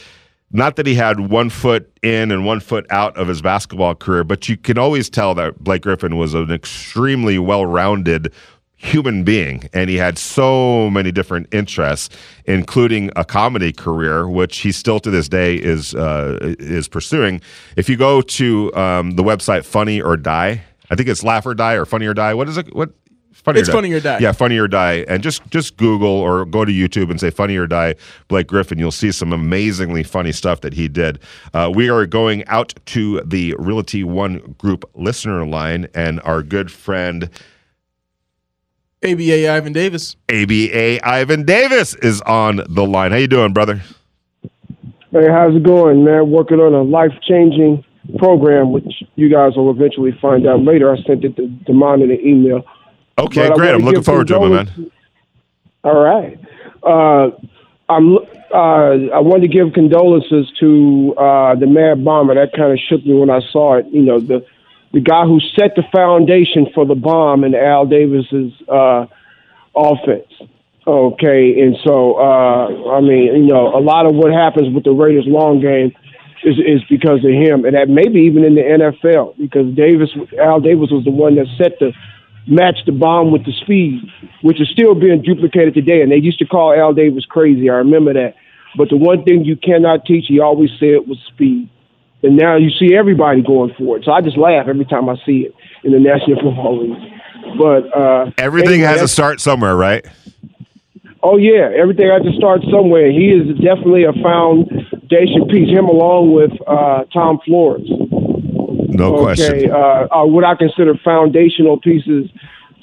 not 0.53 0.75
that 0.75 0.85
he 0.85 0.95
had 0.95 1.19
one 1.31 1.49
foot 1.49 1.91
in 2.01 2.31
and 2.31 2.45
one 2.45 2.59
foot 2.59 2.85
out 2.89 3.15
of 3.17 3.27
his 3.27 3.41
basketball 3.41 3.95
career, 3.95 4.23
but 4.23 4.49
you 4.49 4.57
can 4.57 4.77
always 4.77 5.09
tell 5.09 5.33
that 5.35 5.63
Blake 5.63 5.83
Griffin 5.83 6.17
was 6.17 6.33
an 6.33 6.51
extremely 6.51 7.39
well 7.39 7.65
rounded 7.65 8.33
human 8.75 9.23
being. 9.23 9.69
And 9.73 9.89
he 9.89 9.97
had 9.97 10.17
so 10.17 10.89
many 10.89 11.11
different 11.11 11.53
interests, 11.53 12.09
including 12.45 13.11
a 13.15 13.23
comedy 13.23 13.71
career, 13.71 14.27
which 14.27 14.59
he 14.59 14.71
still 14.71 14.99
to 15.01 15.11
this 15.11 15.29
day 15.29 15.55
is, 15.55 15.93
uh, 15.93 16.37
is 16.41 16.87
pursuing. 16.87 17.41
If 17.75 17.89
you 17.89 17.95
go 17.95 18.21
to 18.21 18.73
um, 18.75 19.11
the 19.11 19.23
website 19.23 19.65
Funny 19.65 20.01
or 20.01 20.17
Die, 20.17 20.63
I 20.89 20.95
think 20.95 21.07
it's 21.07 21.23
Laugh 21.23 21.45
or 21.45 21.53
Die 21.53 21.73
or 21.73 21.85
Funny 21.85 22.07
or 22.07 22.13
Die. 22.13 22.33
What 22.33 22.49
is 22.49 22.57
it? 22.57 22.75
What 22.75 22.89
Funny 23.33 23.59
it's 23.61 23.69
or 23.69 23.73
Funny 23.73 23.91
or 23.93 23.99
Die. 23.99 24.19
Yeah, 24.19 24.31
Funny 24.33 24.57
or 24.57 24.67
Die. 24.67 25.05
And 25.07 25.23
just 25.23 25.45
just 25.49 25.77
Google 25.77 26.09
or 26.09 26.45
go 26.45 26.65
to 26.65 26.71
YouTube 26.71 27.09
and 27.09 27.19
say 27.19 27.29
Funny 27.29 27.55
or 27.55 27.67
Die 27.67 27.95
Blake 28.27 28.47
Griffin. 28.47 28.77
You'll 28.77 28.91
see 28.91 29.11
some 29.11 29.33
amazingly 29.33 30.03
funny 30.03 30.31
stuff 30.31 30.61
that 30.61 30.73
he 30.73 30.87
did. 30.87 31.19
Uh, 31.53 31.71
we 31.73 31.89
are 31.89 32.05
going 32.05 32.45
out 32.47 32.73
to 32.87 33.21
the 33.21 33.55
Realty 33.57 34.03
One 34.03 34.55
Group 34.57 34.89
listener 34.95 35.45
line, 35.45 35.87
and 35.95 36.21
our 36.21 36.43
good 36.43 36.71
friend 36.71 37.29
ABA 39.03 39.49
Ivan 39.49 39.73
Davis. 39.73 40.15
ABA 40.29 41.07
Ivan 41.07 41.43
Davis 41.43 41.95
is 41.95 42.21
on 42.21 42.61
the 42.69 42.85
line. 42.85 43.11
How 43.11 43.17
you 43.17 43.27
doing, 43.27 43.53
brother? 43.53 43.81
Hey, 45.11 45.27
how's 45.29 45.55
it 45.55 45.63
going, 45.63 46.03
man? 46.03 46.29
Working 46.29 46.59
on 46.59 46.73
a 46.73 46.83
life 46.83 47.11
changing 47.27 47.83
program, 48.17 48.71
which 48.71 48.85
you 49.15 49.29
guys 49.29 49.55
will 49.55 49.71
eventually 49.71 50.11
find 50.21 50.47
out 50.47 50.63
later. 50.63 50.93
I 50.93 51.01
sent 51.01 51.25
it 51.25 51.35
to 51.37 51.47
Demond 51.67 52.03
in 52.03 52.11
an 52.11 52.19
email. 52.25 52.63
Okay, 53.17 53.49
But 53.49 53.57
great. 53.57 53.73
I'm 53.73 53.81
looking 53.81 54.03
forward 54.03 54.27
to 54.27 54.35
it, 54.35 54.39
my 54.39 54.49
man. 54.49 54.91
All 55.83 55.99
right. 55.99 56.39
Uh, 56.83 57.31
I'm. 57.89 58.17
Uh, 58.53 59.07
I 59.15 59.19
wanted 59.19 59.43
to 59.43 59.47
give 59.47 59.73
condolences 59.73 60.51
to 60.59 61.15
uh, 61.17 61.55
the 61.55 61.67
mad 61.67 62.03
bomber. 62.03 62.35
That 62.35 62.51
kind 62.53 62.73
of 62.73 62.79
shook 62.89 63.05
me 63.05 63.13
when 63.13 63.29
I 63.29 63.39
saw 63.51 63.77
it. 63.77 63.85
You 63.91 64.01
know, 64.01 64.19
the 64.19 64.45
the 64.93 64.99
guy 64.99 65.23
who 65.25 65.39
set 65.57 65.75
the 65.75 65.83
foundation 65.93 66.67
for 66.75 66.85
the 66.85 66.95
bomb 66.95 67.43
in 67.45 67.55
Al 67.55 67.85
Davis's 67.85 68.51
uh, 68.67 69.05
offense. 69.75 70.27
Okay, 70.85 71.61
and 71.61 71.77
so 71.85 72.15
uh, 72.15 72.91
I 72.91 73.01
mean, 73.01 73.45
you 73.45 73.53
know, 73.53 73.73
a 73.73 73.79
lot 73.79 74.05
of 74.05 74.15
what 74.15 74.33
happens 74.33 74.73
with 74.73 74.83
the 74.83 74.91
Raiders' 74.91 75.25
long 75.27 75.61
game 75.61 75.93
is 76.43 76.57
is 76.57 76.83
because 76.89 77.23
of 77.23 77.31
him, 77.31 77.65
and 77.65 77.75
that 77.75 77.87
maybe 77.87 78.21
even 78.21 78.43
in 78.43 78.55
the 78.55 78.61
NFL 78.61 79.37
because 79.37 79.73
Davis, 79.75 80.09
Al 80.41 80.59
Davis 80.59 80.89
was 80.91 81.05
the 81.05 81.11
one 81.11 81.35
that 81.35 81.45
set 81.57 81.79
the 81.79 81.93
match 82.47 82.77
the 82.85 82.91
bomb 82.91 83.31
with 83.31 83.45
the 83.45 83.53
speed, 83.61 84.01
which 84.41 84.59
is 84.61 84.69
still 84.69 84.95
being 84.95 85.21
duplicated 85.21 85.73
today. 85.73 86.01
And 86.01 86.11
they 86.11 86.17
used 86.17 86.39
to 86.39 86.45
call 86.45 86.73
Al 86.73 86.93
Davis 86.93 87.25
crazy. 87.25 87.69
I 87.69 87.75
remember 87.75 88.13
that. 88.13 88.35
But 88.77 88.89
the 88.89 88.97
one 88.97 89.23
thing 89.23 89.43
you 89.43 89.57
cannot 89.57 90.05
teach, 90.05 90.25
he 90.27 90.39
always 90.39 90.69
said, 90.79 91.07
was 91.07 91.17
speed. 91.33 91.69
And 92.23 92.37
now 92.37 92.55
you 92.55 92.69
see 92.69 92.95
everybody 92.95 93.41
going 93.41 93.73
for 93.77 93.97
it. 93.97 94.05
So 94.05 94.11
I 94.11 94.21
just 94.21 94.37
laugh 94.37 94.67
every 94.67 94.85
time 94.85 95.09
I 95.09 95.15
see 95.25 95.47
it 95.49 95.55
in 95.83 95.91
the 95.91 95.99
National 95.99 96.35
Football 96.41 96.83
League. 96.83 97.11
But 97.57 97.97
uh, 97.97 98.31
Everything 98.37 98.81
anyway, 98.81 98.87
has 98.87 99.01
a 99.01 99.07
start 99.07 99.41
somewhere, 99.41 99.75
right? 99.75 100.05
Oh 101.23 101.37
yeah, 101.37 101.69
everything 101.77 102.09
has 102.09 102.23
to 102.23 102.33
start 102.37 102.61
somewhere. 102.71 103.11
He 103.11 103.29
is 103.29 103.47
definitely 103.61 104.05
a 104.05 104.13
foundation 104.23 105.47
piece. 105.49 105.69
Him 105.69 105.85
along 105.85 106.33
with 106.33 106.51
uh, 106.65 107.05
Tom 107.13 107.39
Flores. 107.45 107.85
No 108.91 109.15
okay, 109.15 109.23
question. 109.23 109.71
uh, 109.71 110.07
are 110.11 110.27
what 110.27 110.43
I 110.43 110.55
consider 110.55 110.95
foundational 111.03 111.79
pieces 111.79 112.29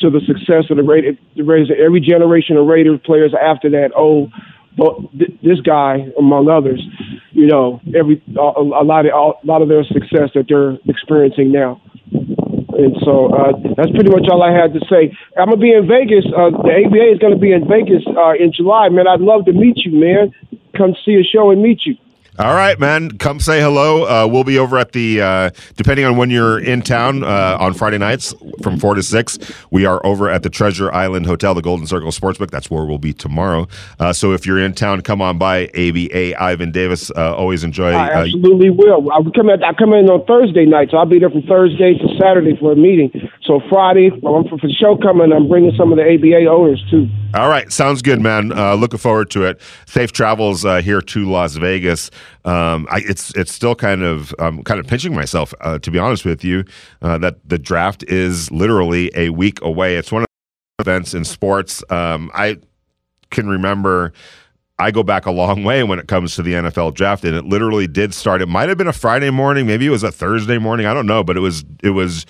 to 0.01 0.11
the 0.11 0.21
success 0.27 0.71
of 0.71 0.77
the 0.77 0.83
Raiders. 0.83 1.17
The 1.37 1.43
Raiders, 1.43 1.71
every 1.79 2.01
generation 2.01 2.57
of 2.57 2.67
Raiders 2.67 3.01
players 3.05 3.35
after 3.35 3.69
that. 3.71 3.91
Oh, 3.97 4.31
but 4.77 4.97
th- 5.19 5.39
this 5.43 5.61
guy, 5.61 6.07
among 6.19 6.49
others, 6.49 6.81
you 7.33 7.47
know, 7.47 7.81
every 7.95 8.23
a, 8.37 8.41
a 8.41 8.85
lot 8.85 9.07
of 9.07 9.13
a 9.13 9.47
lot 9.47 9.61
of 9.61 9.69
their 9.69 9.85
success 9.85 10.31
that 10.35 10.47
they're 10.49 10.79
experiencing 10.87 11.53
now. 11.53 11.81
And 12.11 12.97
so 13.05 13.27
uh, 13.35 13.53
that's 13.77 13.91
pretty 13.91 14.11
much 14.11 14.29
all 14.31 14.43
I 14.43 14.53
had 14.53 14.73
to 14.75 14.81
say. 14.89 15.13
I'm 15.37 15.51
gonna 15.51 15.57
be 15.57 15.73
in 15.73 15.89
Vegas. 15.89 16.25
Uh, 16.27 16.51
the 16.51 16.87
ABA 16.87 17.13
is 17.13 17.19
gonna 17.19 17.37
be 17.37 17.53
in 17.53 17.67
Vegas 17.67 18.07
uh, 18.07 18.35
in 18.39 18.53
July, 18.53 18.89
man. 18.89 19.09
I'd 19.09 19.21
love 19.21 19.45
to 19.47 19.53
meet 19.53 19.79
you, 19.79 19.99
man. 19.99 20.33
Come 20.77 20.95
see 21.05 21.17
a 21.17 21.25
show 21.25 21.51
and 21.51 21.61
meet 21.61 21.85
you. 21.85 21.97
All 22.39 22.55
right, 22.55 22.78
man. 22.78 23.18
Come 23.18 23.41
say 23.41 23.61
hello. 23.61 24.05
Uh, 24.05 24.24
we'll 24.28 24.45
be 24.45 24.61
over 24.61 24.78
at 24.78 24.93
the, 24.93 25.20
uh, 25.20 25.51
depending 25.74 26.05
on 26.05 26.16
when 26.16 26.30
you're 26.30 26.61
in 26.61 26.82
town 26.82 27.24
uh, 27.24 27.57
on 27.59 27.74
Friday 27.74 27.99
nights 27.99 28.32
from 28.62 28.78
4 28.78 28.95
to 28.95 29.03
6. 29.03 29.39
We 29.72 29.86
are 29.86 30.01
over 30.07 30.30
at 30.30 30.45
the 30.45 30.49
Treasure 30.49 30.93
Island 30.93 31.26
Hotel, 31.26 31.53
the 31.53 31.62
Golden 31.62 31.89
Circle 31.89 32.12
Sportsbook. 32.12 32.53
That's 32.53 32.70
where 32.70 32.84
we'll 32.84 32.99
be 32.99 33.12
tomorrow. 33.12 33.66
Uh, 33.99 34.12
so 34.12 34.34
if 34.34 34.47
you're 34.47 34.61
in 34.61 34.72
town, 34.72 35.01
come 35.01 35.20
on 35.20 35.36
by. 35.36 35.66
ABA 35.74 36.41
Ivan 36.41 36.70
Davis. 36.70 37.11
Uh, 37.11 37.34
always 37.34 37.64
enjoy. 37.64 37.91
I 37.91 38.07
uh, 38.07 38.22
absolutely 38.22 38.70
will. 38.70 39.11
I 39.11 39.18
come 39.34 39.51
in. 39.51 39.64
I 39.64 39.72
come 39.72 39.93
in 39.93 40.09
on 40.09 40.24
Thursday 40.24 40.64
night, 40.64 40.91
so 40.93 40.99
I'll 40.99 41.07
be 41.07 41.18
there 41.18 41.30
from 41.30 41.43
Thursday 41.43 41.99
to 41.99 42.09
Saturday 42.20 42.57
for 42.61 42.70
a 42.70 42.76
meeting. 42.76 43.11
So 43.49 43.61
Friday, 43.70 44.11
well, 44.22 44.44
for 44.46 44.59
the 44.59 44.70
show 44.78 44.99
coming, 44.99 45.32
I'm 45.32 45.49
bringing 45.49 45.72
some 45.74 45.90
of 45.90 45.96
the 45.96 46.05
ABA 46.05 46.51
owners 46.51 46.84
too. 46.90 47.09
All 47.32 47.49
right, 47.49 47.72
sounds 47.72 48.03
good, 48.03 48.20
man. 48.20 48.53
Uh, 48.53 48.74
looking 48.74 48.99
forward 48.99 49.30
to 49.30 49.44
it. 49.44 49.59
Safe 49.86 50.12
travels 50.12 50.66
uh, 50.66 50.82
here 50.82 51.01
to 51.01 51.24
Las 51.24 51.57
Vegas. 51.57 52.11
Um, 52.44 52.86
I, 52.90 53.01
it's 53.07 53.34
it's 53.34 53.51
still 53.51 53.74
kind 53.74 54.03
of 54.03 54.34
um, 54.38 54.62
kind 54.64 54.78
of 54.78 54.86
pinching 54.86 55.14
myself, 55.14 55.55
uh, 55.62 55.78
to 55.78 55.90
be 55.90 55.99
honest 55.99 56.26
with 56.26 56.44
you, 56.44 56.62
uh, 57.01 57.16
that 57.18 57.36
the 57.49 57.59
draft 57.59 58.05
is 58.07 58.51
literally 58.51 59.11
a 59.14 59.30
week 59.30 59.62
away. 59.62 59.96
It's 59.96 60.12
one 60.12 60.24
of 60.24 60.28
the 60.76 60.82
events 60.82 61.14
in 61.14 61.24
sports. 61.24 61.82
Um, 61.88 62.30
I 62.34 62.59
can 63.30 63.49
remember. 63.49 64.12
I 64.80 64.92
go 64.92 65.03
back 65.03 65.26
a 65.26 65.32
long 65.32 65.64
way 65.64 65.82
when 65.82 65.99
it 65.99 66.07
comes 66.07 66.36
to 66.36 66.42
the 66.42 66.53
NFL 66.53 66.94
draft, 66.94 67.24
and 67.24 67.34
it 67.34 67.46
literally 67.46 67.88
did 67.88 68.14
start. 68.14 68.42
It 68.42 68.46
might 68.46 68.68
have 68.68 68.78
been 68.78 68.86
a 68.86 68.92
Friday 68.92 69.30
morning, 69.30 69.66
maybe 69.66 69.86
it 69.86 69.90
was 69.90 70.05
a 70.05 70.12
Thursday 70.12 70.59
morning. 70.59 70.86
I 70.86 70.94
don't 70.94 71.07
know, 71.07 71.24
but 71.24 71.36
it 71.36 71.40
was 71.40 71.64
it 71.82 71.90
was 71.90 72.26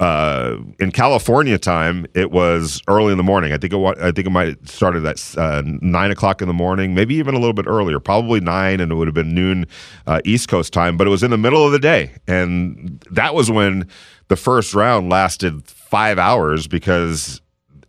uh, 0.00 0.56
in 0.78 0.92
California 0.92 1.58
time, 1.58 2.06
it 2.14 2.30
was 2.30 2.80
early 2.86 3.10
in 3.10 3.18
the 3.18 3.24
morning. 3.24 3.52
I 3.52 3.58
think 3.58 3.72
it. 3.72 3.98
I 4.00 4.12
think 4.12 4.26
it 4.26 4.30
might 4.30 4.48
have 4.48 4.70
started 4.70 5.04
at 5.04 5.34
uh, 5.36 5.62
nine 5.64 6.10
o'clock 6.10 6.40
in 6.40 6.46
the 6.48 6.54
morning, 6.54 6.94
maybe 6.94 7.16
even 7.16 7.34
a 7.34 7.38
little 7.38 7.52
bit 7.52 7.66
earlier, 7.66 7.98
probably 7.98 8.40
nine, 8.40 8.80
and 8.80 8.92
it 8.92 8.94
would 8.94 9.08
have 9.08 9.14
been 9.14 9.34
noon 9.34 9.66
uh, 10.06 10.20
East 10.24 10.48
Coast 10.48 10.72
time. 10.72 10.96
But 10.96 11.08
it 11.08 11.10
was 11.10 11.22
in 11.22 11.30
the 11.30 11.38
middle 11.38 11.66
of 11.66 11.72
the 11.72 11.80
day, 11.80 12.12
and 12.28 13.04
that 13.10 13.34
was 13.34 13.50
when 13.50 13.88
the 14.28 14.36
first 14.36 14.72
round 14.74 15.10
lasted 15.10 15.66
five 15.66 16.18
hours 16.18 16.68
because 16.68 17.40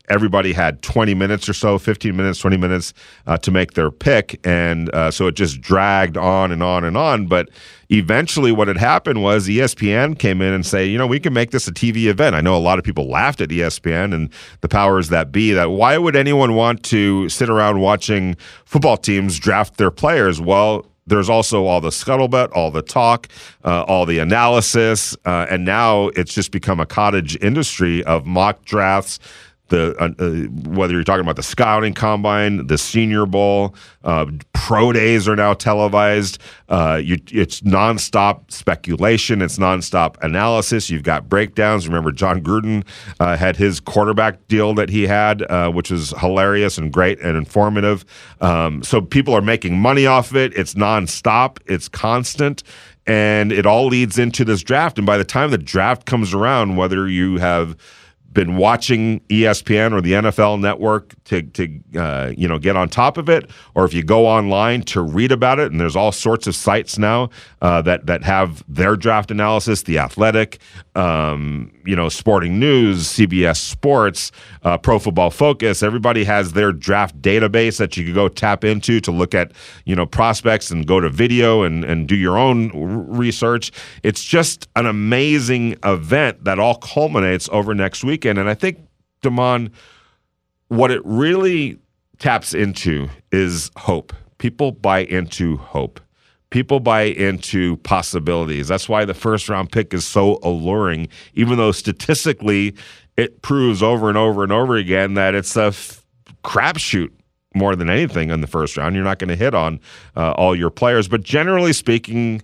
everybody 0.10 0.54
had 0.54 0.82
20 0.82 1.14
minutes 1.14 1.48
or 1.48 1.54
so 1.54 1.78
15 1.78 2.16
minutes 2.16 2.40
20 2.40 2.58
minutes 2.58 2.94
uh, 3.28 3.38
to 3.38 3.52
make 3.52 3.74
their 3.74 3.92
pick. 3.92 4.40
And 4.46 4.94
uh, 4.94 5.12
so 5.12 5.28
it 5.28 5.36
just 5.36 5.62
dragged 5.62 6.18
on 6.18 6.52
and 6.52 6.64
on 6.64 6.84
and 6.84 6.98
on. 6.98 7.28
But 7.28 7.50
eventually 7.90 8.52
what 8.52 8.68
had 8.68 8.78
happened 8.78 9.24
was 9.24 9.48
espn 9.48 10.18
came 10.18 10.42
in 10.42 10.54
and 10.54 10.64
say 10.64 10.86
you 10.86 10.98
know 10.98 11.08
we 11.08 11.20
can 11.20 11.34
make 11.34 11.52
this 11.52 11.68
a 11.68 11.72
tv 11.72 12.06
event. 12.06 12.36
I 12.36 12.42
know 12.42 12.56
a 12.56 12.60
lot 12.60 12.78
of 12.78 12.86
people 12.86 13.10
laughed 13.10 13.42
at 13.42 13.50
espn 13.50 14.14
and 14.14 14.30
the 14.62 14.68
powers 14.68 15.10
that 15.10 15.32
be 15.32 15.52
that 15.54 15.72
why 15.72 15.98
would 15.98 16.16
anyone 16.16 16.56
want 16.56 16.84
to 16.84 17.30
sit 17.30 17.50
around 17.50 17.80
watching 17.80 18.36
football 18.66 18.98
teams 18.98 19.40
draft 19.40 19.78
their 19.78 19.92
players? 19.92 20.40
Well 20.40 20.86
there's 21.10 21.30
also 21.30 21.66
all 21.66 21.82
the 21.82 21.90
scuttlebutt, 21.90 22.50
all 22.54 22.72
the 22.72 22.82
talk, 22.82 23.28
uh, 23.66 23.84
all 23.84 24.06
the 24.06 24.20
analysis, 24.20 25.18
uh, 25.26 25.48
and 25.50 25.66
now 25.66 26.08
it's 26.10 26.34
just 26.34 26.52
become 26.52 26.80
a 26.80 26.86
cottage 26.86 27.36
industry 27.42 28.04
of 28.04 28.26
mock 28.26 28.64
drafts. 28.64 29.20
The 29.70 29.96
uh, 30.00 30.10
uh, 30.20 30.32
whether 30.70 30.94
you're 30.94 31.04
talking 31.04 31.22
about 31.22 31.36
the 31.36 31.44
scouting 31.44 31.94
combine, 31.94 32.68
the 32.68 32.78
Senior 32.78 33.26
Bowl, 33.26 33.76
uh, 34.04 34.26
pro 34.54 34.92
days 34.92 35.28
are 35.28 35.36
now 35.36 35.54
televised. 35.54 36.40
Uh, 36.68 37.00
you, 37.04 37.18
it's 37.32 37.62
nonstop 37.62 38.52
speculation. 38.52 39.42
It's 39.42 39.58
nonstop 39.58 40.16
analysis. 40.22 40.90
You've 40.90 41.04
got 41.04 41.30
breakdowns. 41.30 41.88
Remember, 41.88 42.12
Jon 42.12 42.42
Gruden 42.42 42.86
uh, 43.20 43.38
had 43.38 43.56
his 43.56 43.80
quarterback 43.80 44.48
deal 44.48 44.74
that 44.76 44.90
he 44.90 45.08
had, 45.08 45.44
uh, 45.44 45.72
which 45.72 45.92
was 45.92 46.12
hilarious 46.20 46.78
and 46.78 46.92
great 46.92 47.20
and 47.22 47.38
informative. 47.38 48.06
Um, 48.42 48.84
so 48.84 49.02
people 49.02 49.34
are 49.34 49.42
making 49.42 49.80
money 49.80 50.06
off 50.06 50.32
of 50.32 50.38
it. 50.38 50.54
It's 50.56 50.74
nonstop. 50.74 51.58
It's 51.66 51.88
constant 51.88 52.64
and 53.10 53.52
it 53.52 53.66
all 53.66 53.88
leads 53.88 54.20
into 54.20 54.46
this 54.46 54.62
draft. 54.62 55.00
And 55.00 55.08
by 55.08 55.18
the 55.18 55.24
time 55.24 55.50
the 55.50 55.58
draft 55.58 56.06
comes 56.06 56.32
around, 56.32 56.76
whether 56.76 57.08
you 57.08 57.38
have 57.38 57.76
been 58.32 58.58
watching 58.58 59.20
ESPN 59.22 59.92
or 59.92 60.02
the 60.02 60.14
NFL 60.14 60.60
Network 60.60 61.14
to 61.26 61.42
to 61.42 61.80
uh, 61.98 62.32
you 62.36 62.48
know 62.48 62.60
get 62.60 62.76
on 62.76 62.90
top 62.90 63.18
of 63.18 63.30
it, 63.30 63.50
or 63.76 63.86
if 63.86 63.94
you 63.94 64.04
go 64.04 64.28
online 64.28 64.82
to 64.84 65.02
read 65.02 65.32
about 65.32 65.60
it, 65.60 65.72
and 65.72 65.80
there's 65.80 65.96
all 65.96 66.12
sorts 66.12 66.48
of 66.48 66.56
sites 66.56 66.98
now 66.98 67.30
uh, 67.62 67.82
that 67.82 68.06
that 68.06 68.24
have 68.24 68.64
their 68.68 68.96
draft 68.96 69.32
analysis. 69.32 69.84
The 69.84 70.00
Athletic, 70.00 70.60
um, 70.96 71.72
you 71.90 71.96
know, 71.96 72.08
Sporting 72.08 72.60
News, 72.60 73.08
CBS 73.08 73.58
Sports, 73.58 74.32
uh, 74.64 74.78
Pro 74.78 75.00
Football 75.00 75.32
Focus. 75.32 75.82
Everybody 75.82 76.24
has 76.24 76.54
their 76.54 76.72
draft 76.72 77.20
database 77.20 77.78
that 77.78 77.98
you 77.98 78.06
could 78.06 78.14
go 78.14 78.30
tap 78.30 78.64
into 78.64 79.02
to 79.02 79.12
look 79.12 79.34
at 79.34 79.52
you 79.86 79.96
know 79.96 80.06
prospects 80.06 80.70
and 80.70 80.86
go 80.86 81.00
to 81.00 81.10
video 81.10 81.64
and 81.64 81.84
and 81.84 82.08
do 82.08 82.16
your 82.16 82.38
own 82.38 82.70
research. 83.10 83.72
It's 84.04 84.24
just 84.24 84.70
an 84.76 84.86
amazing 84.86 85.78
event 85.84 86.44
that 86.44 86.60
all 86.60 86.76
culminates 86.76 87.50
over 87.52 87.74
next 87.74 88.04
weekend, 88.04 88.38
and 88.38 88.48
I 88.48 88.54
think 88.54 88.78
Damon, 89.22 89.72
what 90.68 90.92
it 90.92 91.02
really 91.04 91.80
taps 92.20 92.54
into 92.54 93.10
is 93.32 93.72
hope. 93.78 94.14
People 94.38 94.72
buy 94.72 95.00
into 95.00 95.58
hope. 95.58 96.00
People 96.50 96.80
buy 96.80 97.04
into 97.04 97.78
possibilities. 97.78 98.68
That's 98.68 98.90
why 98.90 99.06
the 99.06 99.14
first 99.14 99.50
round 99.50 99.72
pick 99.72 99.94
is 99.94 100.06
so 100.06 100.40
alluring, 100.42 101.08
even 101.36 101.58
though 101.58 101.72
statistically 101.72 102.76
it 103.18 103.42
proves 103.42 103.84
over 103.84 104.10
and 104.10 104.18
over 104.18 104.44
and 104.44 104.52
over 104.52 104.76
again 104.76 105.14
that 105.14 105.36
it's 105.36 105.56
a 105.56 105.66
f- 105.66 106.04
crapshoot 106.44 107.12
more 107.54 107.76
than 107.76 107.90
anything 107.90 108.30
in 108.30 108.42
the 108.42 108.48
first 108.48 108.78
round. 108.78 108.96
You're 108.96 109.04
not 109.04 109.20
going 109.20 109.30
to 109.30 109.36
hit 109.36 109.54
on 109.54 109.80
uh, 110.16 110.32
all 110.32 110.56
your 110.56 110.70
players, 110.70 111.08
but 111.08 111.22
generally 111.24 111.74
speaking, 111.74 112.42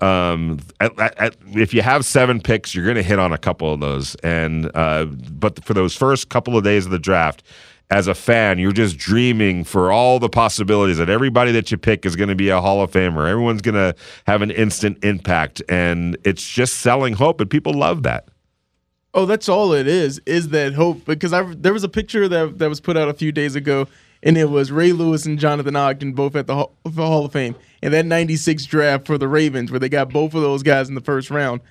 um, 0.00 0.60
at, 0.80 0.98
at, 0.98 1.36
if 1.54 1.72
you 1.74 1.82
have 1.82 2.04
seven 2.04 2.40
picks, 2.40 2.74
you're 2.74 2.84
going 2.84 2.96
to 2.96 3.02
hit 3.02 3.18
on 3.18 3.32
a 3.32 3.38
couple 3.38 3.72
of 3.72 3.80
those. 3.80 4.14
And 4.16 4.70
uh, 4.74 5.06
but 5.06 5.64
for 5.64 5.74
those 5.74 5.96
first 5.96 6.28
couple 6.28 6.56
of 6.56 6.64
days 6.64 6.84
of 6.84 6.92
the 6.92 6.98
draft, 6.98 7.42
as 7.90 8.06
a 8.06 8.14
fan, 8.14 8.58
you're 8.58 8.72
just 8.72 8.98
dreaming 8.98 9.64
for 9.64 9.90
all 9.90 10.18
the 10.18 10.28
possibilities 10.28 10.98
that 10.98 11.08
everybody 11.08 11.52
that 11.52 11.70
you 11.70 11.78
pick 11.78 12.04
is 12.04 12.16
going 12.16 12.28
to 12.28 12.34
be 12.34 12.50
a 12.50 12.60
Hall 12.60 12.82
of 12.82 12.90
Famer. 12.90 13.28
Everyone's 13.28 13.62
going 13.62 13.74
to 13.74 13.94
have 14.26 14.42
an 14.42 14.50
instant 14.50 15.02
impact, 15.02 15.62
and 15.68 16.16
it's 16.24 16.46
just 16.46 16.78
selling 16.78 17.14
hope, 17.14 17.40
and 17.40 17.50
people 17.50 17.72
love 17.72 18.02
that. 18.02 18.28
Oh, 19.14 19.24
that's 19.24 19.48
all 19.48 19.72
it 19.72 19.86
is. 19.86 20.20
Is 20.26 20.50
that 20.50 20.74
hope? 20.74 21.06
Because 21.06 21.32
I 21.32 21.42
there 21.42 21.72
was 21.72 21.82
a 21.82 21.88
picture 21.88 22.28
that 22.28 22.58
that 22.58 22.68
was 22.68 22.80
put 22.80 22.96
out 22.96 23.08
a 23.08 23.14
few 23.14 23.32
days 23.32 23.54
ago, 23.56 23.88
and 24.22 24.36
it 24.36 24.50
was 24.50 24.70
Ray 24.70 24.92
Lewis 24.92 25.24
and 25.24 25.38
Jonathan 25.38 25.76
Ogden 25.76 26.12
both 26.12 26.36
at 26.36 26.46
the 26.46 26.54
Hall, 26.54 26.76
the 26.84 27.06
Hall 27.06 27.24
of 27.24 27.32
Fame, 27.32 27.56
and 27.82 27.94
that 27.94 28.04
'96 28.04 28.66
draft 28.66 29.06
for 29.06 29.16
the 29.16 29.26
Ravens, 29.26 29.70
where 29.70 29.80
they 29.80 29.88
got 29.88 30.10
both 30.10 30.34
of 30.34 30.42
those 30.42 30.62
guys 30.62 30.90
in 30.90 30.94
the 30.94 31.00
first 31.00 31.30
round. 31.30 31.62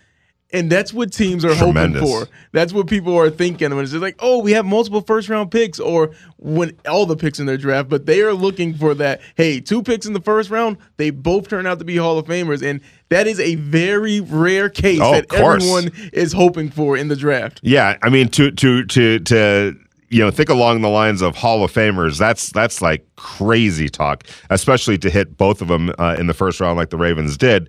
And 0.53 0.71
that's 0.71 0.93
what 0.93 1.11
teams 1.11 1.43
are 1.43 1.53
Tremendous. 1.53 2.01
hoping 2.01 2.25
for. 2.25 2.31
That's 2.53 2.71
what 2.71 2.87
people 2.87 3.17
are 3.17 3.29
thinking 3.29 3.69
when 3.75 3.83
it's 3.83 3.91
just 3.91 4.01
like, 4.01 4.15
oh, 4.19 4.39
we 4.39 4.53
have 4.53 4.65
multiple 4.65 5.01
first 5.01 5.27
round 5.27 5.51
picks, 5.51 5.77
or 5.77 6.11
when 6.37 6.77
all 6.87 7.05
the 7.05 7.17
picks 7.17 7.39
in 7.39 7.45
their 7.47 7.57
draft, 7.57 7.89
but 7.89 8.05
they 8.05 8.21
are 8.21 8.33
looking 8.33 8.73
for 8.73 8.93
that. 8.93 9.19
Hey, 9.35 9.59
two 9.59 9.83
picks 9.83 10.05
in 10.05 10.13
the 10.13 10.21
first 10.21 10.49
round, 10.49 10.77
they 10.95 11.09
both 11.09 11.49
turn 11.49 11.67
out 11.67 11.79
to 11.79 11.85
be 11.85 11.97
Hall 11.97 12.17
of 12.17 12.25
Famers, 12.27 12.63
and 12.65 12.79
that 13.09 13.27
is 13.27 13.41
a 13.41 13.55
very 13.55 14.21
rare 14.21 14.69
case 14.69 14.99
Oh, 15.01 15.11
that 15.11 15.33
everyone 15.33 15.91
is 16.13 16.31
hoping 16.31 16.69
for 16.69 16.95
in 16.95 17.09
the 17.09 17.17
draft. 17.17 17.59
Yeah, 17.61 17.97
I 18.01 18.09
mean 18.09 18.29
to 18.29 18.49
to 18.51 18.85
to 18.85 19.19
to 19.19 19.75
you 20.07 20.19
know 20.23 20.31
think 20.31 20.47
along 20.47 20.79
the 20.81 20.87
lines 20.89 21.21
of 21.21 21.35
Hall 21.35 21.61
of 21.65 21.73
Famers. 21.73 22.17
That's 22.17 22.51
that's 22.51 22.81
like 22.81 23.05
crazy 23.17 23.89
talk, 23.89 24.23
especially 24.49 24.97
to 24.99 25.09
hit 25.09 25.35
both 25.35 25.61
of 25.61 25.67
them 25.67 25.91
uh, 25.99 26.15
in 26.17 26.27
the 26.27 26.33
first 26.33 26.61
round 26.61 26.77
like 26.77 26.89
the 26.89 26.97
Ravens 26.97 27.35
did. 27.35 27.67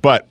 But 0.00 0.26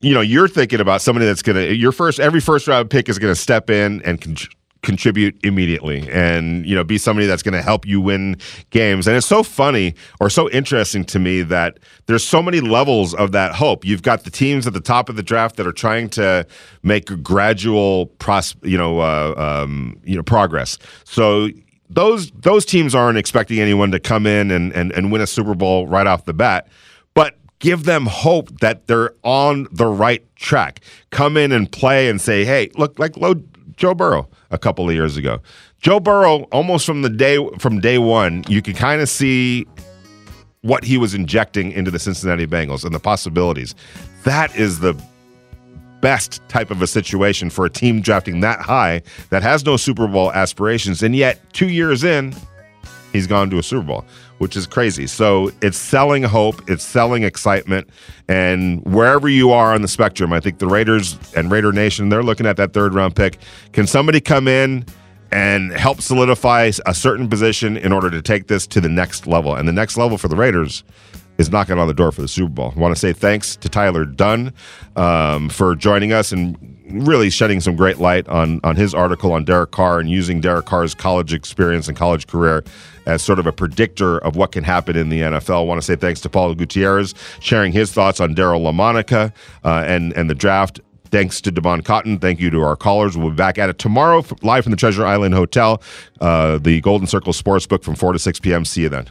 you 0.00 0.14
know, 0.14 0.20
you're 0.20 0.48
thinking 0.48 0.80
about 0.80 1.02
somebody 1.02 1.26
that's 1.26 1.42
going 1.42 1.56
to 1.56 1.74
your 1.74 1.92
first 1.92 2.20
every 2.20 2.40
first 2.40 2.68
round 2.68 2.90
pick 2.90 3.08
is 3.08 3.18
going 3.18 3.32
to 3.32 3.40
step 3.40 3.68
in 3.70 4.02
and 4.02 4.20
con- 4.20 4.36
contribute 4.82 5.36
immediately 5.44 6.08
and 6.08 6.64
you 6.64 6.72
know 6.72 6.84
be 6.84 6.98
somebody 6.98 7.26
that's 7.26 7.42
going 7.42 7.52
to 7.52 7.62
help 7.62 7.84
you 7.84 8.00
win 8.00 8.36
games. 8.70 9.08
And 9.08 9.16
it's 9.16 9.26
so 9.26 9.42
funny 9.42 9.94
or 10.20 10.30
so 10.30 10.48
interesting 10.50 11.04
to 11.06 11.18
me 11.18 11.42
that 11.42 11.78
there's 12.06 12.24
so 12.24 12.40
many 12.40 12.60
levels 12.60 13.12
of 13.14 13.32
that 13.32 13.54
hope. 13.54 13.84
You've 13.84 14.02
got 14.02 14.22
the 14.22 14.30
teams 14.30 14.66
at 14.66 14.72
the 14.72 14.80
top 14.80 15.08
of 15.08 15.16
the 15.16 15.22
draft 15.22 15.56
that 15.56 15.66
are 15.66 15.72
trying 15.72 16.08
to 16.10 16.46
make 16.82 17.06
gradual 17.22 18.06
pros 18.06 18.54
you 18.62 18.78
know 18.78 19.00
uh, 19.00 19.34
um, 19.36 20.00
you 20.04 20.14
know 20.14 20.22
progress. 20.22 20.78
So 21.04 21.48
those 21.90 22.30
those 22.32 22.64
teams 22.64 22.94
aren't 22.94 23.18
expecting 23.18 23.58
anyone 23.58 23.90
to 23.90 23.98
come 23.98 24.26
in 24.26 24.52
and, 24.52 24.72
and, 24.74 24.92
and 24.92 25.10
win 25.10 25.22
a 25.22 25.26
Super 25.26 25.54
Bowl 25.54 25.88
right 25.88 26.06
off 26.06 26.24
the 26.24 26.34
bat 26.34 26.68
give 27.58 27.84
them 27.84 28.06
hope 28.06 28.60
that 28.60 28.86
they're 28.86 29.14
on 29.22 29.66
the 29.72 29.86
right 29.86 30.24
track. 30.36 30.80
Come 31.10 31.36
in 31.36 31.52
and 31.52 31.70
play 31.70 32.08
and 32.08 32.20
say, 32.20 32.44
hey, 32.44 32.70
look, 32.76 32.98
like 32.98 33.14
Joe 33.76 33.94
Burrow 33.94 34.28
a 34.50 34.58
couple 34.58 34.88
of 34.88 34.94
years 34.94 35.16
ago. 35.16 35.40
Joe 35.80 36.00
Burrow, 36.00 36.42
almost 36.52 36.84
from 36.86 37.02
the 37.02 37.10
day 37.10 37.38
from 37.58 37.80
day 37.80 37.98
one, 37.98 38.44
you 38.48 38.62
could 38.62 38.76
kind 38.76 39.00
of 39.00 39.08
see 39.08 39.66
what 40.62 40.82
he 40.82 40.98
was 40.98 41.14
injecting 41.14 41.70
into 41.70 41.90
the 41.90 41.98
Cincinnati 41.98 42.46
Bengals 42.46 42.84
and 42.84 42.94
the 42.94 42.98
possibilities. 42.98 43.74
That 44.24 44.54
is 44.56 44.80
the 44.80 45.00
best 46.00 46.40
type 46.48 46.70
of 46.70 46.82
a 46.82 46.86
situation 46.86 47.50
for 47.50 47.64
a 47.64 47.70
team 47.70 48.00
drafting 48.00 48.40
that 48.40 48.60
high 48.60 49.02
that 49.30 49.42
has 49.42 49.64
no 49.64 49.76
Super 49.76 50.06
Bowl 50.08 50.32
aspirations, 50.32 51.02
and 51.02 51.14
yet 51.14 51.40
two 51.52 51.68
years 51.68 52.04
in, 52.04 52.34
he's 53.12 53.26
gone 53.26 53.50
to 53.50 53.58
a 53.58 53.62
Super 53.62 53.86
Bowl, 53.86 54.04
which 54.38 54.56
is 54.56 54.66
crazy. 54.66 55.06
So 55.06 55.50
it's 55.60 55.76
selling 55.76 56.22
hope, 56.22 56.68
it's 56.68 56.84
selling 56.84 57.22
excitement, 57.22 57.88
and 58.28 58.84
wherever 58.84 59.28
you 59.28 59.52
are 59.52 59.74
on 59.74 59.82
the 59.82 59.88
spectrum, 59.88 60.32
I 60.32 60.40
think 60.40 60.58
the 60.58 60.66
Raiders 60.66 61.18
and 61.36 61.50
Raider 61.50 61.72
Nation 61.72 62.08
they're 62.08 62.22
looking 62.22 62.46
at 62.46 62.56
that 62.56 62.72
third 62.72 62.94
round 62.94 63.16
pick. 63.16 63.38
Can 63.72 63.86
somebody 63.86 64.20
come 64.20 64.48
in? 64.48 64.84
And 65.30 65.72
help 65.72 66.00
solidify 66.00 66.70
a 66.86 66.94
certain 66.94 67.28
position 67.28 67.76
in 67.76 67.92
order 67.92 68.08
to 68.08 68.22
take 68.22 68.46
this 68.46 68.66
to 68.68 68.80
the 68.80 68.88
next 68.88 69.26
level. 69.26 69.54
And 69.54 69.68
the 69.68 69.74
next 69.74 69.98
level 69.98 70.16
for 70.16 70.26
the 70.26 70.36
Raiders 70.36 70.84
is 71.38 71.50
knocking 71.50 71.78
on 71.78 71.86
the 71.86 71.94
door 71.94 72.12
for 72.12 72.20
the 72.20 72.28
Super 72.28 72.50
Bowl. 72.50 72.72
I 72.76 72.78
want 72.78 72.94
to 72.94 73.00
say 73.00 73.12
thanks 73.12 73.56
to 73.56 73.68
Tyler 73.68 74.04
Dunne 74.04 74.52
um, 74.96 75.48
for 75.48 75.74
joining 75.76 76.12
us 76.12 76.32
and 76.32 76.56
really 76.90 77.30
shedding 77.30 77.60
some 77.60 77.76
great 77.76 77.98
light 77.98 78.28
on 78.28 78.60
on 78.64 78.76
his 78.76 78.94
article 78.94 79.32
on 79.32 79.44
Derek 79.44 79.70
Carr 79.70 80.00
and 80.00 80.10
using 80.10 80.40
Derek 80.40 80.66
Carr's 80.66 80.94
college 80.94 81.32
experience 81.32 81.86
and 81.88 81.96
college 81.96 82.26
career 82.26 82.64
as 83.08 83.22
sort 83.22 83.38
of 83.38 83.46
a 83.46 83.52
predictor 83.52 84.18
of 84.18 84.36
what 84.36 84.52
can 84.52 84.62
happen 84.62 84.96
in 84.96 85.08
the 85.08 85.22
NFL. 85.22 85.60
I 85.60 85.62
want 85.62 85.80
to 85.80 85.84
say 85.84 85.96
thanks 85.96 86.20
to 86.20 86.28
Paul 86.28 86.54
Gutierrez 86.54 87.14
sharing 87.40 87.72
his 87.72 87.90
thoughts 87.90 88.20
on 88.20 88.34
Daryle 88.34 88.60
Lamonica 88.60 89.32
uh, 89.64 89.84
and 89.86 90.12
and 90.12 90.30
the 90.30 90.34
draft. 90.34 90.80
Thanks 91.10 91.40
to 91.40 91.50
Devon 91.50 91.80
Cotton. 91.80 92.18
Thank 92.18 92.38
you 92.38 92.50
to 92.50 92.60
our 92.60 92.76
callers. 92.76 93.16
We'll 93.16 93.30
be 93.30 93.36
back 93.36 93.56
at 93.56 93.70
it 93.70 93.78
tomorrow, 93.78 94.22
live 94.42 94.64
from 94.64 94.72
the 94.72 94.76
Treasure 94.76 95.06
Island 95.06 95.34
Hotel, 95.34 95.82
uh, 96.20 96.58
the 96.58 96.82
Golden 96.82 97.06
Circle 97.06 97.32
Sportsbook 97.32 97.82
from 97.82 97.94
4 97.94 98.12
to 98.12 98.18
6 98.18 98.40
p.m. 98.40 98.66
See 98.66 98.82
you 98.82 98.90
then. 98.90 99.06